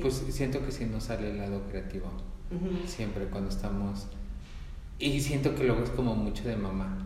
pues 0.00 0.22
siento 0.30 0.64
que 0.64 0.72
sí 0.72 0.84
nos 0.86 1.04
sale 1.04 1.30
el 1.30 1.38
lado 1.38 1.62
creativo. 1.70 2.06
Ujú. 2.50 2.86
Siempre 2.86 3.26
cuando 3.26 3.50
estamos. 3.50 4.06
Y 4.98 5.20
siento 5.20 5.54
que 5.54 5.64
luego 5.64 5.82
es 5.82 5.90
como 5.90 6.14
mucho 6.14 6.44
de 6.48 6.56
mamá. 6.56 6.98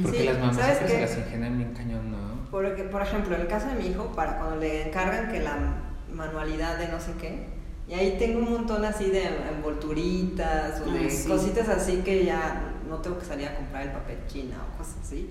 Porque 0.00 0.18
Sí, 0.20 0.24
las 0.24 0.38
mamás 0.38 0.56
¿sabes 0.56 0.78
siempre 0.78 1.06
se 1.08 1.16
las 1.18 1.26
ingenian 1.26 1.58
bien 1.58 1.74
cañón, 1.74 2.10
¿no? 2.12 2.18
Porque, 2.50 2.84
por 2.84 3.02
ejemplo, 3.02 3.34
en 3.34 3.42
el 3.42 3.46
caso 3.48 3.66
de 3.68 3.74
mi 3.74 3.86
hijo, 3.88 4.12
para 4.12 4.38
cuando 4.38 4.56
le 4.56 4.88
encargan 4.88 5.30
que 5.30 5.40
la 5.40 5.58
manualidad 6.12 6.78
de 6.78 6.88
no 6.88 7.00
sé 7.00 7.12
qué, 7.20 7.46
y 7.88 7.94
ahí 7.94 8.16
tengo 8.18 8.38
un 8.38 8.50
montón 8.50 8.84
así 8.84 9.10
de 9.10 9.24
envolturitas 9.54 10.80
o 10.80 10.90
de 10.90 11.06
Ah, 11.06 11.10
sí. 11.10 11.28
cositas 11.28 11.68
así 11.68 11.96
que 11.98 12.24
ya 12.24 12.62
no 12.88 12.98
tengo 12.98 13.18
que 13.18 13.24
salir 13.26 13.48
a 13.48 13.54
comprar 13.56 13.82
el 13.82 13.92
papel 13.92 14.18
china 14.28 14.56
o 14.72 14.78
cosas 14.78 14.96
así. 15.02 15.28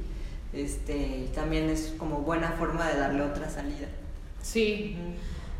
Este, 0.53 0.95
y 0.97 1.31
también 1.33 1.69
es 1.69 1.93
como 1.97 2.17
buena 2.19 2.51
forma 2.51 2.87
de 2.89 2.99
darle 2.99 3.21
otra 3.23 3.49
salida. 3.49 3.87
Sí. 4.41 4.97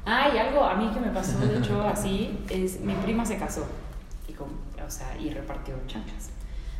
Ah, 0.06 0.30
y 0.34 0.38
algo 0.38 0.64
a 0.64 0.76
mí 0.76 0.90
que 0.94 1.00
me 1.00 1.10
pasó, 1.12 1.38
de 1.40 1.58
hecho, 1.60 1.82
así, 1.94 2.40
es 2.50 2.80
mi 2.82 2.94
prima 2.96 3.26
se 3.26 3.38
casó 3.38 3.66
y, 4.28 4.34
con- 4.34 4.50
o 4.86 4.90
sea, 4.90 5.16
y 5.20 5.30
repartió 5.30 5.76
chanclas. 5.88 6.30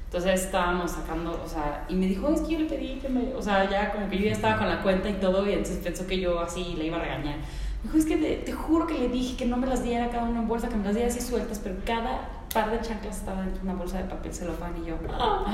Entonces 0.06 0.44
estábamos 0.46 0.92
sacando, 0.92 1.42
o 1.44 1.48
sea, 1.48 1.86
y 1.88 1.96
me 1.96 2.08
dijo, 2.08 2.28
es 2.30 2.42
que 2.42 2.54
yo 2.54 2.60
le 2.60 2.66
pedí 2.66 2.96
que 3.00 3.08
me, 3.08 3.34
o 3.34 3.42
sea, 3.42 3.70
ya 3.70 3.92
como 3.94 4.10
que 4.10 4.18
yo 4.18 4.26
ya 4.26 4.32
estaba 4.34 4.58
con 4.58 4.68
la 4.68 4.82
cuenta 4.82 5.10
y 5.10 5.14
todo, 5.14 5.48
y 5.48 5.52
entonces 5.54 5.78
pensó 5.78 6.06
que 6.06 6.20
yo 6.20 6.40
así 6.42 6.76
le 6.78 6.88
iba 6.88 6.98
a 6.98 7.02
regañar. 7.02 7.38
Me 7.38 7.84
dijo, 7.86 7.98
es 7.98 8.06
que 8.06 8.18
te, 8.18 8.36
te 8.38 8.52
juro 8.52 8.86
que 8.88 8.96
le 8.98 9.08
dije 9.08 9.38
que 9.38 9.46
no 9.46 9.56
me 9.58 9.68
las 9.68 9.84
diera 9.84 10.10
cada 10.10 10.24
una 10.26 10.42
en 10.42 10.48
bolsa, 10.48 10.68
que 10.68 10.76
me 10.76 10.84
las 10.84 10.96
diera 10.96 11.10
así 11.10 11.22
sueltas, 11.22 11.60
pero 11.64 11.76
cada 11.86 12.28
par 12.54 12.70
de 12.72 12.82
chanclas 12.82 13.18
estaba 13.20 13.40
dentro 13.42 13.64
de 13.64 13.70
una 13.70 13.78
bolsa 13.78 14.00
de 14.00 14.04
papel 14.04 14.34
celofán 14.34 14.74
y 14.84 14.88
yo, 14.90 14.96
¡ah! 15.14 15.46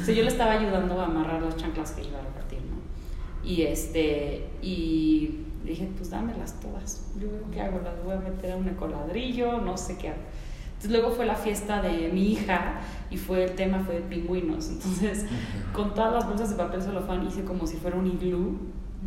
O 0.00 0.04
sea, 0.04 0.14
yo 0.14 0.22
le 0.22 0.28
estaba 0.28 0.52
ayudando 0.52 1.00
a 1.00 1.04
amarrar 1.06 1.40
las 1.40 1.56
chanclas 1.56 1.92
que 1.92 2.02
iba 2.02 2.18
a 2.18 2.22
repartir, 2.22 2.58
¿no? 2.60 3.48
Y 3.48 3.62
este, 3.62 4.50
y 4.60 5.43
dije, 5.70 5.88
pues 5.96 6.10
dámelas 6.10 6.60
todas. 6.60 7.10
Yo 7.20 7.30
veo 7.30 7.50
qué 7.52 7.60
hago, 7.60 7.80
las 7.82 8.02
voy 8.04 8.14
a 8.14 8.20
meter 8.20 8.52
a 8.52 8.56
un 8.56 8.68
ecoladrillo, 8.68 9.60
no 9.60 9.76
sé 9.76 9.96
qué 9.96 10.10
hago. 10.10 10.20
Entonces 10.68 10.90
luego 10.90 11.14
fue 11.14 11.24
la 11.24 11.34
fiesta 11.34 11.80
de 11.80 12.10
mi 12.12 12.32
hija 12.32 12.80
y 13.10 13.16
fue 13.16 13.44
el 13.44 13.52
tema 13.52 13.80
fue 13.80 13.96
de 13.96 14.00
pingüinos. 14.02 14.68
Entonces, 14.68 15.24
con 15.72 15.94
todas 15.94 16.12
las 16.12 16.28
bolsas 16.28 16.50
de 16.50 16.56
papel 16.56 16.82
celofán 16.82 17.26
hice 17.26 17.44
como 17.44 17.66
si 17.66 17.76
fuera 17.76 17.96
un 17.96 18.06
iglú. 18.06 18.58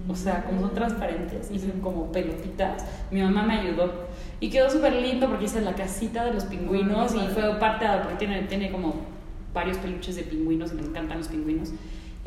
O 0.08 0.16
sea, 0.16 0.43
como 0.45 0.62
son 0.62 0.74
transparentes, 0.74 1.51
hice 1.51 1.72
como 1.82 2.12
pelotitas. 2.12 2.86
Mi 3.12 3.22
mamá 3.22 3.43
me 3.43 3.60
ayudó. 3.60 3.91
Y 4.39 4.49
quedó 4.49 4.70
súper 4.70 4.93
lindo 4.93 5.28
porque 5.28 5.45
hice 5.45 5.62
la 5.62 5.76
casita 5.76 6.24
de 6.26 6.34
los 6.34 6.45
pingüinos 6.45 7.16
y 7.16 7.20
fue 7.34 7.60
parte 7.60 7.88
de, 7.88 7.97
porque 7.97 8.16
tiene, 8.16 8.43
tiene 8.43 8.72
como 8.72 8.95
varios 9.53 9.78
peluches 9.78 10.16
de 10.16 10.24
pingüinos 10.24 10.72
y 10.72 10.76
me 10.76 10.82
encantan 10.84 11.18
los 11.18 11.28
pingüinos. 11.28 11.72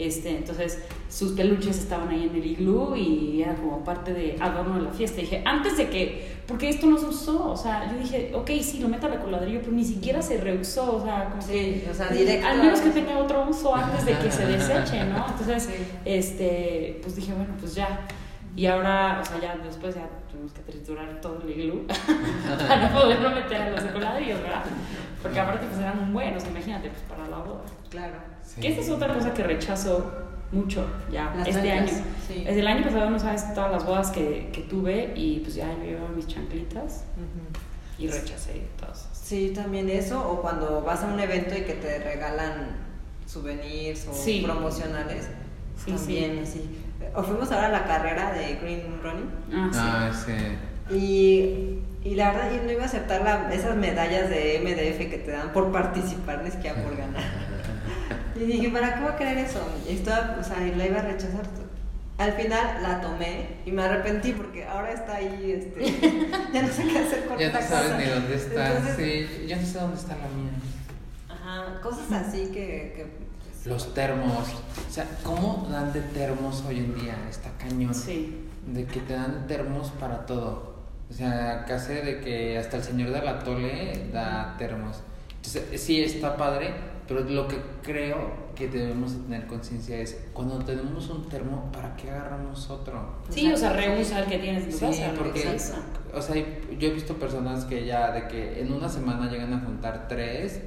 Este, 0.06 0.30
entonces 0.36 0.78
sus 1.08 1.32
peluches 1.32 1.78
estaban 1.78 2.08
ahí 2.08 2.24
en 2.24 2.34
el 2.36 2.46
iglú 2.46 2.94
y 2.96 3.42
era 3.42 3.54
como 3.54 3.84
parte 3.84 4.14
de 4.14 4.36
adorno 4.40 4.76
de 4.76 4.82
la 4.82 4.90
fiesta. 4.92 5.18
Y 5.20 5.24
dije, 5.24 5.42
antes 5.44 5.76
de 5.76 5.88
que, 5.90 6.28
porque 6.46 6.68
esto 6.70 6.86
no 6.86 6.96
se 6.98 7.06
usó, 7.06 7.50
o 7.50 7.56
sea, 7.56 7.90
yo 7.92 7.98
dije, 7.98 8.32
ok, 8.34 8.50
sí, 8.62 8.78
lo 8.80 8.88
meto 8.88 9.06
al 9.06 9.20
coladrillo, 9.20 9.60
pero 9.60 9.72
ni 9.72 9.84
siquiera 9.84 10.22
se 10.22 10.38
reusó, 10.38 10.96
o 10.96 11.02
sea, 11.04 11.28
como 11.30 11.42
Sí, 11.42 11.84
o 11.90 11.94
sea, 11.94 12.08
directo. 12.08 12.46
al 12.46 12.58
menos 12.58 12.80
que 12.80 12.90
tenga 12.90 13.18
otro 13.18 13.46
uso 13.48 13.74
antes 13.74 14.06
de 14.06 14.16
que 14.18 14.30
se 14.30 14.46
deseche, 14.46 15.04
¿no? 15.04 15.26
Entonces, 15.30 15.64
Sí. 15.64 15.74
este, 16.04 16.98
pues 17.02 17.16
dije, 17.16 17.32
bueno, 17.34 17.54
pues 17.60 17.74
ya. 17.74 18.00
Y 18.56 18.66
ahora, 18.66 19.20
o 19.22 19.24
sea, 19.24 19.40
ya 19.40 19.56
después 19.64 19.94
ya 19.94 20.08
tuvimos 20.30 20.52
que 20.52 20.60
triturar 20.62 21.20
todo 21.20 21.40
el 21.44 21.50
iglú 21.50 21.86
para 22.68 22.92
poderlo 22.92 23.30
meter 23.30 23.62
a 23.62 23.70
los 23.70 23.84
ecoladrillos, 23.84 24.40
¿verdad? 24.42 24.64
Porque 25.22 25.38
aparte 25.40 25.66
pues 25.66 25.78
eran 25.80 25.98
un 25.98 26.12
buenos, 26.12 26.44
imagínate, 26.46 26.88
pues 26.90 27.02
para 27.02 27.28
la 27.28 27.38
boda. 27.38 27.62
Claro. 27.90 28.14
Sí. 28.42 28.60
Que 28.60 28.68
esta 28.68 28.80
es 28.82 28.90
otra 28.90 29.12
cosa 29.14 29.34
que 29.34 29.42
rechazo 29.42 30.10
mucho 30.52 30.84
ya 31.12 31.32
Las 31.36 31.46
este 31.48 31.70
año. 31.70 31.88
sí. 32.26 32.42
Desde 32.44 32.60
el 32.60 32.66
año 32.66 32.82
pasado 32.84 33.10
no 33.10 33.18
sabes 33.18 33.54
todas 33.54 33.70
las 33.70 33.84
bodas 33.86 34.10
que, 34.10 34.50
que 34.52 34.62
tuve 34.62 35.12
y 35.14 35.40
pues 35.40 35.54
ya 35.54 35.70
yo 35.72 35.84
llevaba 35.84 36.08
mis 36.08 36.26
chanclitas 36.26 37.04
Ujú. 37.16 38.02
y 38.02 38.08
rechacé 38.08 38.66
todas. 38.78 39.08
Sí, 39.12 39.52
también 39.54 39.88
eso, 39.88 40.28
o 40.28 40.40
cuando 40.42 40.82
vas 40.82 41.04
a 41.04 41.06
un 41.06 41.20
evento 41.20 41.56
y 41.56 41.62
que 41.62 41.74
te 41.74 41.98
regalan 42.00 42.68
souvenirs 43.26 44.08
o 44.08 44.12
Sí. 44.14 44.42
promocionales, 44.44 45.28
Sí, 45.84 45.92
también 45.92 46.40
así. 46.42 46.68
O 47.14 47.22
fuimos 47.22 47.50
ahora 47.52 47.68
a 47.68 47.70
la 47.70 47.84
carrera 47.84 48.32
de 48.32 48.56
Green 48.56 49.00
Running 49.02 49.30
Ah, 49.54 49.68
sí. 49.72 49.78
Ah, 49.80 50.10
sí. 50.12 50.32
Y, 50.90 51.78
y 52.04 52.14
la 52.14 52.32
verdad 52.32 52.50
yo 52.56 52.62
no 52.64 52.72
iba 52.72 52.82
a 52.82 52.86
aceptar 52.86 53.22
la- 53.22 53.52
esas 53.52 53.76
medallas 53.76 54.28
de 54.30 54.58
MDF 54.62 55.10
que 55.10 55.18
te 55.18 55.30
dan 55.32 55.52
por 55.52 55.70
participar, 55.72 56.42
ni 56.42 56.50
siquiera 56.50 56.82
por 56.82 56.96
ganar. 56.96 57.22
Y 58.36 58.44
dije, 58.44 58.70
¿para 58.70 58.94
qué 58.94 59.00
voy 59.02 59.12
a 59.12 59.16
querer 59.16 59.36
eso? 59.38 59.60
Y 59.86 59.96
estaba, 59.96 60.38
o 60.40 60.42
sea, 60.42 60.66
y 60.66 60.74
la 60.74 60.86
iba 60.86 61.00
a 61.00 61.02
rechazar. 61.02 61.42
Al 62.16 62.32
final 62.32 62.82
la 62.82 63.00
tomé 63.02 63.48
y 63.66 63.70
me 63.72 63.82
arrepentí 63.82 64.32
porque 64.32 64.64
ahora 64.64 64.92
está 64.92 65.16
ahí, 65.16 65.52
este, 65.58 66.30
ya 66.52 66.62
no 66.62 66.68
sé 66.72 66.84
qué 66.84 66.98
hacer 67.00 67.26
con 67.26 67.36
Ya 67.38 67.52
no 67.52 67.60
sabes 67.60 67.96
ni 67.98 68.04
dónde 68.10 68.34
está. 68.34 68.76
Entonces, 68.78 69.28
Sí, 69.30 69.46
ya 69.46 69.56
no 69.56 69.66
sé 69.66 69.78
dónde 69.78 69.96
está 69.96 70.16
la 70.16 70.28
mía. 70.28 70.52
Ajá, 71.28 71.80
cosas 71.82 72.10
así 72.12 72.46
que... 72.46 72.94
que 72.96 73.06
pues, 73.52 73.66
Los 73.66 73.92
termos. 73.92 74.48
O 74.88 74.90
sea, 74.92 75.06
¿cómo 75.22 75.68
dan 75.70 75.92
de 75.92 76.00
termos 76.00 76.64
hoy 76.66 76.78
en 76.78 76.94
día? 76.94 77.16
Está 77.28 77.50
cañón. 77.58 77.94
Sí. 77.94 78.38
De 78.72 78.86
que 78.86 79.00
te 79.00 79.12
dan 79.14 79.46
termos 79.46 79.90
para 80.00 80.24
todo. 80.24 80.69
O 81.10 81.12
sea, 81.12 81.64
casi 81.66 81.94
de 81.94 82.20
que 82.20 82.56
hasta 82.58 82.76
el 82.76 82.82
señor 82.82 83.10
de 83.10 83.20
la 83.22 83.38
tole 83.40 84.08
da 84.12 84.54
termos. 84.58 85.00
Entonces, 85.36 85.80
sí 85.80 86.02
está 86.02 86.36
padre, 86.36 86.72
pero 87.08 87.20
lo 87.20 87.48
que 87.48 87.56
creo 87.82 88.50
que 88.54 88.68
debemos 88.68 89.12
tener 89.24 89.46
conciencia 89.46 89.96
es 89.98 90.18
cuando 90.32 90.58
tenemos 90.60 91.08
un 91.08 91.28
termo, 91.28 91.70
¿para 91.72 91.96
qué 91.96 92.10
agarramos 92.10 92.68
otro? 92.70 93.16
Sí, 93.30 93.50
o 93.52 93.56
sea, 93.56 93.72
rehúsa 93.72 94.20
el 94.20 94.26
que 94.26 94.38
tienes 94.38 94.64
en 94.64 94.70
tu 94.70 94.76
Sí, 94.76 94.84
casa. 95.00 95.12
porque, 95.16 95.42
Exacto. 95.50 96.00
o 96.14 96.22
sea, 96.22 96.36
yo 96.36 96.88
he 96.88 96.92
visto 96.92 97.14
personas 97.14 97.64
que 97.64 97.86
ya 97.86 98.12
de 98.12 98.28
que 98.28 98.60
en 98.60 98.72
una 98.72 98.88
semana 98.88 99.30
llegan 99.30 99.52
a 99.54 99.60
juntar 99.60 100.06
tres 100.08 100.60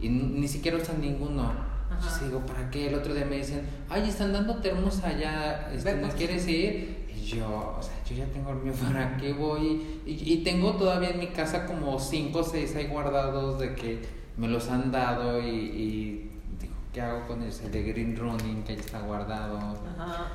y 0.00 0.08
ni 0.08 0.46
siquiera 0.48 0.78
usan 0.78 1.00
ninguno. 1.00 1.52
Sí 2.00 2.26
digo, 2.26 2.40
¿para 2.46 2.70
qué? 2.70 2.86
El 2.88 2.94
otro 2.94 3.12
día 3.12 3.26
me 3.26 3.36
dicen, 3.36 3.62
ay, 3.90 4.08
están 4.08 4.32
dando 4.32 4.56
termos 4.60 5.02
allá, 5.02 5.70
este, 5.74 5.94
¿no 5.96 6.02
pues. 6.02 6.14
quieres 6.14 6.46
ir? 6.48 7.04
Y 7.14 7.20
yo, 7.24 7.76
o 7.78 7.82
sea, 7.82 7.92
yo 8.10 8.16
ya 8.16 8.26
tengo 8.26 8.50
el 8.50 8.56
mío, 8.56 8.72
¿para 8.86 9.16
qué 9.16 9.32
voy? 9.32 10.00
Y, 10.06 10.32
y 10.34 10.44
tengo 10.44 10.72
todavía 10.72 11.10
en 11.10 11.18
mi 11.20 11.28
casa 11.28 11.66
como 11.66 11.98
cinco 11.98 12.40
o 12.40 12.44
seis 12.44 12.74
ahí 12.76 12.86
guardados 12.86 13.58
de 13.58 13.74
que 13.74 14.02
me 14.36 14.48
los 14.48 14.68
han 14.68 14.90
dado 14.90 15.40
y, 15.40 15.48
y 15.48 16.30
digo, 16.60 16.74
¿qué 16.92 17.00
hago 17.00 17.26
con 17.26 17.42
ese 17.42 17.68
de 17.70 17.82
Green 17.82 18.16
Running 18.16 18.62
que 18.64 18.74
ya 18.74 18.80
está 18.80 19.00
guardado? 19.00 19.58
Ajá. 19.98 20.28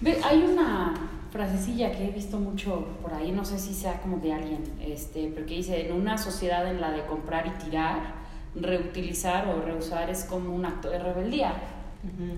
Ve, 0.00 0.18
hay 0.24 0.42
una 0.42 0.94
frasecilla 1.30 1.92
que 1.92 2.08
he 2.08 2.10
visto 2.10 2.38
mucho 2.38 2.86
por 3.00 3.14
ahí, 3.14 3.32
no 3.32 3.44
sé 3.44 3.58
si 3.58 3.72
sea 3.72 4.00
como 4.00 4.18
de 4.18 4.32
alguien, 4.32 4.62
este, 4.80 5.30
pero 5.34 5.46
que 5.46 5.54
dice, 5.54 5.86
en 5.86 5.92
una 5.94 6.18
sociedad 6.18 6.68
en 6.68 6.80
la 6.80 6.90
de 6.90 7.06
comprar 7.06 7.46
y 7.46 7.64
tirar, 7.64 8.14
reutilizar 8.54 9.48
o 9.48 9.62
reusar 9.62 10.10
es 10.10 10.24
como 10.24 10.54
un 10.54 10.64
acto 10.66 10.90
de 10.90 10.98
rebeldía. 10.98 11.54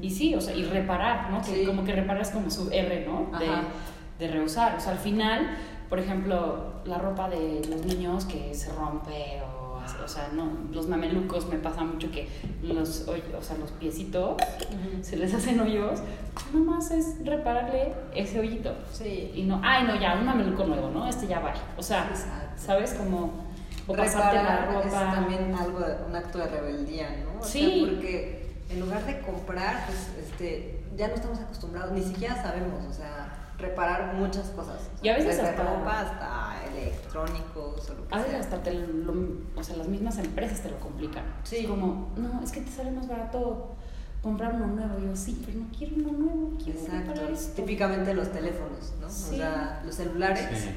Y 0.03 0.11
sí, 0.11 0.35
o 0.35 0.43
sea, 0.43 0.55
y 0.55 0.62
reparar, 0.64 1.30
¿no? 1.30 1.41
Que 1.41 1.64
como 1.64 1.85
que 1.85 1.93
reparar 1.93 2.20
es 2.20 2.28
como 2.28 2.51
su 2.51 2.70
R, 2.70 3.07
¿no? 3.07 3.39
De, 3.39 3.49
Ajá. 3.49 3.62
de 3.62 3.66
reusar. 4.28 4.76
O 4.76 4.80
sea, 4.80 4.92
al 4.92 4.98
final, 4.98 5.56
por 5.88 5.98
ejemplo, 5.98 6.74
la 6.84 6.98
ropa 6.98 7.28
de 7.28 7.62
los 7.68 7.84
niños 7.84 8.24
que 8.24 8.54
se 8.54 8.72
rompe 8.72 9.42
o 9.42 9.64
o 10.02 10.08
sea, 10.08 10.30
no, 10.32 10.48
los 10.72 10.88
mamelucos 10.88 11.46
me 11.48 11.58
pasa 11.58 11.84
mucho 11.84 12.10
que 12.10 12.26
los, 12.62 13.06
o 13.06 13.42
sea, 13.42 13.56
los 13.58 13.70
piecitos 13.72 14.36
se 15.02 15.16
les 15.18 15.34
hacen 15.34 15.60
hoyos, 15.60 16.00
nada 16.54 16.64
más 16.64 16.90
es 16.90 17.16
repararle 17.22 17.92
ese 18.14 18.40
hoyito. 18.40 18.72
Sí. 18.90 19.30
Y 19.34 19.42
no, 19.42 19.60
ay, 19.62 19.84
no, 19.84 19.94
ya, 20.00 20.14
un 20.14 20.24
mameluco 20.24 20.64
nuevo, 20.64 20.88
¿no? 20.88 21.06
Este 21.06 21.26
ya 21.26 21.40
va. 21.40 21.52
O 21.76 21.82
sea, 21.82 22.06
Exacto. 22.10 22.62
¿sabes? 22.64 22.94
Como, 22.94 23.44
o 23.86 23.92
pasarte 23.94 24.36
la 24.36 24.56
Reparar 24.64 24.86
es 24.86 24.92
ropa. 24.92 25.12
también 25.12 25.54
algo, 25.54 25.80
de- 25.80 25.96
un 26.08 26.16
acto 26.16 26.38
de 26.38 26.46
rebeldía, 26.46 27.08
¿no? 27.22 27.40
O 27.40 27.44
Sí. 27.44 27.60
sea, 27.60 27.90
porque 27.90 28.54
en 28.70 28.80
lugar 28.80 29.04
de 29.04 29.20
comprar, 29.20 29.84
pues, 29.86 30.12
este, 30.26 30.82
ya 30.96 31.08
no 31.08 31.14
estamos 31.14 31.38
acostumbrados, 31.40 31.92
ni 31.92 32.02
siquiera 32.02 32.40
sabemos, 32.42 32.82
o 32.88 32.92
sea, 32.92 33.43
reparar 33.59 34.14
muchas 34.14 34.48
cosas. 34.50 34.76
O 34.94 34.98
sea, 34.98 34.98
Y 35.02 35.09
a 35.09 35.14
veces 35.14 35.36
desde 35.36 35.50
hasta- 35.50 35.62
ropa 35.62 36.00
hasta 36.00 36.64
electrónicos 36.72 37.90
o 37.90 37.94
lo 37.94 38.09
que 38.09 38.14
A 38.14 38.18
veces 38.18 38.32
sea. 38.32 38.40
hasta 38.40 38.62
te 38.62 38.74
lo, 38.74 39.14
o 39.57 39.62
sea, 39.62 39.76
las 39.76 39.88
mismas 39.88 40.18
empresas 40.18 40.61
te 40.61 40.70
lo 40.70 40.78
complican. 40.80 41.24
Sí. 41.44 41.59
Es 41.59 41.66
como, 41.66 42.09
no, 42.16 42.42
es 42.42 42.50
que 42.52 42.61
te 42.62 42.70
sale 42.70 42.90
más 42.90 43.07
barato 43.09 43.74
comprar 44.22 44.55
uno 44.55 44.66
nuevo. 44.68 44.98
Y 44.98 45.07
yo, 45.07 45.16
sí, 45.16 45.42
pero 45.44 45.59
no 45.61 45.66
quiero 45.76 45.96
uno 45.96 46.12
nuevo, 46.18 46.52
quiero 46.62 46.78
Exacto. 46.80 47.28
esto. 47.28 47.62
Típicamente 47.62 48.14
los 48.14 48.32
teléfonos, 48.32 48.92
¿no? 49.00 49.09
Sí. 49.09 49.34
O 49.34 49.36
sea, 49.38 49.82
los 49.84 49.94
celulares. 49.94 50.48
Sí. 50.61 50.70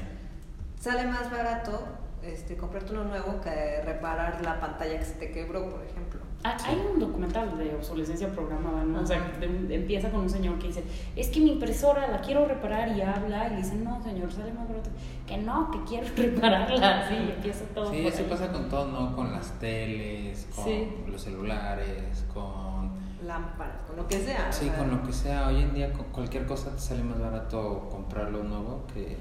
Sale 0.80 1.06
más 1.06 1.30
barato 1.30 1.82
este, 2.22 2.56
comprarte 2.56 2.92
uno 2.92 3.04
nuevo 3.04 3.40
que 3.40 3.82
reparar 3.84 4.42
la 4.44 4.60
pantalla 4.60 4.98
que 4.98 5.04
se 5.04 5.14
te 5.14 5.30
quebró, 5.30 5.70
por 5.70 5.82
ejemplo. 5.84 6.20
Ah, 6.44 6.56
Hay 6.66 6.76
un 6.94 7.00
documental 7.00 7.58
de 7.58 7.74
obsolescencia 7.74 8.28
programada, 8.32 8.84
¿no? 8.84 9.00
O 9.00 9.06
sea, 9.06 9.20
de- 9.40 9.74
empieza 9.74 10.08
con 10.10 10.20
un 10.20 10.30
señor 10.30 10.56
que 10.60 10.68
dice, 10.68 10.84
es 11.16 11.28
que 11.30 11.40
mi 11.40 11.52
impresora 11.54 12.06
la 12.06 12.20
quiero 12.20 12.44
reparar 12.46 12.96
y 12.96 13.00
habla 13.02 13.48
y 13.48 13.50
le 13.50 13.56
dicen, 13.56 13.82
no, 13.82 14.00
señor, 14.04 14.30
sale 14.32 14.52
más 14.52 14.68
barato. 14.68 14.90
Que 15.26 15.36
no, 15.38 15.68
que 15.72 15.82
quiero 15.84 16.06
repararla. 16.16 17.08
Sí, 17.08 17.16
empieza 17.34 17.64
todo. 17.74 17.90
Sí, 17.90 18.06
eso 18.06 18.18
ahí. 18.22 18.26
pasa 18.30 18.52
con 18.52 18.68
todo, 18.68 18.86
¿no? 18.86 19.16
Con 19.16 19.32
las 19.32 19.50
teles, 19.58 20.46
con 20.54 20.64
Sí. 20.64 20.88
los 21.10 21.20
celulares, 21.22 22.24
con... 22.32 23.08
Lámparas, 23.26 23.82
con 23.82 23.96
lo 23.96 24.06
que 24.06 24.20
sea. 24.20 24.52
Sí, 24.52 24.70
con 24.78 24.90
lo 24.90 25.02
que 25.02 25.12
sea. 25.12 25.48
Hoy 25.48 25.60
en 25.62 25.74
día 25.74 25.92
con 25.92 26.04
cualquier 26.06 26.46
cosa 26.46 26.70
te 26.70 26.78
sale 26.78 27.02
más 27.02 27.18
barato 27.20 27.88
comprarlo 27.90 28.44
nuevo 28.44 28.84
que, 28.94 29.16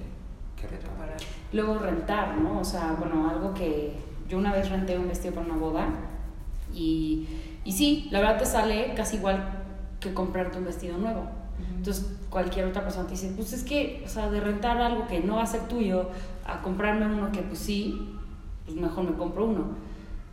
que 0.60 0.68
reparar. 0.68 1.18
Luego 1.54 1.78
rentar, 1.80 2.38
¿no? 2.38 2.60
O 2.60 2.64
sea, 2.66 2.96
bueno, 3.00 3.30
algo 3.30 3.54
que 3.54 3.94
yo 4.28 4.38
una 4.38 4.52
vez 4.52 4.70
renté 4.70 4.98
un 4.98 5.08
vestido 5.08 5.36
para 5.36 5.46
una 5.48 5.56
boda 5.56 5.88
y, 6.74 7.28
y 7.64 7.72
sí, 7.72 8.08
la 8.12 8.20
verdad 8.20 8.40
te 8.40 8.46
sale 8.46 8.94
casi 8.96 9.18
igual 9.18 9.64
que 10.00 10.14
comprarte 10.14 10.58
un 10.58 10.66
vestido 10.66 10.98
nuevo. 10.98 11.28
Entonces, 11.76 12.06
cualquier 12.30 12.66
otra 12.66 12.84
persona 12.84 13.06
te 13.08 13.12
dice, 13.14 13.32
pues 13.36 13.54
es 13.54 13.64
que, 13.64 14.04
o 14.06 14.10
sea, 14.10 14.30
de 14.30 14.40
rentar 14.42 14.78
algo 14.80 15.08
que 15.08 15.22
no 15.22 15.38
va 15.38 15.44
a 15.44 15.48
ser 15.48 15.62
tuyo 15.68 16.10
a 16.46 16.62
comprarme 16.62 17.06
uno 17.06 17.32
que 17.32 17.42
pues 17.42 17.60
sí, 17.60 18.10
pues 18.66 18.78
mejor 18.78 19.06
me 19.06 19.16
compro 19.16 19.46
uno. 19.46 19.66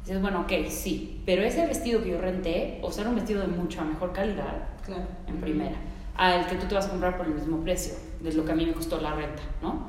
Dices, 0.04 0.20
bueno, 0.20 0.40
ok, 0.42 0.52
sí, 0.68 1.22
pero 1.24 1.42
ese 1.42 1.66
vestido 1.66 2.02
que 2.02 2.10
yo 2.10 2.20
renté, 2.20 2.78
o 2.82 2.90
sea, 2.90 3.02
era 3.02 3.10
un 3.10 3.16
vestido 3.16 3.40
de 3.40 3.46
mucha 3.46 3.84
mejor 3.84 4.12
calidad, 4.12 4.68
Claro. 4.84 5.04
en 5.26 5.36
primera, 5.40 5.76
al 6.16 6.46
que 6.46 6.56
tú 6.56 6.66
te 6.66 6.74
vas 6.74 6.86
a 6.86 6.90
comprar 6.90 7.16
por 7.16 7.26
el 7.26 7.34
mismo 7.34 7.58
precio, 7.58 7.94
de 8.20 8.32
lo 8.34 8.44
que 8.44 8.52
a 8.52 8.54
mí 8.54 8.66
me 8.66 8.72
costó 8.72 9.00
la 9.00 9.14
renta, 9.14 9.42
¿no? 9.62 9.88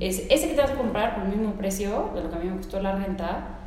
Es, 0.00 0.26
ese 0.30 0.48
que 0.48 0.54
te 0.54 0.60
vas 0.60 0.70
a 0.70 0.74
comprar 0.74 1.14
por 1.14 1.24
el 1.24 1.30
mismo 1.30 1.54
precio 1.54 2.10
de 2.14 2.22
lo 2.22 2.30
que 2.30 2.36
a 2.36 2.38
mí 2.38 2.50
me 2.50 2.56
costó 2.56 2.80
la 2.80 2.96
renta, 2.96 3.58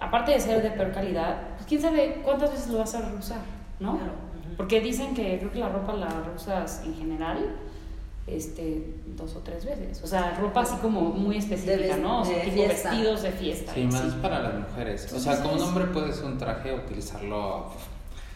aparte 0.00 0.32
de 0.32 0.40
ser 0.40 0.62
de 0.62 0.70
peor 0.70 0.92
calidad, 0.92 1.48
pues 1.56 1.66
quién 1.66 1.80
sabe 1.80 2.20
cuántas 2.24 2.52
veces 2.52 2.68
lo 2.68 2.78
vas 2.78 2.94
a 2.94 3.08
reusar, 3.08 3.40
¿no? 3.78 3.96
Claro, 3.96 4.12
ujú. 4.12 4.56
Porque 4.56 4.80
dicen 4.80 5.14
que 5.14 5.38
creo 5.38 5.52
que 5.52 5.58
la 5.58 5.68
ropa 5.68 5.92
la 5.94 6.08
reusas 6.08 6.82
en 6.84 6.94
general 6.94 7.38
este, 8.26 8.94
dos 9.16 9.34
o 9.36 9.40
tres 9.40 9.64
veces. 9.64 10.00
O 10.02 10.06
sea, 10.06 10.36
ropa 10.40 10.60
así 10.60 10.76
como 10.76 11.00
muy 11.00 11.36
específica, 11.36 11.96
¿no? 11.96 12.20
O 12.20 12.24
sea, 12.24 12.42
tipo 12.42 12.56
fiesta. 12.56 12.90
vestidos 12.90 13.22
de 13.22 13.32
fiesta. 13.32 13.74
Sí, 13.74 13.84
más 13.84 14.14
para 14.14 14.42
las 14.42 14.54
mujeres. 14.54 15.12
O 15.12 15.18
sea, 15.18 15.42
como 15.42 15.54
un 15.54 15.62
hombre 15.62 15.84
puedes 15.86 16.20
un 16.22 16.38
traje 16.38 16.72
utilizarlo... 16.72 17.66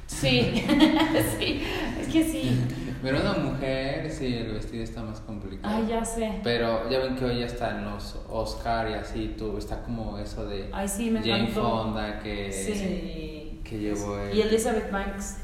Sí, 0.07 0.65
sí, 1.39 1.63
es 1.99 2.09
que 2.09 2.25
sí. 2.25 2.61
Pero 3.05 3.21
una 3.21 3.35
mujer, 3.35 4.11
sí, 4.11 4.35
el 4.35 4.53
vestido 4.55 4.83
está 4.83 5.03
más 5.03 5.21
complicado. 5.21 5.75
Ay, 5.77 5.87
ya 5.89 6.05
sé. 6.05 6.41
Pero 6.43 6.89
ya 6.91 6.99
ven 7.01 7.15
que 7.17 7.25
hoy 7.27 7.41
ya 7.41 7.47
está 7.47 7.77
en 7.79 7.85
los 7.85 8.19
Oscar 8.31 8.91
y 8.91 8.95
así, 8.95 9.35
tú, 9.39 9.57
está 9.59 9.83
como 9.83 10.19
eso 10.19 10.47
de 10.47 10.71
Ay, 10.73 10.89
sí, 10.89 11.11
me 11.11 11.21
Jane 11.21 11.43
encantó. 11.51 11.63
Fonda 11.85 12.19
que, 12.21 12.51
Sí. 12.51 13.61
que 13.63 13.79
llevó 13.79 14.19
el... 14.19 14.35
Y 14.37 14.41
Elizabeth 14.43 14.91
Banks 14.91 15.37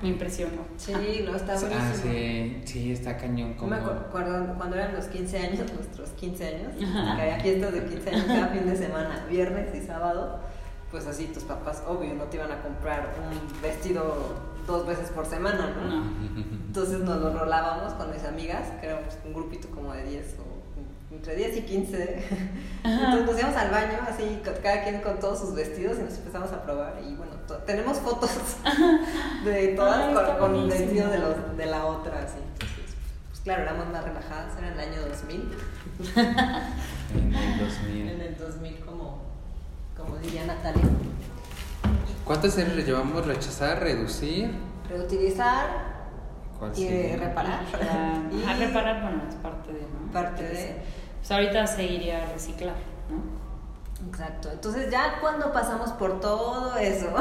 me 0.00 0.08
impresionó. 0.10 0.62
Sí, 0.76 0.92
no, 1.24 1.34
está 1.36 1.54
buenísimo. 1.58 1.74
Ah, 1.80 1.92
sí, 2.02 2.62
sí, 2.64 2.92
está 2.92 3.16
cañón 3.16 3.50
Yo 3.52 3.56
como... 3.58 3.70
me 3.70 3.76
acuerdo 3.76 4.06
cuando, 4.10 4.54
cuando 4.54 4.76
eran 4.76 4.94
los 4.94 5.06
15 5.06 5.38
años, 5.38 5.72
nuestros 5.74 6.10
15 6.10 6.46
años, 6.48 6.72
Ajá. 6.82 7.16
que 7.16 7.22
había 7.22 7.40
fiestas 7.40 7.72
de 7.74 7.84
15 7.84 8.10
años 8.10 8.24
cada 8.26 8.46
fin 8.48 8.66
de 8.66 8.76
semana, 8.76 9.26
viernes 9.28 9.74
y 9.74 9.84
sábado, 9.86 10.38
pues 10.90 11.06
así 11.06 11.26
tus 11.26 11.44
papás, 11.44 11.82
obvio, 11.88 12.14
no 12.14 12.24
te 12.24 12.36
iban 12.36 12.52
a 12.52 12.60
comprar 12.62 13.14
un 13.30 13.62
vestido 13.62 14.34
dos 14.66 14.86
veces 14.86 15.10
por 15.10 15.24
semana, 15.26 15.72
¿no? 15.76 15.96
No. 15.96 16.04
Entonces 16.72 17.00
nos 17.00 17.20
lo 17.20 17.38
rolábamos 17.38 17.92
con 17.92 18.10
mis 18.10 18.24
amigas, 18.24 18.66
que 18.80 18.86
éramos 18.86 19.12
un 19.26 19.34
grupito 19.34 19.68
como 19.68 19.92
de 19.92 20.04
10 20.04 20.36
o 20.38 21.14
entre 21.14 21.36
10 21.36 21.58
y 21.58 21.62
15. 21.64 22.24
Entonces 22.82 23.26
nos 23.26 23.38
íbamos 23.38 23.56
al 23.58 23.70
baño, 23.70 23.98
así, 24.08 24.40
cada 24.62 24.82
quien 24.82 25.02
con 25.02 25.20
todos 25.20 25.40
sus 25.40 25.54
vestidos 25.54 25.98
y 25.98 26.04
nos 26.04 26.14
empezamos 26.14 26.50
a 26.50 26.62
probar. 26.62 26.94
Y 27.06 27.14
bueno, 27.14 27.32
tenemos 27.66 27.98
fotos 27.98 28.30
de 29.44 29.68
todas 29.76 29.98
Ay, 29.98 30.14
con, 30.14 30.38
con 30.38 30.68
vestidos 30.70 31.12
de, 31.12 31.18
los, 31.18 31.56
de 31.58 31.66
la 31.66 31.84
otra, 31.84 32.22
así. 32.22 32.38
Entonces, 32.38 32.94
pues 33.28 33.40
claro, 33.40 33.64
éramos 33.64 33.88
más 33.92 34.04
relajadas, 34.04 34.56
era 34.56 34.68
en 34.68 34.72
el 34.72 34.80
año 34.80 35.02
2000. 35.02 35.52
En 37.14 37.34
el 37.34 37.58
2000. 37.58 38.08
En 38.08 38.20
el 38.22 38.38
2000, 38.38 38.80
como, 38.86 39.20
como 39.94 40.16
diría 40.16 40.46
Natalia. 40.46 40.84
¿Cuántas 42.24 42.54
series 42.54 42.74
le 42.74 42.84
llevamos? 42.84 43.26
¿Rechazar? 43.26 43.78
¿Reducir? 43.80 44.52
Reutilizar 44.88 45.91
¿Cuál 46.62 46.78
y 46.78 47.16
reparar. 47.16 47.64
Y 48.32 48.44
a 48.48 48.54
reparar, 48.66 49.02
bueno, 49.02 49.22
es 49.28 49.34
parte 49.34 49.72
de, 49.72 49.80
¿no? 49.80 50.12
Parte 50.12 50.44
de- 50.44 50.82
Pues 51.18 51.32
ahorita 51.32 51.66
se 51.66 51.82
iría 51.84 52.22
a 52.22 52.32
reciclar, 52.32 52.76
¿no? 53.10 54.06
Exacto. 54.08 54.48
Entonces 54.52 54.88
ya 54.88 55.18
cuando 55.20 55.52
pasamos 55.52 55.90
por 55.90 56.20
todo 56.20 56.76
eso, 56.76 57.12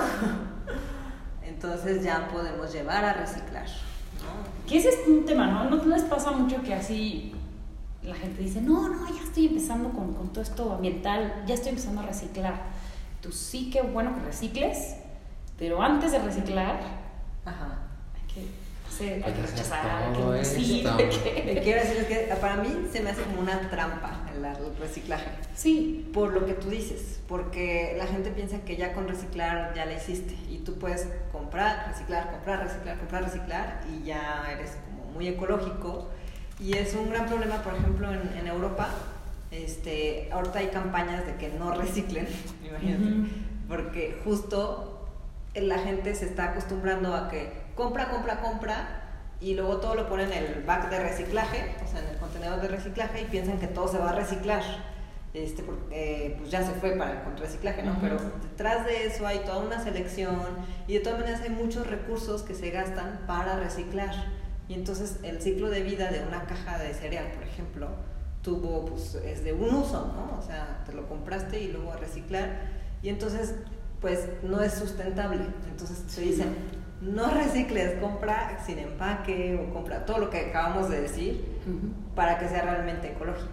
entonces 1.43 2.03
ya 2.03 2.27
podemos 2.31 2.71
llevar 2.71 3.03
a 3.03 3.13
reciclar. 3.13 3.65
¿no? 3.65 4.67
Que 4.69 4.77
ese 4.77 4.89
es 4.89 5.07
un 5.07 5.25
tema, 5.25 5.47
¿no? 5.47 5.63
¿no? 5.71 5.77
¿No 5.77 5.95
les 5.95 6.03
pasa 6.03 6.29
mucho 6.29 6.61
que 6.61 6.75
así 6.75 7.33
la 8.03 8.13
gente 8.13 8.43
dice, 8.43 8.61
no, 8.61 8.89
no, 8.89 9.07
ya 9.07 9.23
estoy 9.23 9.47
empezando 9.47 9.89
con, 9.89 10.13
con 10.13 10.29
todo 10.29 10.43
esto 10.43 10.71
ambiental, 10.73 11.43
ya 11.47 11.55
estoy 11.55 11.69
empezando 11.69 12.01
a 12.01 12.05
reciclar? 12.05 12.53
Tú 13.23 13.31
sí, 13.31 13.71
qué 13.71 13.81
bueno 13.81 14.13
que 14.13 14.21
recicles, 14.21 14.97
pero 15.57 15.81
antes 15.81 16.11
de 16.11 16.19
reciclar 16.19 16.79
Ajá. 17.43 17.79
hay 18.15 18.33
que, 18.33 18.60
hacer, 19.05 19.23
hay 19.25 19.33
que 19.33 19.41
rechazar, 19.41 20.13
que 20.13 21.61
quiero 21.63 21.81
decir 21.81 22.05
que 22.07 22.33
para 22.39 22.57
mí 22.57 22.87
se 22.91 23.01
me 23.01 23.09
hace 23.09 23.23
como 23.23 23.41
una 23.41 23.69
trampa 23.69 24.21
el 24.35 24.45
el 24.45 24.77
reciclaje. 24.79 25.29
Sí, 25.55 26.09
Por 26.13 26.33
lo 26.33 26.45
que 26.45 26.53
tú 26.53 26.69
dices, 26.69 27.19
porque 27.27 27.95
la 27.97 28.07
gente 28.07 28.31
piensa 28.31 28.59
que 28.61 28.75
ya 28.75 28.93
con 28.93 29.07
reciclar 29.07 29.73
ya 29.75 29.85
la 29.85 29.93
hiciste 29.93 30.35
y 30.49 30.59
tú 30.59 30.77
puedes 30.79 31.07
comprar, 31.31 31.87
reciclar, 31.87 32.31
comprar, 32.31 32.63
reciclar, 32.63 32.97
comprar, 32.97 33.23
reciclar 33.23 33.81
y 33.89 34.03
ya 34.05 34.45
eres 34.51 34.71
como 34.85 35.11
muy 35.11 35.27
ecológico. 35.27 36.07
Y 36.59 36.73
es 36.77 36.93
un 36.95 37.09
gran 37.09 37.27
problema, 37.27 37.63
por 37.63 37.73
ejemplo, 37.75 38.11
en, 38.11 38.21
en 38.37 38.47
Europa. 38.47 38.89
Este, 39.51 40.29
ahorita 40.31 40.59
hay 40.59 40.67
campañas 40.67 41.25
de 41.25 41.35
que 41.35 41.49
no 41.49 41.73
reciclen, 41.73 42.27
imagínate, 42.67 43.03
Ujú. 43.03 43.27
porque 43.67 44.17
justo 44.23 45.07
la 45.55 45.79
gente 45.79 46.15
se 46.15 46.25
está 46.25 46.51
acostumbrando 46.51 47.13
a 47.15 47.29
que 47.29 47.51
compra, 47.81 48.09
compra, 48.09 48.41
compra 48.41 49.01
y 49.39 49.55
luego 49.55 49.77
todo 49.77 49.95
lo 49.95 50.07
ponen 50.07 50.31
en 50.31 50.43
el 50.43 50.63
back 50.63 50.91
de 50.91 50.99
reciclaje, 50.99 51.75
o 51.83 51.87
sea, 51.87 51.99
en 52.01 52.09
el 52.09 52.17
contenedor 52.17 52.61
de 52.61 52.67
reciclaje 52.67 53.21
y 53.21 53.25
piensan 53.25 53.59
que 53.59 53.67
todo 53.67 53.87
se 53.87 53.97
va 53.97 54.11
a 54.11 54.13
reciclar. 54.13 54.61
Este, 55.33 55.63
porque 55.63 56.35
pues 56.37 56.51
ya 56.51 56.61
se 56.61 56.73
fue 56.73 56.91
para 56.91 57.23
el 57.23 57.37
reciclaje, 57.37 57.83
¿no? 57.83 57.97
Pero 58.01 58.17
detrás 58.41 58.85
de 58.85 59.05
eso 59.05 59.25
hay 59.25 59.39
toda 59.39 59.59
una 59.59 59.81
selección 59.81 60.41
y 60.87 60.95
de 60.95 60.99
todas 60.99 61.19
maneras 61.19 61.41
hay 61.41 61.49
muchos 61.49 61.87
recursos 61.87 62.43
que 62.43 62.53
se 62.53 62.69
gastan 62.69 63.21
para 63.25 63.55
reciclar. 63.57 64.13
Y 64.67 64.73
entonces 64.73 65.19
el 65.23 65.41
ciclo 65.41 65.69
de 65.69 65.83
vida 65.83 66.11
de 66.11 66.21
una 66.21 66.43
caja 66.43 66.77
de 66.77 66.93
cereal, 66.93 67.31
por 67.33 67.43
ejemplo, 67.43 67.87
tuvo, 68.43 68.85
pues, 68.85 69.15
es 69.15 69.43
de 69.43 69.53
un 69.53 69.73
uso, 69.73 70.13
¿no? 70.13 70.37
O 70.37 70.41
sea, 70.41 70.83
te 70.85 70.93
lo 70.93 71.07
compraste 71.07 71.61
y 71.61 71.71
luego 71.71 71.93
a 71.93 71.97
reciclar. 71.97 72.49
Y 73.01 73.09
entonces, 73.09 73.55
pues, 74.01 74.27
no 74.43 74.61
es 74.61 74.73
sustentable. 74.73 75.45
Entonces 75.69 76.03
se 76.07 76.21
dicen, 76.21 76.55
no 77.01 77.29
recicles, 77.31 77.99
compra 77.99 78.59
sin 78.65 78.79
empaque 78.79 79.59
o 79.59 79.73
compra 79.73 80.05
todo 80.05 80.19
lo 80.19 80.29
que 80.29 80.49
acabamos 80.49 80.89
de 80.89 81.01
decir 81.01 81.45
para 82.15 82.37
que 82.39 82.47
sea 82.47 82.61
realmente 82.61 83.11
ecológico. 83.11 83.49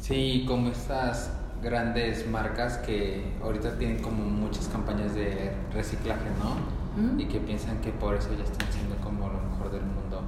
Sí, 0.00 0.44
como 0.46 0.68
estas 0.68 1.32
grandes 1.62 2.28
marcas 2.28 2.78
que 2.78 3.32
ahorita 3.42 3.76
tienen 3.78 4.00
como 4.02 4.24
muchas 4.24 4.68
campañas 4.68 5.14
de 5.14 5.52
reciclaje, 5.72 6.26
¿no? 6.38 6.76
Y 7.20 7.26
que 7.26 7.40
piensan 7.40 7.78
que 7.80 7.90
por 7.90 8.14
eso 8.14 8.30
ya 8.38 8.44
están 8.44 8.72
siendo 8.72 8.96
como 8.96 9.28
lo 9.28 9.40
mejor 9.50 9.70
del 9.70 9.82
mundo. 9.82 10.22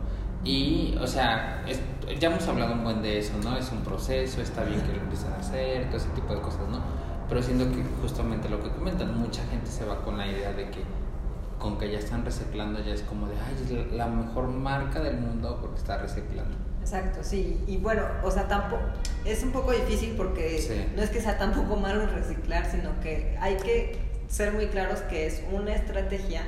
Y, 0.44 0.96
o 1.00 1.06
sea, 1.06 1.62
es- 1.66 1.80
ya 2.20 2.28
hemos 2.28 2.46
hablado 2.48 2.72
un 2.74 2.84
buen 2.84 3.00
de 3.02 3.18
eso, 3.18 3.32
¿no? 3.42 3.56
Es 3.56 3.70
un 3.72 3.80
proceso, 3.82 4.40
está 4.42 4.64
bien 4.64 4.80
que 4.82 4.92
lo 4.92 5.00
empiecen 5.02 5.32
a 5.32 5.36
hacer, 5.36 5.86
todo 5.86 5.96
ese 5.96 6.08
tipo 6.10 6.34
de 6.34 6.40
cosas, 6.40 6.68
¿no? 6.68 6.80
Pero 7.28 7.42
siento 7.42 7.64
que 7.70 7.82
justamente 8.02 8.48
lo 8.48 8.62
que 8.62 8.70
comentan, 8.70 9.18
mucha 9.18 9.44
gente 9.46 9.66
se 9.70 9.84
va 9.84 10.00
con 10.02 10.18
la 10.18 10.26
idea 10.26 10.52
de 10.52 10.70
que 10.70 10.80
con 11.58 11.76
que 11.78 11.90
ya 11.90 11.98
están 11.98 12.24
reciclando 12.24 12.80
ya 12.80 12.94
es 12.94 13.02
como 13.02 13.26
de, 13.26 13.34
ay, 13.34 13.54
es 13.64 13.92
la- 13.92 14.06
mejor 14.06 14.48
marca 14.48 15.00
del 15.00 15.18
mundo 15.18 15.58
porque 15.60 15.78
está 15.78 15.98
reciclando. 15.98 16.56
Exacto, 16.80 17.18
sí. 17.22 17.62
Y 17.66 17.76
bueno, 17.78 18.02
o 18.22 18.30
sea, 18.30 18.48
tampoco 18.48 18.82
es 19.24 19.42
un 19.42 19.50
poco 19.52 19.72
difícil 19.72 20.14
porque 20.16 20.58
Sí. 20.58 20.92
no 20.96 21.02
es 21.02 21.10
que 21.10 21.20
sea 21.20 21.36
tampoco 21.36 21.76
malo 21.76 22.06
reciclar, 22.06 22.64
sino 22.70 22.98
que 23.00 23.36
hay 23.40 23.56
que 23.56 23.98
ser 24.28 24.52
muy 24.52 24.66
claros 24.68 25.00
que 25.00 25.26
es 25.26 25.42
una 25.52 25.74
estrategia 25.74 26.42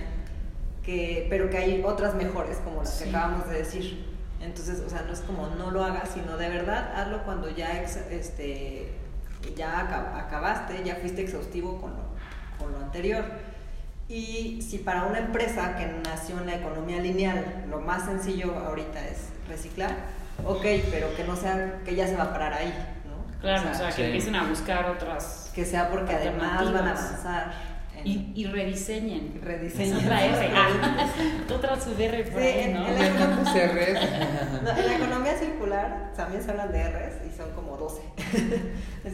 que 0.82 1.26
pero 1.28 1.50
que 1.50 1.58
hay 1.58 1.82
otras 1.84 2.14
mejores 2.14 2.56
como 2.58 2.82
las 2.82 2.94
Sí. 2.94 3.04
que 3.04 3.10
acabamos 3.10 3.48
de 3.50 3.58
decir. 3.58 4.06
Entonces, 4.40 4.80
o 4.86 4.88
sea, 4.88 5.02
no 5.02 5.12
es 5.12 5.20
como 5.20 5.48
no 5.58 5.70
lo 5.70 5.84
hagas, 5.84 6.08
sino 6.14 6.36
de 6.38 6.48
verdad 6.48 6.92
hazlo 6.94 7.22
cuando 7.24 7.50
ya 7.50 7.80
ex- 7.82 7.96
este 8.10 8.94
ya 9.56 9.80
aca- 9.80 10.18
acabaste, 10.18 10.82
ya 10.84 10.96
fuiste 10.96 11.22
exhaustivo 11.22 11.78
con 11.80 11.90
lo, 11.90 12.02
con 12.58 12.72
lo 12.72 12.78
anterior. 12.78 13.24
Y 14.10 14.60
si 14.60 14.78
para 14.78 15.04
una 15.04 15.18
empresa 15.20 15.76
que 15.76 15.86
nació 16.04 16.38
en 16.40 16.46
la 16.46 16.56
economía 16.56 16.98
lineal, 17.00 17.64
lo 17.70 17.80
más 17.80 18.06
sencillo 18.06 18.52
ahorita 18.66 18.98
es 19.06 19.28
reciclar, 19.48 19.94
ok, 20.44 20.64
pero 20.90 21.14
que 21.16 21.22
no 21.24 21.36
sea 21.36 21.80
que 21.84 21.94
ya 21.94 22.08
se 22.08 22.16
va 22.16 22.24
a 22.24 22.32
parar 22.32 22.54
ahí, 22.54 22.74
¿no? 23.06 23.40
Claro, 23.40 23.70
o 23.70 23.74
sea, 23.74 23.86
que 23.88 23.94
sí. 23.94 24.02
empiecen 24.02 24.34
a 24.34 24.44
buscar 24.48 24.86
otras 24.90 25.52
que 25.54 25.64
sea 25.64 25.90
porque 25.90 26.14
además 26.14 26.72
van 26.72 26.88
a 26.88 26.90
avanzar 26.92 27.52
en 27.96 28.06
y, 28.06 28.32
y 28.34 28.46
rediseñen. 28.46 29.40
rediseño. 29.44 29.96
Esa 29.98 30.00
es 30.00 30.06
la 30.08 30.24
R. 30.24 30.50
Ah, 30.56 31.06
otra 31.54 31.80
su 31.80 31.90
R 31.96 32.24
por 32.24 32.40
Sí, 32.40 32.46
ahí, 32.48 32.60
en- 32.64 32.74
¿no? 32.74 32.86
en 32.88 32.98
la- 32.98 33.66
red. 33.72 33.96
No, 34.64 34.70
en 34.70 34.86
la 34.86 34.94
economía 34.96 35.36
circular 35.38 36.12
también 36.16 36.42
se 36.42 36.50
hablan 36.50 36.72
de 36.72 36.82
R's 36.90 37.14
y 37.32 37.36
son 37.36 37.50
como 37.52 37.76
12. 37.76 38.02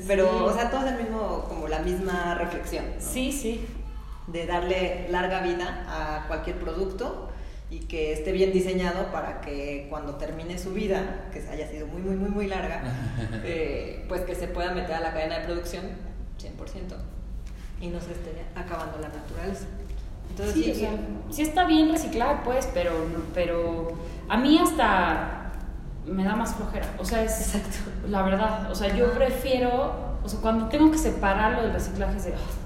Pero, 0.07 0.25
Sí. 0.25 0.37
o 0.45 0.55
sea, 0.55 0.71
todo 0.71 0.87
es 0.87 0.93
el 0.93 0.99
mismo, 1.03 1.45
como 1.49 1.69
la 1.69 1.81
misma 1.81 2.35
reflexión. 2.37 2.85
¿no? 2.87 3.01
Sí, 3.01 3.31
sí. 3.33 3.67
De 4.27 4.47
darle 4.47 5.07
larga 5.11 5.41
vida 5.41 5.85
a 5.89 6.27
cualquier 6.27 6.57
producto 6.59 7.31
y 7.71 7.81
que 7.81 8.13
esté 8.13 8.33
bien 8.33 8.53
diseñado 8.53 9.11
para 9.13 9.41
que 9.41 9.87
cuando 9.91 10.15
termine 10.17 10.59
su 10.59 10.73
vida, 10.73 11.29
que 11.33 11.41
haya 11.49 11.69
sido 11.69 11.87
muy, 11.87 12.01
muy, 12.03 12.17
muy, 12.17 12.31
muy 12.31 12.47
larga, 12.47 12.83
eh, 13.45 14.05
pues 14.09 14.23
que 14.23 14.35
se 14.35 14.49
pueda 14.49 14.73
meter 14.73 14.95
a 14.97 15.01
la 15.01 15.13
cadena 15.13 15.39
de 15.41 15.45
producción 15.47 15.85
100% 16.41 16.97
y 17.81 17.89
no 17.89 18.01
se 18.01 18.13
esté 18.13 18.45
acabando 18.55 18.99
la 18.99 19.09
naturaleza. 19.09 19.67
Entonces, 20.31 20.55
Sí, 20.55 20.65
sí, 20.65 20.71
o 20.71 20.75
sea, 20.75 20.91
sí 21.31 21.43
está 21.43 21.65
bien 21.67 21.91
reciclar, 21.91 22.43
pues, 22.45 22.69
pero, 22.75 22.93
pero 23.35 23.89
a 24.29 24.37
mí 24.37 24.59
hasta 24.59 25.53
me 26.05 26.25
da 26.25 26.37
más 26.37 26.55
flojera. 26.55 26.87
O 26.99 27.05
sea, 27.05 27.23
es 27.25 27.55
Exacto. 27.55 27.91
la 28.09 28.23
verdad. 28.23 28.71
O 28.71 28.75
sea, 28.75 28.95
yo 28.95 29.13
prefiero, 29.13 30.19
o 30.23 30.29
sea, 30.29 30.41
cuando 30.41 30.67
tengo 30.69 30.91
que 30.91 30.99
separarlo 30.99 31.63
del 31.63 31.73
reciclaje, 31.73 32.17
es 32.17 32.25
de, 32.27 32.35
"Ah, 32.35 32.66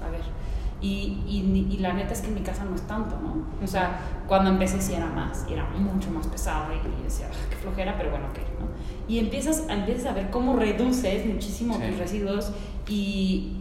Y, 0.81 1.21
y, 1.27 1.67
y 1.71 1.77
la 1.77 1.93
neta 1.93 2.13
es 2.13 2.21
que 2.21 2.27
en 2.29 2.33
mi 2.35 2.41
casa 2.41 2.65
no 2.65 2.73
es 2.75 2.81
tanto, 2.87 3.15
¿no? 3.21 3.45
O 3.63 3.67
sea, 3.67 3.99
cuando 4.27 4.49
empecé 4.49 4.81
sí 4.81 4.93
era 4.95 5.05
más, 5.07 5.45
y 5.47 5.53
era 5.53 5.65
mucho 5.69 6.09
más 6.09 6.25
pesado 6.27 6.73
y 6.73 7.03
decía, 7.03 7.27
"Ah, 7.31 7.35
qué 7.51 7.55
flojera, 7.57 7.95
pero 7.97 8.09
bueno, 8.09 8.25
ok, 8.31 8.37
¿no? 8.59 8.67
Y 9.07 9.19
empiezas, 9.19 9.65
empiezas 9.69 10.07
a 10.07 10.13
ver 10.13 10.29
cómo 10.31 10.55
reduces 10.55 11.25
muchísimo 11.27 11.75
Sí. 11.77 11.83
tus 11.89 11.97
residuos 11.99 12.51
y, 12.87 13.57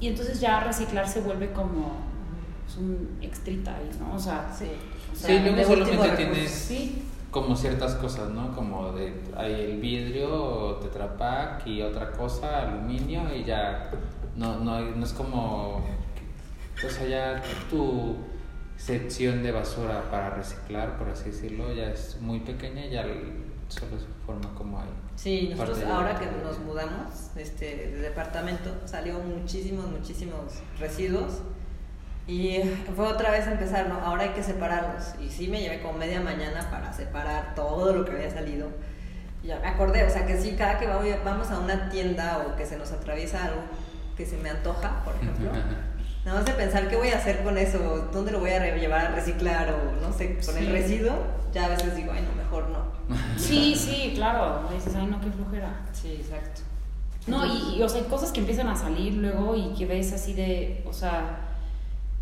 y 0.00 0.08
entonces 0.08 0.40
ya 0.40 0.58
reciclar 0.60 1.08
se 1.08 1.20
vuelve 1.20 1.52
como 1.52 1.92
pues, 2.64 2.78
un 2.78 3.16
extrita 3.22 3.76
ahí, 3.76 3.88
¿no? 4.00 4.14
O 4.14 4.18
sea, 4.18 4.50
sí. 4.52 4.64
o 5.12 5.14
Sí, 5.14 5.22
sea, 5.24 5.40
luego 5.42 5.56
de 5.56 5.66
último 5.82 6.02
solamente 6.02 6.24
tienes 6.24 6.50
sí, 6.50 7.02
como 7.30 7.54
ciertas 7.54 7.94
cosas, 7.94 8.30
¿no? 8.30 8.50
Como 8.56 8.90
de 8.92 9.14
hay 9.36 9.52
el 9.52 9.80
vidrio, 9.80 10.78
Tetra 10.82 11.16
Pak 11.16 11.64
y 11.68 11.82
otra 11.82 12.10
cosa, 12.10 12.62
aluminio 12.62 13.22
y 13.32 13.44
ya 13.44 13.88
no 14.36 14.58
no 14.58 14.80
no 14.80 15.04
es 15.04 15.12
como 15.12 15.84
o 16.84 16.90
sea, 16.90 17.06
ya 17.06 17.42
tu 17.70 18.16
sección 18.76 19.42
de 19.42 19.52
basura 19.52 20.10
para 20.10 20.30
reciclar, 20.30 20.98
por 20.98 21.08
así 21.08 21.30
decirlo, 21.30 21.72
ya 21.72 21.90
es 21.90 22.18
muy 22.20 22.40
pequeña 22.40 22.86
y 22.86 22.90
ya 22.90 23.04
solo 23.68 23.98
se 23.98 24.06
forma 24.26 24.54
como 24.54 24.80
hay. 24.80 24.88
Sí, 25.16 25.48
nosotros 25.50 25.82
ahora 25.84 26.18
que 26.18 26.26
nos 26.44 26.58
mudamos 26.58 27.30
este, 27.36 27.88
de 27.88 28.00
departamento, 28.00 28.74
salió 28.84 29.18
muchísimos, 29.18 29.86
muchísimos 29.86 30.60
residuos 30.78 31.40
y 32.26 32.60
fue 32.94 33.06
otra 33.06 33.30
vez 33.30 33.46
empezar, 33.46 33.88
¿no? 33.88 34.00
Ahora 34.00 34.24
hay 34.24 34.30
que 34.30 34.42
separarlos. 34.42 35.14
Y 35.20 35.30
sí 35.30 35.46
me 35.46 35.60
llevé 35.60 35.80
como 35.80 35.98
media 35.98 36.20
mañana 36.20 36.68
para 36.70 36.92
separar 36.92 37.54
todo 37.54 37.92
lo 37.92 38.04
que 38.04 38.12
había 38.12 38.30
salido. 38.30 38.68
Y 39.42 39.48
ya 39.48 39.60
me 39.60 39.68
acordé, 39.68 40.04
o 40.04 40.10
sea 40.10 40.26
que 40.26 40.36
sí, 40.36 40.56
cada 40.58 40.78
que 40.78 40.86
vamos 40.88 41.50
a 41.50 41.58
una 41.60 41.88
tienda 41.88 42.44
o 42.46 42.56
que 42.56 42.66
se 42.66 42.76
nos 42.76 42.90
atraviesa 42.90 43.44
algo 43.44 43.60
que 44.16 44.26
se 44.26 44.36
me 44.38 44.50
antoja, 44.50 45.04
por 45.04 45.14
ejemplo, 45.14 45.50
nada 46.26 46.38
más 46.40 46.44
de 46.46 46.52
pensar 46.52 46.88
qué 46.88 46.96
voy 46.96 47.08
a 47.08 47.16
hacer 47.16 47.42
con 47.42 47.56
eso, 47.56 48.08
dónde 48.12 48.32
lo 48.32 48.40
voy 48.40 48.50
a 48.50 48.76
llevar 48.76 49.06
a 49.06 49.10
reciclar 49.12 49.70
o 49.72 50.00
no 50.06 50.12
sé, 50.12 50.38
con 50.44 50.58
el 50.58 50.66
Sí. 50.66 50.72
residuo, 50.72 51.12
ya 51.54 51.64
a 51.64 51.68
veces 51.68 51.96
digo, 51.96 52.12
ay, 52.12 52.22
no, 52.28 52.42
mejor 52.42 52.68
no. 52.68 52.84
sí, 53.38 53.74
sí, 53.74 54.12
claro. 54.14 54.68
Dices, 54.74 54.94
ay, 54.96 55.06
no, 55.06 55.18
qué 55.20 55.30
flojera. 55.30 55.80
Sí, 55.92 56.18
exacto. 56.20 56.60
No, 57.28 57.44
y, 57.46 57.76
y, 57.78 57.82
o 57.82 57.88
sea, 57.88 58.02
hay 58.02 58.06
cosas 58.08 58.30
que 58.32 58.40
empiezan 58.40 58.68
a 58.68 58.76
salir 58.76 59.14
luego 59.14 59.56
y 59.56 59.72
que 59.74 59.86
ves 59.86 60.12
así 60.12 60.32
de, 60.34 60.84
o 60.86 60.92
sea, 60.92 61.38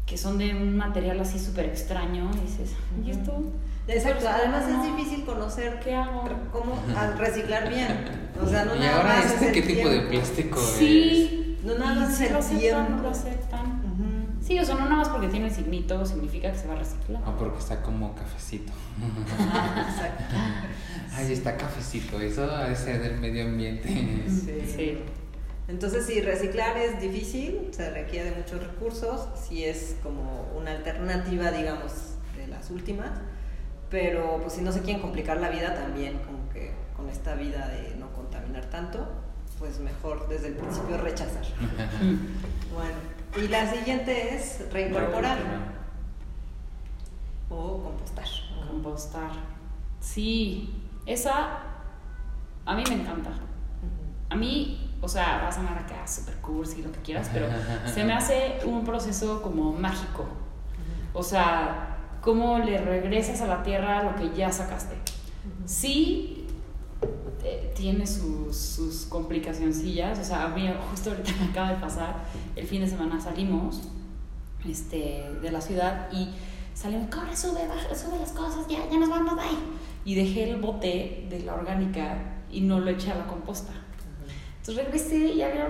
que 0.06 0.16
son 0.18 0.38
de 0.38 0.54
un 0.54 0.76
material 0.76 1.18
así 1.20 1.38
súper 1.38 1.64
extraño 1.66 2.30
y 2.36 2.40
dices, 2.46 2.74
¿y 3.04 3.10
esto? 3.10 3.42
Exacto, 3.86 4.26
además 4.28 4.64
no, 4.68 4.82
es 4.84 4.96
difícil 4.96 5.24
conocer 5.26 5.78
¿Qué 5.80 5.94
hago? 5.94 6.24
cómo 6.52 6.78
al 6.98 7.18
reciclar 7.18 7.68
bien. 7.68 8.30
O 8.42 8.46
sea, 8.48 8.64
no 8.64 8.76
y 8.76 8.78
nada 8.80 8.96
ahora 8.96 9.14
más 9.16 9.26
este 9.26 9.46
es 9.48 9.52
qué 9.52 9.62
tipo 9.62 9.88
de 9.90 10.00
plástico 10.00 10.58
Sí, 10.58 11.58
No 11.64 11.76
nada 11.78 11.94
más 11.94 12.16
si 12.16 12.24
el 12.24 12.32
lo 12.32 12.38
aceptan, 12.38 12.58
tiempo. 12.60 12.90
no 12.96 13.02
lo 13.02 13.10
aceptan. 13.10 13.73
Sí, 14.44 14.58
o 14.58 14.64
sea, 14.64 14.74
no 14.74 14.82
nada 14.82 14.96
más 14.96 15.08
porque 15.08 15.28
tiene 15.28 15.46
el 15.46 15.54
signito 15.54 16.04
significa 16.04 16.52
que 16.52 16.58
se 16.58 16.66
va 16.66 16.74
a 16.74 16.78
reciclar. 16.78 17.22
es? 17.22 17.28
O 17.28 17.36
porque 17.36 17.58
está 17.58 17.80
como 17.80 18.14
cafecito. 18.14 18.72
Ah, 19.40 19.86
exacto. 19.88 20.34
Ay, 21.16 21.32
está 21.32 21.56
cafecito, 21.56 22.20
eso 22.20 22.50
ha 22.50 22.68
de 22.68 22.76
ser 22.76 23.00
del 23.00 23.18
medio 23.20 23.44
ambiente. 23.44 23.88
Sí. 24.28 24.62
Sí. 24.66 24.98
Entonces, 25.66 26.04
si 26.04 26.20
reciclar 26.20 26.76
es 26.76 27.00
difícil, 27.00 27.68
se 27.70 27.88
requiere 27.90 28.32
de 28.32 28.36
muchos 28.36 28.62
recursos, 28.62 29.28
si 29.34 29.64
es 29.64 29.96
como 30.02 30.46
una 30.54 30.72
alternativa, 30.72 31.50
digamos, 31.50 32.16
de 32.36 32.46
las 32.48 32.70
últimas, 32.70 33.12
pero 33.88 34.40
pues 34.42 34.52
si 34.52 34.60
no 34.60 34.72
se 34.72 34.82
quieren 34.82 35.00
complicar 35.00 35.40
la 35.40 35.48
vida 35.48 35.74
también, 35.74 36.18
como 36.18 36.50
que 36.50 36.74
con 36.94 37.08
esta 37.08 37.34
vida 37.34 37.68
de 37.68 37.96
no 37.96 38.12
contaminar 38.12 38.66
tanto, 38.66 39.08
pues 39.58 39.78
mejor 39.80 40.28
desde 40.28 40.48
el 40.48 40.54
principio 40.54 40.98
rechazar. 40.98 41.44
Mm. 42.02 42.74
Bueno, 42.74 43.13
y 43.36 43.48
la 43.48 43.70
siguiente 43.70 44.34
es 44.34 44.64
reincorporar 44.72 45.38
o 47.48 47.82
compostar. 47.82 48.24
Compostar. 48.68 49.30
Sí, 50.00 50.82
esa 51.06 51.60
a 52.64 52.74
mí 52.74 52.82
me 52.88 52.94
encanta. 52.94 53.30
A 54.30 54.36
mí, 54.36 54.96
o 55.00 55.08
sea, 55.08 55.42
va 55.42 55.48
a 55.48 55.52
sonar 55.52 55.78
acá 55.78 56.06
super 56.06 56.34
cursi, 56.36 56.82
lo 56.82 56.90
que 56.90 57.00
quieras, 57.00 57.30
pero 57.32 57.46
se 57.94 58.04
me 58.04 58.12
hace 58.12 58.58
un 58.64 58.84
proceso 58.84 59.42
como 59.42 59.72
mágico. 59.72 60.26
O 61.12 61.22
sea, 61.22 61.98
cómo 62.20 62.58
le 62.58 62.78
regresas 62.78 63.40
a 63.42 63.46
la 63.46 63.62
tierra 63.62 64.02
lo 64.02 64.16
que 64.16 64.34
ya 64.34 64.50
sacaste. 64.50 64.96
Sí, 65.66 66.33
eh, 67.44 67.72
tiene 67.76 68.06
sus, 68.06 68.56
sus 68.56 69.04
complicacioncillas. 69.06 70.18
O 70.18 70.24
sea, 70.24 70.44
a 70.44 70.48
mí 70.48 70.68
justo 70.90 71.10
ahorita 71.10 71.32
me 71.40 71.46
acaba 71.50 71.70
de 71.70 71.76
pasar, 71.76 72.24
el 72.56 72.66
fin 72.66 72.80
de 72.80 72.88
semana 72.88 73.20
salimos 73.20 73.82
este, 74.68 75.30
de 75.42 75.50
la 75.52 75.60
ciudad 75.60 76.08
y 76.12 76.28
salimos, 76.74 77.14
corre, 77.14 77.36
sube, 77.36 77.66
baja, 77.68 77.94
sube 77.94 78.18
las 78.18 78.32
cosas, 78.32 78.66
ya, 78.68 78.78
ya 78.90 78.98
nos 78.98 79.10
vamos, 79.10 79.34
bye. 79.36 79.44
Y 80.04 80.14
dejé 80.14 80.50
el 80.50 80.60
bote 80.60 81.26
de 81.30 81.40
la 81.40 81.54
orgánica 81.54 82.18
y 82.50 82.60
no 82.60 82.80
lo 82.80 82.90
eché 82.90 83.10
a 83.10 83.14
la 83.16 83.26
composta. 83.26 83.72
Entonces 84.58 84.84
regresé 84.84 85.16
y 85.34 85.42
había 85.42 85.68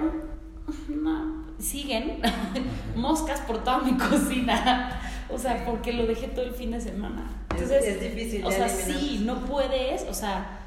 una- 0.88 1.44
siguen 1.58 2.20
moscas 2.96 3.40
por 3.40 3.62
toda 3.62 3.78
mi 3.78 3.96
cocina. 3.96 5.00
O 5.30 5.38
sea, 5.38 5.64
porque 5.64 5.92
lo 5.92 6.06
dejé 6.06 6.28
todo 6.28 6.44
el 6.44 6.52
fin 6.52 6.70
de 6.72 6.80
semana. 6.80 7.30
Es- 7.54 7.62
Entonces, 7.62 7.84
es 7.84 8.00
difícil 8.14 8.44
O 8.44 8.50
sea, 8.50 8.68
sí, 8.68 9.22
no 9.24 9.44
puedes, 9.46 10.02
o 10.08 10.14
sea, 10.14 10.60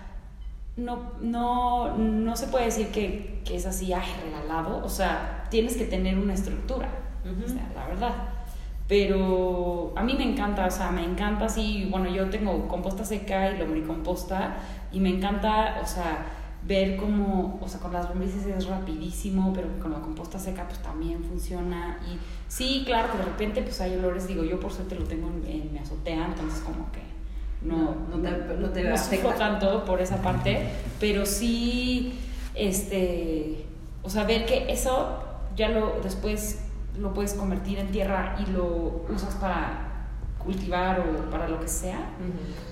no, 0.77 1.13
no, 1.19 1.97
no 1.97 2.35
se 2.35 2.47
puede 2.47 2.65
decir 2.65 2.89
que, 2.89 3.41
que 3.43 3.55
es 3.55 3.65
así, 3.65 3.91
ay, 3.91 4.07
regalado. 4.23 4.83
O 4.85 4.89
sea, 4.89 5.47
tienes 5.49 5.75
que 5.75 5.85
tener 5.85 6.17
una 6.17 6.35
estructura. 6.35 6.89
O 7.25 7.47
sea, 7.47 7.69
la 7.75 7.87
verdad. 7.87 8.13
Pero 8.87 9.91
a 9.97 10.03
mí 10.03 10.13
me 10.13 10.23
encanta, 10.23 10.65
o 10.65 10.71
sea, 10.71 10.91
me 10.91 11.03
encanta 11.03 11.45
así, 11.45 11.89
bueno, 11.91 12.09
yo 12.09 12.29
tengo 12.29 12.69
composta 12.69 13.03
seca 13.03 13.51
y 13.51 13.57
lombricomposta 13.57 14.55
y 14.93 15.01
me 15.01 15.09
encanta, 15.09 15.81
o 15.83 15.85
sea, 15.85 16.25
ver 16.63 16.95
cómo, 16.95 17.59
o 17.61 17.67
sea, 17.67 17.81
con 17.81 17.91
las 17.91 18.07
lombrices 18.07 18.45
es 18.45 18.65
rapidísimo, 18.65 19.51
pero 19.51 19.67
con 19.79 19.91
la 19.91 19.99
composta 19.99 20.39
seca 20.39 20.65
pues 20.69 20.81
también 20.81 21.21
funciona 21.21 21.99
y 22.07 22.17
sí, 22.47 22.83
claro 22.85 23.11
que 23.11 23.17
de 23.17 23.25
repente 23.25 23.61
pues 23.61 23.81
hay 23.81 23.95
olores, 23.95 24.25
digo, 24.25 24.45
yo 24.45 24.57
por 24.57 24.71
suerte 24.71 24.95
lo 24.95 25.03
tengo 25.03 25.27
en, 25.27 25.45
en 25.45 25.73
mi 25.73 25.79
azotea, 25.79 26.25
entonces 26.25 26.61
como 26.61 26.89
que 26.93 27.16
no, 27.67 27.95
No, 28.15 28.21
te- 28.21 28.55
no 28.57 28.69
te 28.69 28.83
no 28.83 28.97
sufro 28.97 29.29
afecta. 29.29 29.35
tanto 29.35 29.85
por 29.85 30.01
esa 30.01 30.21
parte, 30.21 30.69
pero 30.99 31.25
sí, 31.25 32.13
este, 32.55 33.65
o 34.03 34.09
sea, 34.09 34.23
ver 34.23 34.45
que 34.45 34.71
eso 34.71 35.19
ya 35.55 35.69
lo 35.69 35.99
después 36.03 36.59
lo 36.99 37.13
puedes 37.13 37.33
convertir 37.33 37.77
en 37.79 37.87
tierra 37.91 38.35
y 38.45 38.51
lo 38.51 39.05
usas 39.13 39.35
para 39.35 40.07
cultivar 40.43 40.99
o 41.01 41.29
para 41.29 41.47
lo 41.47 41.59
que 41.59 41.67
sea. 41.67 41.99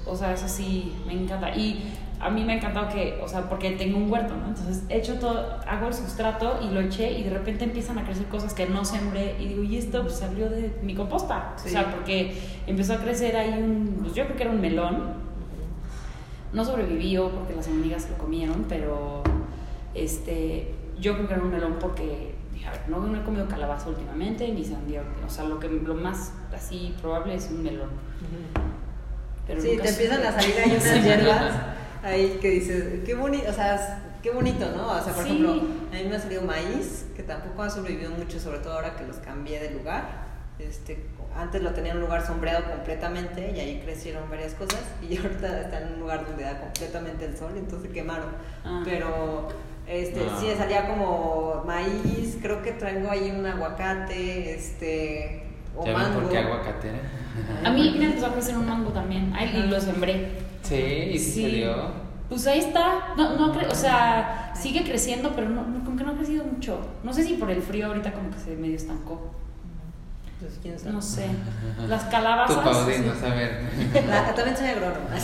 O 0.07 0.15
sea, 0.15 0.33
eso 0.33 0.47
sí 0.47 0.95
me 1.05 1.13
encanta. 1.13 1.55
Y 1.55 1.83
a 2.19 2.29
mí 2.29 2.43
me 2.43 2.53
ha 2.53 2.55
encantado 2.57 2.89
que, 2.89 3.19
o 3.21 3.27
sea, 3.27 3.49
porque 3.49 3.71
tengo 3.71 3.97
un 3.97 4.09
huerto, 4.09 4.35
¿no? 4.35 4.47
Entonces 4.47 4.83
he 4.89 4.97
hecho 4.97 5.15
todo, 5.15 5.59
hago 5.67 5.87
el 5.87 5.93
sustrato 5.93 6.59
y 6.61 6.73
lo 6.73 6.79
eché 6.79 7.11
y 7.11 7.23
de 7.23 7.29
repente 7.29 7.65
empiezan 7.65 7.99
a 7.99 8.05
crecer 8.05 8.25
cosas 8.27 8.53
que 8.53 8.67
no 8.67 8.85
sembré 8.85 9.35
y 9.39 9.47
digo, 9.47 9.63
y 9.63 9.77
esto 9.77 10.01
pues, 10.03 10.15
salió 10.15 10.49
de 10.49 10.73
mi 10.81 10.95
composta. 10.95 11.53
Sí. 11.57 11.69
O 11.69 11.71
sea, 11.71 11.91
porque 11.91 12.37
empezó 12.67 12.93
a 12.93 12.97
crecer 12.97 13.35
ahí 13.35 13.61
un, 13.61 13.99
pues 14.01 14.13
yo 14.13 14.25
creo 14.25 14.37
que 14.37 14.43
era 14.43 14.51
un 14.51 14.61
melón. 14.61 15.25
No 16.53 16.63
sobrevivió 16.63 17.29
porque 17.31 17.53
las 17.53 17.67
hormigas 17.67 18.09
lo 18.09 18.17
comieron, 18.17 18.65
pero 18.69 19.21
este, 19.93 20.73
yo 20.99 21.15
creo 21.15 21.27
que 21.27 21.33
era 21.33 21.43
un 21.43 21.51
melón 21.51 21.75
porque 21.81 22.33
dije, 22.53 22.67
a 22.67 22.71
ver, 22.71 22.81
no, 22.87 22.99
no 22.99 23.19
he 23.19 23.23
comido 23.23 23.45
calabaza 23.47 23.89
últimamente 23.89 24.47
ni 24.47 24.63
sandía. 24.63 25.03
O 25.25 25.29
sea, 25.29 25.43
lo, 25.43 25.59
que, 25.59 25.67
lo 25.67 25.95
más 25.95 26.31
así 26.55 26.95
probable 27.01 27.35
es 27.35 27.49
un 27.51 27.61
melón. 27.61 27.89
Pero 29.45 29.61
sí, 29.61 29.77
te 29.81 29.89
empiezan 29.89 30.25
a 30.25 30.31
salir 30.31 30.55
ahí 30.57 30.71
unas 30.71 31.03
hierbas 31.03 31.53
ahí 32.05 32.37
que 32.41 32.49
dices, 32.49 32.83
qué 33.05 33.13
bonito, 33.15 33.49
o 33.49 33.53
sea, 33.53 34.01
qué 34.23 34.31
bonito, 34.31 34.65
¿no? 34.75 34.91
O 34.91 35.01
sea, 35.03 35.13
por 35.13 35.23
Sí. 35.23 35.29
ejemplo, 35.31 35.51
a 35.53 35.95
mí 35.95 36.03
me 36.09 36.15
ha 36.15 36.19
salido 36.19 36.41
maíz, 36.43 37.05
que 37.15 37.23
tampoco 37.23 37.63
ha 37.63 37.69
sobrevivido 37.69 38.11
mucho, 38.11 38.39
sobre 38.39 38.59
todo 38.59 38.73
ahora 38.73 38.95
que 38.95 39.05
los 39.05 39.17
cambié 39.17 39.59
de 39.59 39.71
lugar. 39.71 40.25
Este, 40.57 41.05
antes 41.35 41.61
lo 41.61 41.71
tenía 41.71 41.91
en 41.91 41.97
un 41.97 42.03
lugar 42.03 42.25
sombreado 42.25 42.63
completamente 42.71 43.51
y 43.53 43.59
ahí 43.59 43.81
crecieron 43.83 44.29
varias 44.29 44.53
cosas 44.53 44.79
y 45.01 45.17
ahorita 45.17 45.61
está 45.61 45.81
en 45.81 45.93
un 45.95 45.99
lugar 45.99 46.25
donde 46.25 46.43
da 46.45 46.59
completamente 46.61 47.25
el 47.25 47.35
sol, 47.37 47.51
entonces 47.57 47.91
quemaron. 47.91 48.29
Ah. 48.63 48.81
Pero 48.85 49.49
este, 49.87 50.21
Ah. 50.21 50.37
sí, 50.39 50.47
salía 50.57 50.87
como 50.87 51.63
maíz, 51.65 52.37
creo 52.41 52.61
que 52.63 52.71
traigo 52.71 53.11
ahí 53.11 53.31
un 53.37 53.45
aguacate, 53.45 54.55
este, 54.55 55.43
o 55.77 55.85
¿Ya 55.85 55.93
ven 55.93 56.01
mango. 56.01 56.19
por 56.21 56.29
qué 56.29 56.37
aguacatera? 56.39 56.97
A 57.63 57.69
mí 57.71 57.95
me 57.97 58.05
empezó 58.05 58.27
a 58.27 58.33
crecer 58.33 58.57
un 58.57 58.65
mango 58.67 58.91
también. 58.91 59.33
Ay, 59.35 59.51
y 59.65 59.67
lo 59.69 59.79
sembré. 59.79 60.37
Sí, 60.63 60.75
y 61.13 61.19
sí, 61.19 61.41
se 61.43 61.47
dio. 61.49 61.75
Pues 62.29 62.47
ahí 62.47 62.59
está. 62.59 63.13
No, 63.17 63.35
no 63.37 63.53
cre- 63.53 63.69
o 63.71 63.75
sea, 63.75 64.51
sigue 64.55 64.83
creciendo, 64.83 65.33
pero 65.35 65.49
no, 65.49 65.63
no- 65.67 65.83
como 65.83 65.95
que 65.97 66.03
no 66.03 66.11
ha 66.11 66.15
crecido 66.15 66.43
mucho. 66.43 66.79
No 67.03 67.13
sé 67.13 67.23
si 67.23 67.33
por 67.35 67.51
el 67.51 67.61
frío 67.61 67.87
ahorita 67.87 68.13
como 68.13 68.31
que 68.31 68.39
se 68.39 68.55
medio 68.55 68.75
estancó. 68.75 69.31
Pues, 70.39 70.59
quién 70.61 70.77
sabe. 70.79 70.91
No 70.93 71.01
sé. 71.01 71.27
Las 71.87 72.03
calabazas. 72.05 72.57
A 72.57 73.29
ver. 73.35 73.61
La- 74.07 74.33
también 74.33 74.57
soy 74.57 74.67
agrónomo. 74.67 75.07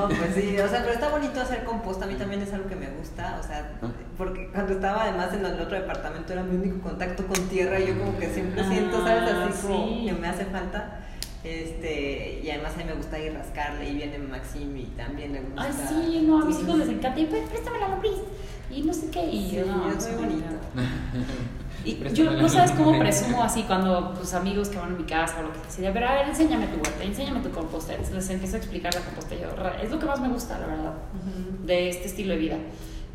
No, 0.00 0.08
pues 0.08 0.34
sí, 0.34 0.58
o 0.58 0.68
sea, 0.68 0.80
pero 0.80 0.92
está 0.92 1.08
bonito 1.08 1.40
hacer 1.40 1.64
composta, 1.64 2.04
a 2.04 2.08
mí 2.08 2.14
también 2.14 2.42
es 2.42 2.52
algo 2.52 2.68
que 2.68 2.76
me 2.76 2.88
gusta, 2.90 3.38
o 3.40 3.46
sea, 3.46 3.70
porque 4.16 4.48
cuando 4.52 4.72
estaba 4.74 5.04
además 5.04 5.32
en 5.34 5.44
el 5.44 5.60
otro 5.60 5.76
departamento 5.78 6.32
era 6.32 6.42
mi 6.42 6.56
único 6.56 6.80
contacto 6.88 7.26
con 7.26 7.36
tierra 7.48 7.78
y 7.80 7.88
yo 7.88 7.98
como 7.98 8.18
que 8.18 8.28
siempre 8.28 8.64
siento, 8.68 9.04
¿sabes? 9.04 9.30
Ah, 9.32 9.48
Así 9.50 9.66
como 9.66 9.86
sí. 9.88 10.04
que 10.06 10.12
me 10.12 10.28
hace 10.28 10.44
falta. 10.46 10.96
Este, 11.42 12.40
y 12.44 12.50
además 12.50 12.74
a 12.74 12.78
mí 12.78 12.84
me 12.84 12.92
gusta 12.92 13.18
ir 13.18 13.32
rascarle 13.32 13.88
y 13.88 13.94
viene 13.94 14.18
Maxim 14.18 14.76
y 14.76 14.84
también 14.96 15.32
le 15.32 15.40
gusta. 15.40 15.62
Ay, 15.62 15.72
sí, 15.88 16.24
no, 16.26 16.42
a 16.42 16.44
mis 16.44 16.60
hijos 16.60 16.76
les 16.78 16.88
encanta. 16.90 17.18
Y 17.18 17.26
pues, 17.26 17.48
préstame 17.48 17.78
la 17.78 17.88
lombriz. 17.88 18.12
Y 18.70 18.82
no 18.82 18.92
sé 18.92 19.10
qué. 19.10 19.24
Y 19.24 19.50
Sí, 19.50 19.62
no, 19.66 19.90
es 19.90 20.04
sí, 20.04 20.10
muy 20.12 20.26
me 20.26 20.28
bonito. 20.28 20.48
Y 21.84 21.96
yo 22.12 22.24
la 22.30 22.42
no 22.42 22.48
sabes 22.48 22.72
cómo 22.72 22.98
presumo 22.98 23.42
así 23.42 23.62
cuando 23.62 24.12
pues 24.14 24.34
amigos 24.34 24.68
que 24.68 24.78
van 24.78 24.92
a 24.94 24.96
mi 24.98 25.04
casa 25.04 25.36
o 25.40 25.42
lo 25.44 25.52
que 25.52 25.70
sea, 25.70 25.92
pero 25.92 26.08
a 26.08 26.14
ver, 26.14 26.28
enséñame 26.28 26.66
tu 26.66 26.76
huerta, 26.76 27.02
enséñame 27.04 27.40
tu 27.40 27.50
composta. 27.50 27.92
Entonces, 27.92 28.14
Les 28.16 28.30
empiezo 28.30 28.56
a 28.56 28.58
explicar 28.58 28.94
la 28.94 29.00
composta. 29.00 29.34
Yo, 29.34 29.54
"Ra- 29.56 29.80
es 29.82 29.90
lo 29.90 29.98
que 29.98 30.06
más 30.06 30.20
me 30.20 30.28
gusta, 30.28 30.58
la 30.58 30.66
verdad, 30.66 30.92
Ujú. 31.14 31.66
de 31.66 31.88
este 31.88 32.06
estilo 32.08 32.34
de 32.34 32.38
vida. 32.38 32.56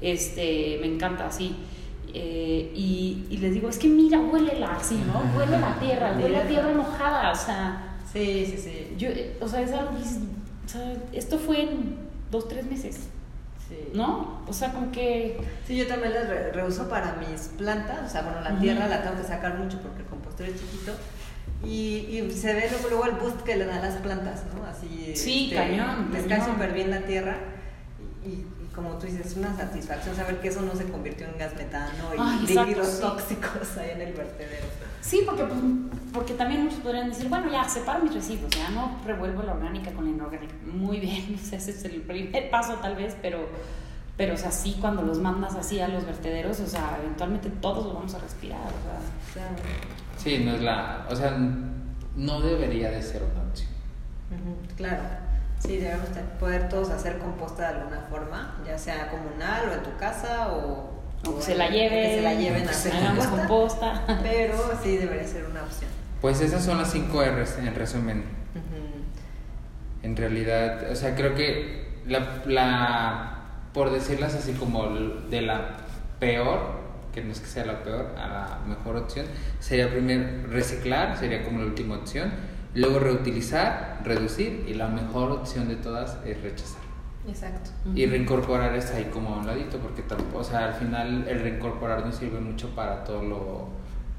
Este, 0.01 0.78
me 0.82 0.88
encanta, 0.88 1.28
así. 1.28 1.55
Eh, 2.13 2.72
y, 2.74 3.26
y 3.30 3.38
les 3.38 3.53
digo, 3.53 3.70
es 3.70 3.78
que 3.78 3.88
mira, 3.88 4.20
huélela 4.20 4.76
así, 4.78 4.95
¿no? 5.05 5.22
Huele 5.38 5.59
la 5.59 5.78
tierra, 5.80 6.18
huele 6.20 6.38
a 6.38 6.47
tierra 6.47 6.72
mojada, 6.74 7.32
o 7.32 7.36
sea, 7.36 7.97
Sí, 8.13 8.45
sí, 8.45 8.57
sí. 8.57 8.95
yo, 8.97 9.09
eh, 9.09 9.36
o 9.41 9.47
sea, 9.47 9.61
es 9.61 9.72
algo 9.74 9.91
que 9.91 10.03
o 10.03 10.68
sea, 10.70 10.93
esto 11.11 11.38
fue 11.38 11.61
en 11.63 11.97
dos, 12.32 12.47
tres 12.47 12.66
meses, 12.66 13.09
sí. 13.70 13.89
¿no? 13.93 14.41
O 14.47 14.53
sea, 14.53 14.72
como 14.74 14.91
que... 14.91 15.38
Sí, 15.68 15.76
yo 15.76 15.88
también 15.88 16.13
las 16.13 16.28
re- 16.30 16.51
reuso 16.51 16.88
para 16.89 17.13
mis 17.16 17.41
plantas, 17.57 18.07
o 18.07 18.09
sea, 18.09 18.22
bueno, 18.24 18.41
la 18.41 18.59
tierra 18.59 18.88
la 18.88 19.01
tengo 19.03 19.18
que 19.18 19.28
sacar 19.28 19.57
mucho 19.57 19.80
porque 19.82 20.01
el 20.01 20.07
compostero 20.07 20.51
es 20.51 20.59
chiquito 20.59 20.91
y, 21.63 22.07
y 22.28 22.32
se 22.32 22.53
ve 22.53 22.68
luego, 22.70 22.89
luego 22.89 23.05
el 23.05 23.11
boost 23.13 23.41
que 23.41 23.55
le 23.55 23.66
dan 23.66 23.82
las 23.82 23.95
plantas, 23.95 24.43
¿no? 24.53 24.66
Así, 24.66 25.13
Sí, 25.16 25.51
cañón, 25.53 26.09
Les 26.13 26.26
cae 26.26 26.43
súper 26.45 26.74
bien 26.74 26.91
la 26.91 27.01
tierra 27.01 27.38
y, 28.24 28.43
como 28.76 28.97
tú 28.97 29.07
dices, 29.07 29.28
es 29.28 29.38
una 29.38 29.55
satisfacción 29.55 30.16
saber 30.16 30.39
que 30.41 30.49
eso 30.49 30.61
no 30.61 30.76
se 30.76 30.84
convirtió 30.86 31.26
en 31.28 31.38
gas 31.38 31.55
metano 31.55 32.11
y 32.13 32.47
líquidos 32.47 32.88
sí. 32.88 33.01
tóxicos 33.01 33.78
ahí 33.78 33.91
en 33.91 34.01
el 34.01 34.13
vertedero. 34.13 34.66
Sí, 35.06 35.22
porque, 35.24 35.43
pues, 35.43 35.60
porque 36.12 36.34
también 36.34 36.64
muchos 36.64 36.80
podrían 36.80 37.10
decir, 37.10 37.30
bueno, 37.30 37.51
ya 37.51 37.70
separo 37.70 38.03
mis 38.03 38.14
residuos, 38.14 38.49
ya 38.49 38.70
no 38.70 38.99
revuelvo 39.06 39.43
la 39.43 39.53
orgánica 39.53 39.91
con 39.91 40.06
la 40.06 40.10
inorgánica. 40.10 40.56
Muy 40.66 40.99
bien, 40.99 41.36
o 41.43 41.45
sea, 41.45 41.60
ese 41.60 41.72
es 41.72 41.86
el 41.86 42.01
primer 42.01 42.49
paso 42.49 42.74
tal 42.82 42.95
vez, 42.95 43.16
pero, 43.22 43.47
pero 44.18 44.34
o 44.34 44.38
sea, 44.38 44.51
sí, 44.51 44.78
cuando 44.82 45.03
los 45.03 45.20
mandas 45.20 45.53
así 45.53 45.80
a 45.80 45.88
los 45.88 46.06
vertederos, 46.06 46.60
o 46.60 46.66
sea, 46.66 46.97
eventualmente 47.03 47.49
todos 47.49 47.86
lo 47.86 47.93
vamos 47.93 48.16
a 48.16 48.20
respirar, 48.20 48.60
o 48.60 49.34
sea. 49.34 49.49
Sí, 50.18 50.43
no 50.43 50.56
es 50.56 50.62
la. 50.62 51.06
O 51.08 51.16
sea, 51.16 51.38
no 52.16 52.41
debería 52.41 52.89
de 52.89 53.03
ser 53.03 53.22
una 53.22 53.43
opción. 53.43 53.70
Claro, 54.76 55.03
sí, 55.60 55.78
debemos 55.78 56.08
poder 56.39 56.68
todos 56.68 56.89
hacer 56.89 57.20
composta 57.20 57.70
de 57.70 57.80
alguna 57.80 58.01
forma, 58.10 58.56
ya 58.66 58.76
sea 58.78 59.12
comunal 59.12 59.70
o 59.70 59.74
en 59.74 59.84
tu 59.84 59.95
casa 59.97 60.51
o, 60.51 60.95
O 61.28 61.38
que 61.38 61.43
se 61.43 61.55
la 61.55 61.69
lleven, 61.69 62.09
que 62.09 62.15
se 62.15 62.21
la 62.21 62.34
lleven 62.34 62.67
a 62.67 62.97
hagamos 62.97 63.28
composta, 63.28 64.03
pero 64.23 64.57
sí 64.84 64.97
debería 64.97 65.28
ser 65.28 65.45
una 65.45 65.63
opción. 65.63 65.89
Pues 66.21 66.41
esas 66.41 66.63
son 66.63 66.78
las 66.78 66.91
5 66.91 67.23
R's 67.23 67.57
en 67.59 67.76
resumen. 67.76 68.23
En 70.03 70.15
realidad, 70.15 70.91
o 70.91 70.95
sea, 70.95 71.15
creo 71.15 71.34
que 71.34 72.01
la, 72.05 72.43
la 72.45 73.36
por 73.73 73.91
decirlas 73.91 74.36
así 74.36 74.53
como 74.53 74.88
de 75.30 75.41
la 75.41 75.78
peor, 76.19 76.80
que 77.13 77.21
no 77.21 77.32
es 77.32 77.41
que 77.41 77.47
sea 77.47 77.65
la 77.65 77.84
peor, 77.84 78.15
a 78.17 78.28
la 78.28 78.59
mejor 78.67 78.95
opción, 78.95 79.26
sería 79.59 79.89
primero 79.89 80.47
reciclar, 80.47 81.17
sería 81.17 81.43
como 81.43 81.59
la 81.59 81.65
última 81.65 81.95
opción, 81.95 82.32
luego 82.73 82.99
reutilizar, 82.99 84.01
reducir 84.03 84.65
y 84.67 84.76
la 84.76 84.88
mejor 84.88 85.32
opción 85.32 85.67
de 85.67 85.76
todas 85.76 86.17
es 86.26 86.41
rechazar. 86.41 86.84
Exacto. 87.28 87.71
Y 87.93 88.05
reincorporar 88.05 88.76
es 88.76 88.91
ahí 88.91 89.05
como 89.05 89.36
a 89.36 89.38
un 89.39 89.47
ladito, 89.47 89.80
porque 89.80 90.03
tampoco, 90.03 90.39
o 90.39 90.43
sea, 90.43 90.65
al 90.65 90.73
final 90.73 91.28
el 91.28 91.39
reincorporar 91.39 92.05
nos 92.05 92.15
sirve 92.15 92.39
mucho 92.39 92.69
para 92.76 93.03
todo 93.03 93.23
lo, 93.23 93.69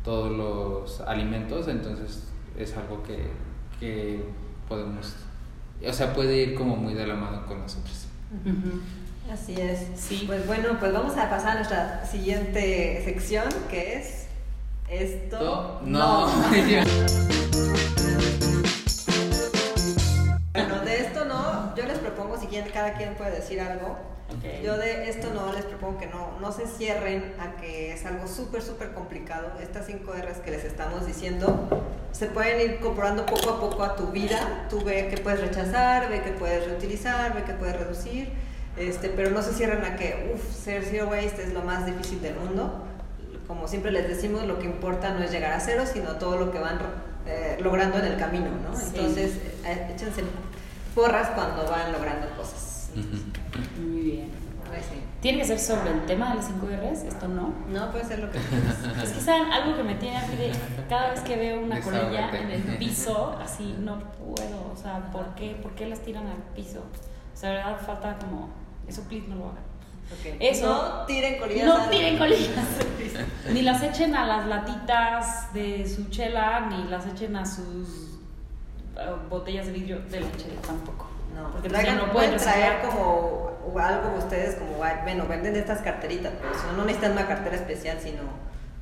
todos 0.04 0.32
los 0.32 1.00
alimentos, 1.02 1.68
entonces 1.68 2.24
es 2.58 2.76
algo 2.76 3.02
que, 3.02 3.30
que 3.78 4.24
podemos, 4.68 5.14
o 5.86 5.92
sea, 5.92 6.12
puede 6.12 6.36
ir 6.36 6.54
como 6.54 6.76
muy 6.76 6.94
de 6.94 7.06
la 7.06 7.14
mano 7.14 7.46
con 7.46 7.60
nosotros. 7.60 8.06
Así 9.32 9.54
es. 9.60 9.86
Sí. 9.96 10.24
Pues 10.26 10.46
bueno, 10.46 10.76
pues 10.78 10.92
vamos 10.92 11.16
a 11.16 11.28
pasar 11.28 11.52
a 11.52 11.54
nuestra 11.56 12.04
siguiente 12.04 13.02
sección, 13.04 13.44
que 13.70 13.98
es 13.98 14.26
esto. 14.88 15.80
No. 15.84 16.28
Bueno, 16.28 16.84
cada 22.76 22.92
quien 22.92 23.14
puede 23.14 23.30
decir 23.30 23.58
algo. 23.58 23.96
Ok. 24.28 24.62
Yo 24.62 24.76
de 24.76 25.08
esto 25.08 25.32
no 25.32 25.50
les 25.54 25.64
propongo 25.64 25.98
que 25.98 26.06
no, 26.08 26.38
no 26.42 26.52
se 26.52 26.66
cierren 26.66 27.32
a 27.40 27.58
que 27.58 27.94
es 27.94 28.04
algo 28.04 28.28
súper, 28.28 28.60
súper 28.60 28.92
complicado. 28.92 29.52
Estas 29.62 29.86
cinco 29.86 30.12
R's 30.12 30.40
que 30.44 30.50
les 30.50 30.64
estamos 30.64 31.06
diciendo 31.06 31.68
se 32.12 32.26
pueden 32.26 32.60
ir 32.60 32.76
incorporando 32.78 33.24
poco 33.24 33.50
a 33.50 33.60
poco 33.60 33.82
a 33.82 33.96
tu 33.96 34.08
vida. 34.08 34.66
Tú 34.68 34.82
ve 34.82 35.08
que 35.08 35.16
puedes 35.16 35.40
rechazar, 35.40 36.10
ve 36.10 36.20
que 36.20 36.32
puedes 36.32 36.66
reutilizar, 36.66 37.34
ve 37.34 37.44
que 37.44 37.54
puedes 37.54 37.78
reducir, 37.78 38.28
este, 38.76 39.08
pero 39.08 39.30
no 39.30 39.40
se 39.42 39.54
cierren 39.54 39.82
a 39.84 39.96
que, 39.96 40.32
uff, 40.34 40.54
ser 40.54 40.84
zero 40.84 41.08
waste 41.08 41.44
es 41.44 41.54
lo 41.54 41.62
más 41.62 41.86
difícil 41.86 42.20
del 42.20 42.34
mundo. 42.34 42.84
Como 43.46 43.68
siempre 43.68 43.90
les 43.90 44.06
decimos, 44.06 44.44
lo 44.44 44.58
que 44.58 44.66
importa 44.66 45.14
no 45.14 45.22
es 45.24 45.30
llegar 45.30 45.52
a 45.52 45.60
cero, 45.60 45.84
sino 45.90 46.16
todo 46.16 46.36
lo 46.36 46.50
que 46.50 46.58
van 46.58 46.78
eh, 47.26 47.56
logrando 47.60 47.98
en 47.98 48.04
el 48.04 48.18
camino, 48.18 48.50
¿no? 48.68 48.76
Sí. 48.76 48.86
Entonces, 48.88 49.32
eh, 49.64 49.92
échense 49.94 50.22
porras 50.96 51.28
cuando 51.36 51.64
van 51.70 51.92
logrando 51.92 52.26
cosas. 52.36 52.88
Muy 53.78 54.00
bien. 54.00 54.30
Pues 54.66 54.82
sí. 54.86 55.00
¿Tiene 55.20 55.38
que 55.38 55.44
ser 55.44 55.58
sobre 55.60 55.90
el 55.90 56.04
tema 56.06 56.30
de 56.30 56.36
las 56.36 56.46
5 56.46 56.66
R's? 56.66 57.02
Esto 57.04 57.28
no. 57.28 57.54
No, 57.68 57.90
puede 57.92 58.04
ser 58.04 58.18
lo 58.18 58.30
que 58.32 58.38
quieras. 58.40 59.04
Es 59.04 59.10
que 59.12 59.20
saben 59.20 59.52
algo 59.52 59.76
que 59.76 59.82
me 59.84 59.94
tiene 59.94 60.16
así 60.16 60.34
de 60.36 60.50
cada 60.88 61.10
vez 61.10 61.20
que 61.20 61.36
veo 61.36 61.60
una 61.60 61.80
colilla 61.80 62.30
en 62.36 62.50
el 62.50 62.62
piso, 62.78 63.38
así 63.40 63.76
no 63.78 63.98
puedo. 64.14 64.72
O 64.72 64.76
sea, 64.76 65.10
¿por 65.12 65.34
qué? 65.36 65.56
¿Por 65.62 65.72
qué 65.76 65.86
las 65.86 66.00
tiran 66.00 66.26
al 66.26 66.42
piso? 66.54 66.80
O 66.80 67.36
sea, 67.38 67.50
de 67.50 67.56
verdad 67.56 67.76
falta 67.84 68.16
como. 68.18 68.48
Eso, 68.88 69.02
please, 69.02 69.26
no 69.28 69.36
lo 69.36 69.44
hagan. 69.50 69.66
Eso. 70.40 70.66
No 70.66 71.06
tiren 71.06 71.38
colillas. 71.38 71.66
No 71.66 71.76
al- 71.82 71.90
tiren 71.90 72.18
colillas. 72.18 72.64
ni 73.52 73.62
las 73.62 73.82
echen 73.82 74.14
a 74.14 74.24
las 74.26 74.46
latitas 74.46 75.52
de 75.52 75.88
su 75.88 76.08
chela, 76.10 76.66
ni 76.70 76.84
las 76.88 77.06
echen 77.06 77.34
a 77.36 77.44
sus 77.44 78.05
botellas 79.28 79.66
de 79.66 79.72
vidrio 79.72 80.00
de 80.10 80.20
leche 80.20 80.48
tampoco. 80.66 81.08
No, 81.34 81.50
porque 81.52 81.68
traigan, 81.68 81.96
ya 81.98 82.06
no 82.06 82.12
pueden 82.12 82.30
pueden 82.30 82.42
traer 82.44 82.80
como 82.82 83.46
algo 83.78 84.16
ustedes 84.16 84.54
como, 84.54 84.76
bueno, 84.78 85.26
venden 85.28 85.54
estas 85.56 85.80
carteritas, 85.82 86.32
pero 86.40 86.54
si 86.54 86.66
no, 86.66 86.72
no 86.78 86.84
necesitan 86.84 87.12
una 87.12 87.26
cartera 87.26 87.56
especial, 87.56 87.98
sino 88.02 88.22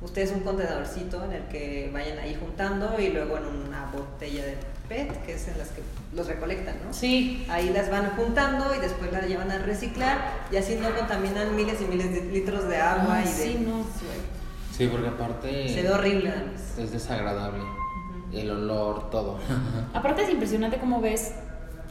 ustedes 0.01 0.31
un 0.31 0.41
contenedorcito 0.41 1.23
en 1.25 1.33
el 1.33 1.43
que 1.47 1.89
vayan 1.93 2.17
ahí 2.19 2.37
juntando 2.39 2.97
y 2.99 3.09
luego 3.09 3.37
en 3.37 3.45
una 3.45 3.85
botella 3.91 4.45
de 4.45 4.57
PET, 4.87 5.25
que 5.25 5.33
es 5.33 5.47
en 5.47 5.57
las 5.57 5.69
que 5.69 5.81
los 6.13 6.27
recolectan, 6.27 6.75
¿no? 6.85 6.93
Sí, 6.93 7.45
Ahí 7.49 7.71
las 7.71 7.89
van 7.89 8.11
juntando 8.11 8.73
y 8.75 8.79
después 8.79 9.11
las 9.11 9.27
llevan 9.27 9.51
a 9.51 9.57
reciclar 9.57 10.19
y 10.51 10.57
así 10.57 10.75
no 10.75 10.95
contaminan 10.95 11.55
miles 11.55 11.81
y 11.81 11.85
miles 11.85 12.13
de 12.13 12.21
litros 12.21 12.67
de 12.69 12.77
agua 12.77 13.15
Ah, 13.17 13.21
y 13.21 13.27
de... 13.27 13.33
sí, 13.33 13.65
no. 13.67 13.83
Sí, 14.71 14.87
porque 14.87 15.07
aparte 15.07 15.69
Se 15.73 15.81
ve 15.81 15.89
horrible 15.89 16.33
es 16.77 16.91
desagradable. 16.91 17.63
El 18.31 18.51
olor, 18.51 19.09
todo. 19.09 19.37
Aparte 19.93 20.23
es 20.23 20.29
impresionante 20.29 20.77
cómo 20.77 21.01
ves 21.01 21.33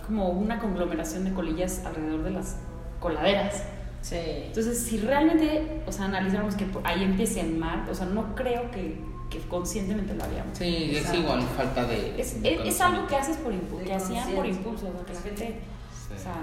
como 0.07 0.29
una 0.31 0.59
conglomeración 0.59 1.25
de 1.25 1.33
colillas 1.33 1.83
alrededor 1.87 2.23
de 2.23 2.31
las 2.31 2.57
coladeras. 3.01 3.63
Sí. 4.03 4.17
Entonces, 4.19 4.79
si 4.83 4.99
realmente, 4.99 5.83
o 5.87 5.93
sea, 5.93 6.05
analizáramos 6.07 6.55
que 6.57 6.67
ahí 6.85 7.03
empiece 7.05 7.41
el 7.41 7.57
mar, 7.57 7.87
o 7.91 7.95
sea, 7.95 8.05
no 8.07 8.35
creo 8.35 8.71
que, 8.71 9.01
que 9.31 9.39
conscientemente 9.49 10.15
lo 10.15 10.25
haríamos. 10.25 10.59
Sí, 10.59 10.91
es 10.91 10.99
Exacto. 10.99 11.21
igual 11.21 11.43
falta 11.57 11.85
de. 11.87 12.21
Es, 12.21 12.43
de 12.43 12.55
es, 12.55 12.61
es 12.75 12.81
algo 12.83 13.07
que 13.07 13.17
haces 13.17 13.39
por 13.39 13.53
impulso, 13.55 13.87
que 13.87 13.95
hacían 13.95 14.31
por 14.33 14.45
impulso, 14.47 14.89
o 14.89 14.93
sea, 14.93 15.07
que 15.07 15.15
la 15.15 15.21
gente, 15.21 15.61
Sí. 16.07 16.15
o 16.15 16.19
sea, 16.19 16.35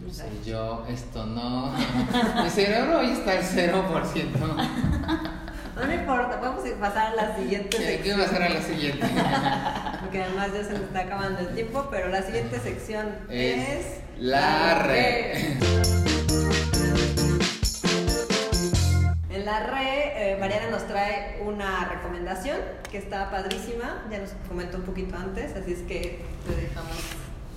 no 0.00 0.10
sé. 0.10 0.22
Sí, 0.42 0.50
yo, 0.50 0.84
esto 0.88 1.26
no. 1.26 1.70
Mi 2.42 2.48
cerebro 2.48 3.00
hoy 3.00 3.10
está 3.10 3.32
al 3.32 3.42
0%. 3.42 3.74
No 5.76 5.86
me 5.86 5.94
importa, 5.96 6.38
vamos 6.40 6.62
a 6.64 6.80
pasar 6.80 7.06
a 7.08 7.14
la 7.14 7.36
siguiente 7.36 7.76
¿Qué, 7.76 7.84
sección. 7.84 8.20
¿Qué 8.20 8.38
va 8.38 8.46
a 8.46 8.48
la 8.48 8.62
siguiente? 8.62 9.06
Porque 10.00 10.22
además 10.22 10.50
ya 10.54 10.64
se 10.64 10.72
nos 10.72 10.82
está 10.82 11.00
acabando 11.00 11.40
el 11.40 11.48
tiempo, 11.54 11.88
pero 11.90 12.08
la 12.08 12.22
siguiente 12.22 12.60
sección 12.60 13.08
es, 13.28 13.68
Es 13.68 13.86
la 14.18 14.82
red. 14.84 15.58
En 19.30 19.44
la 19.44 19.66
red, 19.66 19.82
eh, 20.14 20.36
Mariana 20.38 20.70
nos 20.70 20.86
trae 20.86 21.42
una 21.44 21.88
recomendación 21.88 22.56
que 22.90 22.98
está 22.98 23.30
padrísima, 23.32 24.04
ya 24.08 24.20
nos 24.20 24.30
comentó 24.48 24.78
un 24.78 24.84
poquito 24.84 25.16
antes, 25.16 25.56
así 25.56 25.72
es 25.72 25.80
que 25.80 26.24
te 26.46 26.54
dejamos. 26.54 26.96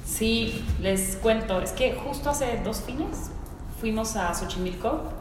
Sí, 0.03 0.65
les 0.82 1.18
cuento, 1.18 1.61
es 1.61 1.72
que 1.72 1.93
justo 1.93 2.32
hace 2.32 2.59
dos 2.63 2.82
fines 2.82 3.30
fuimos 3.80 4.15
a 4.15 4.34
Xochimilco, 4.34 5.13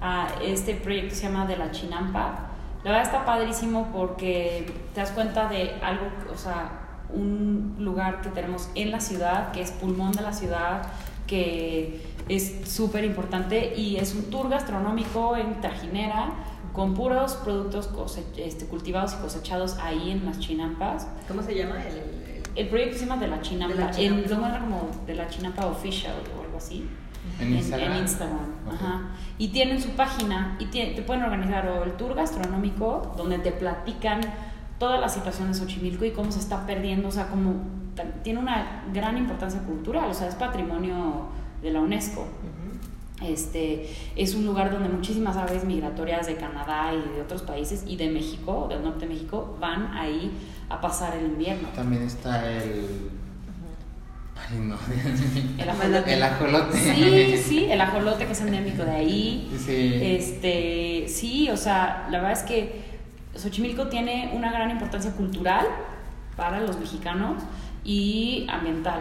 a 0.00 0.28
este 0.42 0.74
proyecto 0.74 1.10
que 1.10 1.14
se 1.16 1.26
llama 1.28 1.46
De 1.46 1.56
la 1.56 1.70
Chinampa. 1.70 2.50
La 2.84 2.90
verdad 2.92 3.02
está 3.06 3.24
padrísimo 3.24 3.88
porque 3.92 4.66
te 4.94 5.00
das 5.00 5.10
cuenta 5.12 5.48
de 5.48 5.70
algo, 5.82 6.06
o 6.32 6.36
sea, 6.36 6.80
un 7.10 7.76
lugar 7.78 8.20
que 8.20 8.28
tenemos 8.30 8.68
en 8.74 8.90
la 8.90 9.00
ciudad, 9.00 9.52
que 9.52 9.62
es 9.62 9.70
pulmón 9.70 10.12
de 10.12 10.22
la 10.22 10.32
ciudad, 10.32 10.82
que 11.26 12.04
es 12.28 12.68
súper 12.68 13.04
importante 13.04 13.74
y 13.76 13.96
es 13.96 14.14
un 14.14 14.24
tour 14.30 14.48
gastronómico 14.50 15.36
en 15.36 15.60
Trajinera 15.60 16.30
con 16.72 16.94
puros 16.94 17.34
productos 17.36 17.88
este, 18.36 18.66
cultivados 18.66 19.14
y 19.14 19.22
cosechados 19.22 19.78
ahí 19.78 20.10
en 20.10 20.24
las 20.26 20.38
chinampas. 20.40 21.06
¿Cómo 21.28 21.42
se 21.42 21.54
llama? 21.54 21.76
El, 21.82 21.96
el- 21.98 22.24
El 22.56 22.68
proyecto 22.68 22.98
se 22.98 23.06
llama 23.06 23.20
De 23.20 23.26
la 23.28 23.40
Chinampa. 23.40 23.74
De 23.74 23.80
la 23.84 23.90
Chinampa. 23.90 24.24
En, 24.36 24.42
lo 24.42 24.60
como 24.60 24.90
De 25.06 25.14
la 25.14 25.28
Chinampa 25.28 25.66
Official 25.66 26.14
o 26.36 26.42
algo 26.44 26.56
así. 26.56 26.88
¿En 27.40 27.54
Instagram? 27.54 27.92
En 27.92 27.98
Instagram, 27.98 28.46
ajá. 28.72 29.02
Y 29.38 29.48
tienen 29.48 29.80
su 29.80 29.90
página 29.90 30.56
y 30.58 30.66
te 30.66 31.02
pueden 31.02 31.22
organizar 31.22 31.68
o 31.68 31.84
el 31.84 31.92
tour 31.92 32.14
gastronómico, 32.14 33.14
donde 33.16 33.38
te 33.38 33.52
platican 33.52 34.20
toda 34.78 34.98
la 34.98 35.08
situación 35.08 35.48
de 35.48 35.54
Xochimilco 35.54 36.04
y 36.04 36.10
cómo 36.10 36.30
se 36.30 36.40
está 36.40 36.66
perdiendo, 36.66 37.08
o 37.08 37.12
sea, 37.12 37.28
como 37.28 37.54
tiene 38.22 38.40
una 38.40 38.84
gran 38.92 39.16
importancia 39.16 39.60
cultural, 39.60 40.10
o 40.10 40.14
sea, 40.14 40.28
es 40.28 40.34
patrimonio 40.34 41.28
de 41.62 41.70
la 41.70 41.80
UNESCO. 41.80 42.26
Este, 43.22 43.88
es 44.16 44.34
un 44.34 44.44
lugar 44.44 44.72
donde 44.72 44.88
muchísimas 44.88 45.36
aves 45.36 45.64
migratorias 45.64 46.26
de 46.26 46.36
Canadá 46.36 46.92
y 46.92 47.14
de 47.14 47.22
otros 47.22 47.42
países 47.42 47.84
y 47.86 47.96
de 47.96 48.10
México, 48.10 48.66
del 48.68 48.82
norte 48.82 49.06
de 49.06 49.14
México, 49.14 49.56
van 49.60 49.96
ahí 49.96 50.32
a 50.68 50.80
pasar 50.80 51.16
el 51.16 51.26
invierno. 51.26 51.68
También 51.74 52.02
está 52.02 52.52
el. 52.52 53.10
Ay, 54.50 54.58
no. 54.58 54.76
El 55.58 55.68
ajolote. 55.70 56.14
El 56.14 56.22
ajolote. 56.22 56.78
Sí, 56.78 57.36
sí, 57.42 57.64
el 57.70 57.80
ajolote 57.80 58.26
que 58.26 58.32
es 58.32 58.40
endémico 58.40 58.84
de 58.84 58.90
ahí. 58.90 59.56
Sí. 59.64 59.98
Este, 60.02 61.06
sí, 61.08 61.48
o 61.50 61.56
sea, 61.56 62.06
la 62.10 62.18
verdad 62.18 62.32
es 62.32 62.42
que 62.42 62.82
Xochimilco 63.36 63.88
tiene 63.88 64.30
una 64.34 64.52
gran 64.52 64.70
importancia 64.70 65.12
cultural 65.12 65.66
para 66.36 66.60
los 66.60 66.78
mexicanos 66.78 67.42
y 67.84 68.46
ambiental 68.50 69.00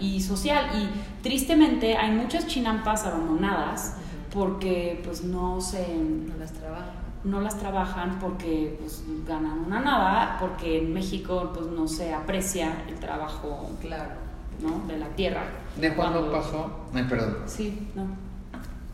y 0.00 0.20
social. 0.20 0.66
Y 0.74 1.22
tristemente 1.22 1.96
hay 1.96 2.10
muchas 2.12 2.46
chinampas 2.46 3.04
abandonadas 3.04 3.96
porque 4.32 5.00
pues 5.04 5.24
no 5.24 5.60
se 5.60 5.86
No 5.96 6.36
las 6.38 6.52
trabaja. 6.52 6.92
no 7.24 7.40
las 7.40 7.58
trabajan 7.58 8.18
porque 8.20 8.76
pues 8.80 9.02
ganan 9.26 9.58
una 9.66 9.80
nada, 9.80 10.36
porque 10.40 10.78
en 10.78 10.92
México 10.92 11.50
pues 11.54 11.66
no 11.66 11.88
se 11.88 12.12
aprecia 12.14 12.84
el 12.88 12.94
trabajo 12.96 13.70
Claro. 13.80 14.29
¿No? 14.62 14.86
de 14.86 14.98
la 14.98 15.06
tierra. 15.08 15.42
¿De 15.76 15.94
cuándo 15.94 16.20
Cuando- 16.20 16.38
pasó? 16.38 16.86
Ay, 16.94 17.04
perdón. 17.08 17.38
Sí, 17.46 17.88
no. 17.94 18.06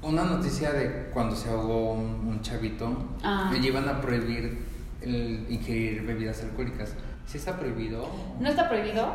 Una 0.02 0.24
noticia 0.24 0.70
de 0.72 1.10
cuando 1.12 1.34
se 1.34 1.50
ahogó 1.50 1.94
un, 1.94 2.28
un 2.28 2.40
chavito. 2.42 3.16
Ah. 3.24 3.50
Le 3.52 3.66
iban 3.66 3.88
a 3.88 4.00
prohibir 4.00 4.64
el 5.02 5.46
ingerir 5.48 6.02
bebidas 6.06 6.42
alcohólicas. 6.42 6.94
¿Sí 7.26 7.38
está 7.38 7.56
prohibido? 7.58 8.06
No 8.38 8.48
está 8.48 8.68
prohibido, 8.68 9.08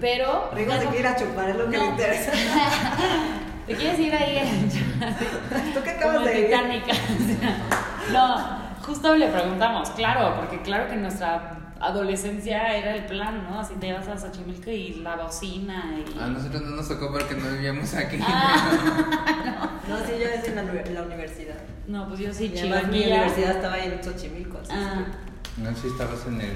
pero... 0.00 0.50
Rigo 0.54 0.72
se 0.74 0.80
quiere 0.80 1.00
ir 1.00 1.06
a 1.06 1.16
chupar, 1.16 1.48
es 1.48 1.56
lo 1.56 1.70
que 1.70 1.78
No. 1.78 1.84
le 1.84 1.90
interesa. 1.90 2.32
¿Te 3.66 3.74
quieres 3.74 3.98
ir 3.98 4.14
ahí? 4.14 4.68
¿Tú 5.74 5.80
qué 5.82 5.90
acabas 5.90 6.16
Como 6.16 6.26
de 6.26 6.40
ir? 6.40 6.46
Titanic. 6.46 6.84
no, 8.12 8.36
justo 8.82 9.16
le 9.16 9.28
preguntamos, 9.28 9.88
claro, 9.92 10.36
porque 10.36 10.60
claro 10.60 10.90
que 10.90 10.96
nuestra 10.96 11.63
adolescencia 11.86 12.76
era 12.76 12.94
el 12.96 13.04
plan, 13.06 13.44
¿no? 13.48 13.60
Así 13.60 13.74
te 13.74 13.88
ibas 13.88 14.06
a 14.08 14.16
Xochimilco 14.18 14.70
y 14.70 14.94
la 15.02 15.16
bocina 15.16 15.94
y... 15.98 16.18
A 16.18 16.26
nosotros 16.28 16.62
no 16.62 16.76
nos 16.76 16.88
tocó 16.88 17.10
porque 17.12 17.34
no 17.34 17.48
vivíamos 17.50 17.94
aquí. 17.94 18.18
Ah, 18.22 19.70
No, 19.88 19.98
sí, 19.98 20.12
yo 20.18 20.26
es 20.28 20.48
en 20.48 20.54
la, 20.56 20.62
uni- 20.62 20.94
la 20.94 21.02
universidad. 21.02 21.56
no, 21.86 22.08
pues 22.08 22.20
yo 22.20 22.32
sí, 22.32 22.50
Y 22.54 22.58
además 22.58 22.88
mi 22.88 23.04
universidad 23.04 23.50
estaba 23.56 23.78
en 23.78 24.02
Xochimilco. 24.02 24.58
así 24.58 24.70
Ah, 24.74 25.04
No, 25.58 25.70
sí 25.76 25.88
estabas 25.88 26.26
en 26.26 26.40
el. 26.40 26.52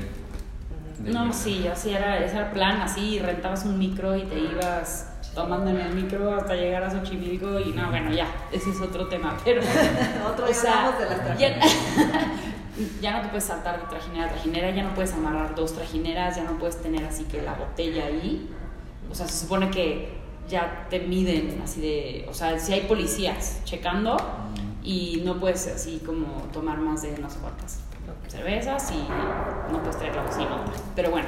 del- 1.05 1.15
no, 1.15 1.33
sí, 1.33 1.63
yo 1.65 1.73
sí, 1.77 1.91
era, 1.91 2.19
ese 2.25 2.37
era 2.37 2.47
el 2.47 2.53
plan, 2.53 2.81
así, 2.81 3.19
rentabas 3.21 3.65
un 3.67 3.79
micro 3.79 4.17
y 4.17 4.23
te 4.23 4.39
ibas 4.39 5.11
tomando 5.35 5.71
en 5.71 5.77
el 5.81 5.95
micro 5.95 6.35
hasta 6.35 6.55
llegar 6.55 6.83
a 6.83 6.91
Xochimilco 6.91 7.61
y 7.61 7.73
no, 7.73 7.91
bueno, 7.91 8.11
ya, 8.13 8.27
ese 8.51 8.71
es 8.71 8.81
otro 8.81 9.07
tema, 9.09 9.37
pero... 9.45 9.61
Otro 10.27 10.47
O 10.47 10.55
sea, 10.55 10.87
hablamos 10.89 10.99
de 11.01 11.17
las 11.29 11.39
ya. 11.39 11.61
ya 13.01 13.17
no 13.17 13.23
te 13.23 13.29
puedes 13.29 13.45
saltar 13.45 13.81
de 13.81 13.87
trajinera 13.87 14.27
a 14.27 14.29
trajinera, 14.29 14.71
ya 14.71 14.83
no 14.83 14.95
puedes 14.95 15.13
amarrar 15.13 15.55
dos 15.55 15.75
trajineras, 15.75 16.37
ya 16.37 16.45
no 16.45 16.59
puedes 16.59 16.81
tener 16.81 17.05
así 17.05 17.25
que 17.25 17.43
la 17.43 17.55
botella 17.55 18.07
ahí. 18.07 18.49
O 19.11 19.15
sea, 19.15 19.27
se 19.27 19.39
supone 19.39 19.71
que 19.71 20.19
ya 20.49 20.87
te 20.91 21.01
miden 21.01 21.61
así 21.63 21.81
de, 21.81 22.27
o 22.29 22.35
sea, 22.35 22.59
si 22.59 22.73
hay 22.73 22.83
policías 22.83 23.61
checando 23.65 24.17
y 24.83 25.23
no 25.25 25.39
puedes 25.39 25.67
así 25.67 26.01
como 26.05 26.27
tomar 26.53 26.79
más 26.79 27.03
de 27.03 27.15
unas 27.15 27.35
cuantas 27.37 27.81
cervezas 28.29 28.91
y 28.93 29.07
no 29.73 29.79
puedes 29.81 29.97
traer 29.99 30.15
la 30.17 30.23
bocina. 30.23 30.65
Pero 30.95 31.11
bueno, 31.11 31.27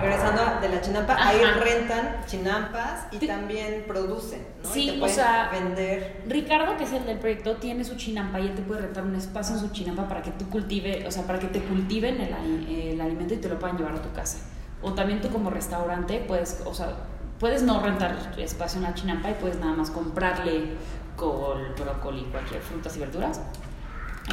Regresando 0.00 0.42
de 0.62 0.68
la 0.70 0.80
chinampa, 0.80 1.14
ahí 1.18 1.42
Ajá. 1.42 1.60
rentan 1.60 2.16
chinampas 2.26 3.06
y 3.12 3.18
Te- 3.18 3.26
también 3.26 3.84
producen, 3.86 4.46
¿no? 4.62 4.68
Sí, 4.70 4.88
y 4.88 4.98
te 4.98 5.04
o 5.04 5.08
sea, 5.08 5.50
vender. 5.52 6.22
Ricardo, 6.26 6.76
que 6.78 6.84
es 6.84 6.92
el 6.94 7.04
del 7.04 7.18
proyecto, 7.18 7.56
tiene 7.56 7.84
su 7.84 7.96
chinampa 7.96 8.40
y 8.40 8.46
él 8.46 8.54
te 8.54 8.62
puede 8.62 8.80
rentar 8.80 9.04
un 9.04 9.14
espacio 9.14 9.56
en 9.56 9.60
su 9.60 9.68
chinampa 9.68 10.08
para 10.08 10.22
que 10.22 10.30
tú 10.30 10.48
cultive, 10.48 11.06
o 11.06 11.10
sea, 11.10 11.24
para 11.24 11.38
que 11.38 11.48
te 11.48 11.60
cultiven 11.60 12.18
el, 12.18 12.66
el 12.92 13.00
alimento 13.02 13.34
y 13.34 13.36
te 13.36 13.48
lo 13.50 13.58
puedan 13.58 13.76
llevar 13.76 13.94
a 13.94 14.00
tu 14.00 14.10
casa. 14.12 14.38
O 14.80 14.94
también 14.94 15.20
tú 15.20 15.28
como 15.28 15.50
restaurante 15.50 16.24
puedes, 16.26 16.62
o 16.64 16.72
sea, 16.72 16.94
puedes 17.38 17.62
no 17.62 17.82
rentar 17.82 18.16
espacio 18.38 18.78
en 18.78 18.84
la 18.84 18.94
chinampa 18.94 19.28
y 19.28 19.34
puedes 19.34 19.58
nada 19.58 19.74
más 19.74 19.90
comprarle 19.90 20.76
col, 21.16 21.74
brócoli, 21.78 22.22
cualquier 22.30 22.62
frutas 22.62 22.96
y 22.96 23.00
verduras. 23.00 23.42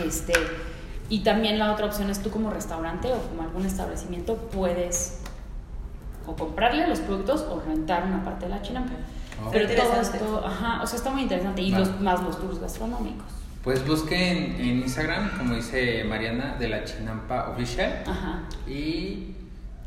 Este, 0.01 0.31
y 1.09 1.19
también 1.19 1.59
la 1.59 1.71
otra 1.71 1.85
opción 1.85 2.09
es 2.09 2.21
tú 2.21 2.29
como 2.29 2.49
restaurante 2.49 3.13
o 3.13 3.21
como 3.29 3.43
algún 3.43 3.65
establecimiento 3.65 4.35
puedes 4.35 5.21
o 6.25 6.35
comprarle 6.35 6.87
los 6.87 6.99
productos 6.99 7.41
o 7.49 7.61
rentar 7.61 8.05
una 8.05 8.23
parte 8.23 8.45
de 8.45 8.51
la 8.51 8.61
chinampa. 8.61 8.93
Oh. 9.45 9.49
Pero 9.51 9.69
todo 9.73 10.01
esto, 10.01 10.43
ajá, 10.45 10.81
o 10.83 10.87
sea, 10.87 10.97
está 10.97 11.09
muy 11.09 11.21
interesante. 11.21 11.61
Y 11.61 11.71
los, 11.71 12.01
más 12.01 12.21
los 12.21 12.39
tours 12.39 12.59
gastronómicos. 12.59 13.25
Pues 13.63 13.85
busquen 13.85 14.55
en 14.59 14.79
Instagram, 14.81 15.37
como 15.37 15.55
dice 15.55 16.03
Mariana, 16.03 16.55
de 16.57 16.69
la 16.69 16.83
Chinampa 16.83 17.49
Official. 17.49 18.03
Ajá. 18.05 18.43
Y 18.65 19.35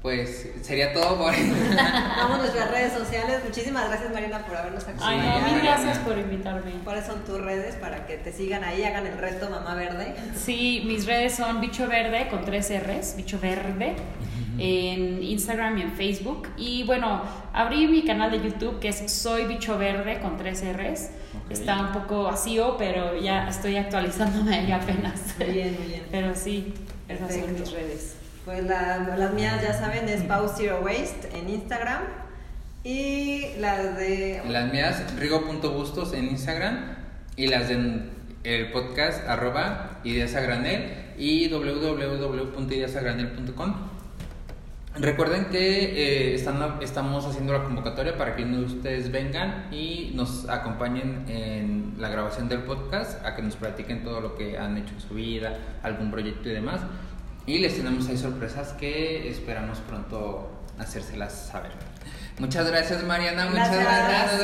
pues 0.03 0.49
sería 0.63 0.95
todo 0.95 1.19
por 1.19 1.33
Vamos 2.17 2.37
a 2.37 2.39
nuestras 2.39 2.71
redes 2.71 2.93
sociales. 2.95 3.41
Muchísimas 3.45 3.89
gracias, 3.89 4.13
Marina, 4.13 4.39
por 4.47 4.57
habernos 4.57 4.85
Ay, 4.87 4.95
acompañado. 4.95 5.41
no, 5.41 5.47
mil 5.53 5.63
gracias 5.63 5.99
por 5.99 6.17
invitarme. 6.19 6.73
¿Cuáles 6.85 7.05
son 7.05 7.23
tus 7.25 7.41
redes 7.41 7.75
para 7.77 8.07
que 8.07 8.17
te 8.17 8.33
sigan 8.33 8.65
ahí, 8.65 8.83
hagan 8.83 9.07
el 9.07 9.19
reto 9.19 9.51
Mamá 9.51 9.75
Verde? 9.75 10.15
Sí, 10.35 10.85
mis 10.87 11.07
redes 11.07 11.35
son 11.35 11.61
Bicho 11.61 11.87
Verde 11.87 12.29
con 12.31 12.45
tres 12.47 12.71
R's, 12.71 13.15
Bicho 13.17 13.39
Verde, 13.41 13.95
en 14.59 15.23
Instagram 15.23 15.77
y 15.79 15.83
en 15.83 15.93
Facebook. 15.93 16.49
Y 16.57 16.85
bueno, 16.85 17.23
abrí 17.53 17.87
mi 17.87 18.03
canal 18.03 18.31
de 18.31 18.41
YouTube 18.41 18.79
que 18.81 18.89
es 18.89 19.11
Soy 19.13 19.45
Bicho 19.45 19.77
Verde 19.77 20.19
con 20.21 20.39
tres 20.39 20.63
R's. 20.65 21.11
Está 21.51 21.81
un 21.81 21.93
poco 21.93 22.23
vacío, 22.25 22.77
pero 22.79 23.21
ya 23.21 23.49
estoy 23.49 23.77
actualizándome 23.77 24.57
ahí 24.57 24.73
apenas. 24.73 25.21
Muy 25.39 25.49
bien, 25.51 25.77
muy 25.79 25.89
bien. 25.89 26.03
Pero 26.11 26.35
sí, 26.35 26.73
esas 27.09 27.33
son 27.33 27.41
Perfecto. 27.41 27.61
mis 27.61 27.73
redes. 27.73 28.17
Pues 28.45 28.65
la- 28.65 29.17
las 29.17 29.33
mías, 29.35 29.63
ya 29.63 29.73
saben, 29.73 30.09
es 30.09 30.23
Pau 30.23 30.49
Zero 30.55 30.81
Waste 30.83 31.31
en 31.39 31.49
Instagram. 31.49 32.03
Y 32.83 33.53
las 33.59 33.97
de. 33.99 34.41
las 34.49 34.73
mías, 34.73 35.15
rigo.bustos 35.19 36.15
en 36.15 36.29
Instagram 36.29 36.97
y 37.37 37.47
las 37.49 37.69
de 37.69 38.09
el 38.43 38.73
podcast 38.73 39.29
arroba 39.29 40.01
ideas 40.03 40.35
a 40.35 40.41
granel 40.41 40.91
y 41.19 41.49
www.ideasagranel.com. 41.49 43.75
Recuerden 44.99 45.45
que 45.51 46.31
eh, 46.31 46.35
están, 46.35 46.79
estamos 46.81 47.27
haciendo 47.27 47.53
la 47.53 47.63
convocatoria 47.63 48.17
para 48.17 48.35
que 48.35 48.45
ustedes 48.45 49.13
vengan 49.13 49.67
y 49.71 50.13
nos 50.15 50.49
acompañen 50.49 51.27
en 51.29 51.95
la 51.99 52.09
grabación 52.09 52.49
del 52.49 52.61
podcast, 52.61 53.23
a 53.25 53.37
que 53.37 53.43
nos 53.43 53.57
platiquen 53.57 54.03
todo 54.03 54.21
lo 54.23 54.35
que 54.37 54.57
han 54.59 54.79
hecho 54.79 54.95
en 54.95 55.01
su 55.01 55.15
vida, 55.15 55.57
algún 55.83 56.11
proyecto 56.11 56.49
y 56.49 56.53
demás. 56.55 56.81
Y 57.47 57.59
les 57.59 57.77
tenemos 57.77 58.09
ahí 58.09 58.17
sorpresas 58.17 58.73
que 58.75 59.29
esperamos 59.29 59.79
pronto 59.79 60.51
hacérselas 60.79 61.49
saber. 61.51 61.73
Muchas 62.39 62.67
gracias 62.71 63.03
Mariana, 63.05 63.47
muchas 63.47 63.71
Gracias. 63.75 64.41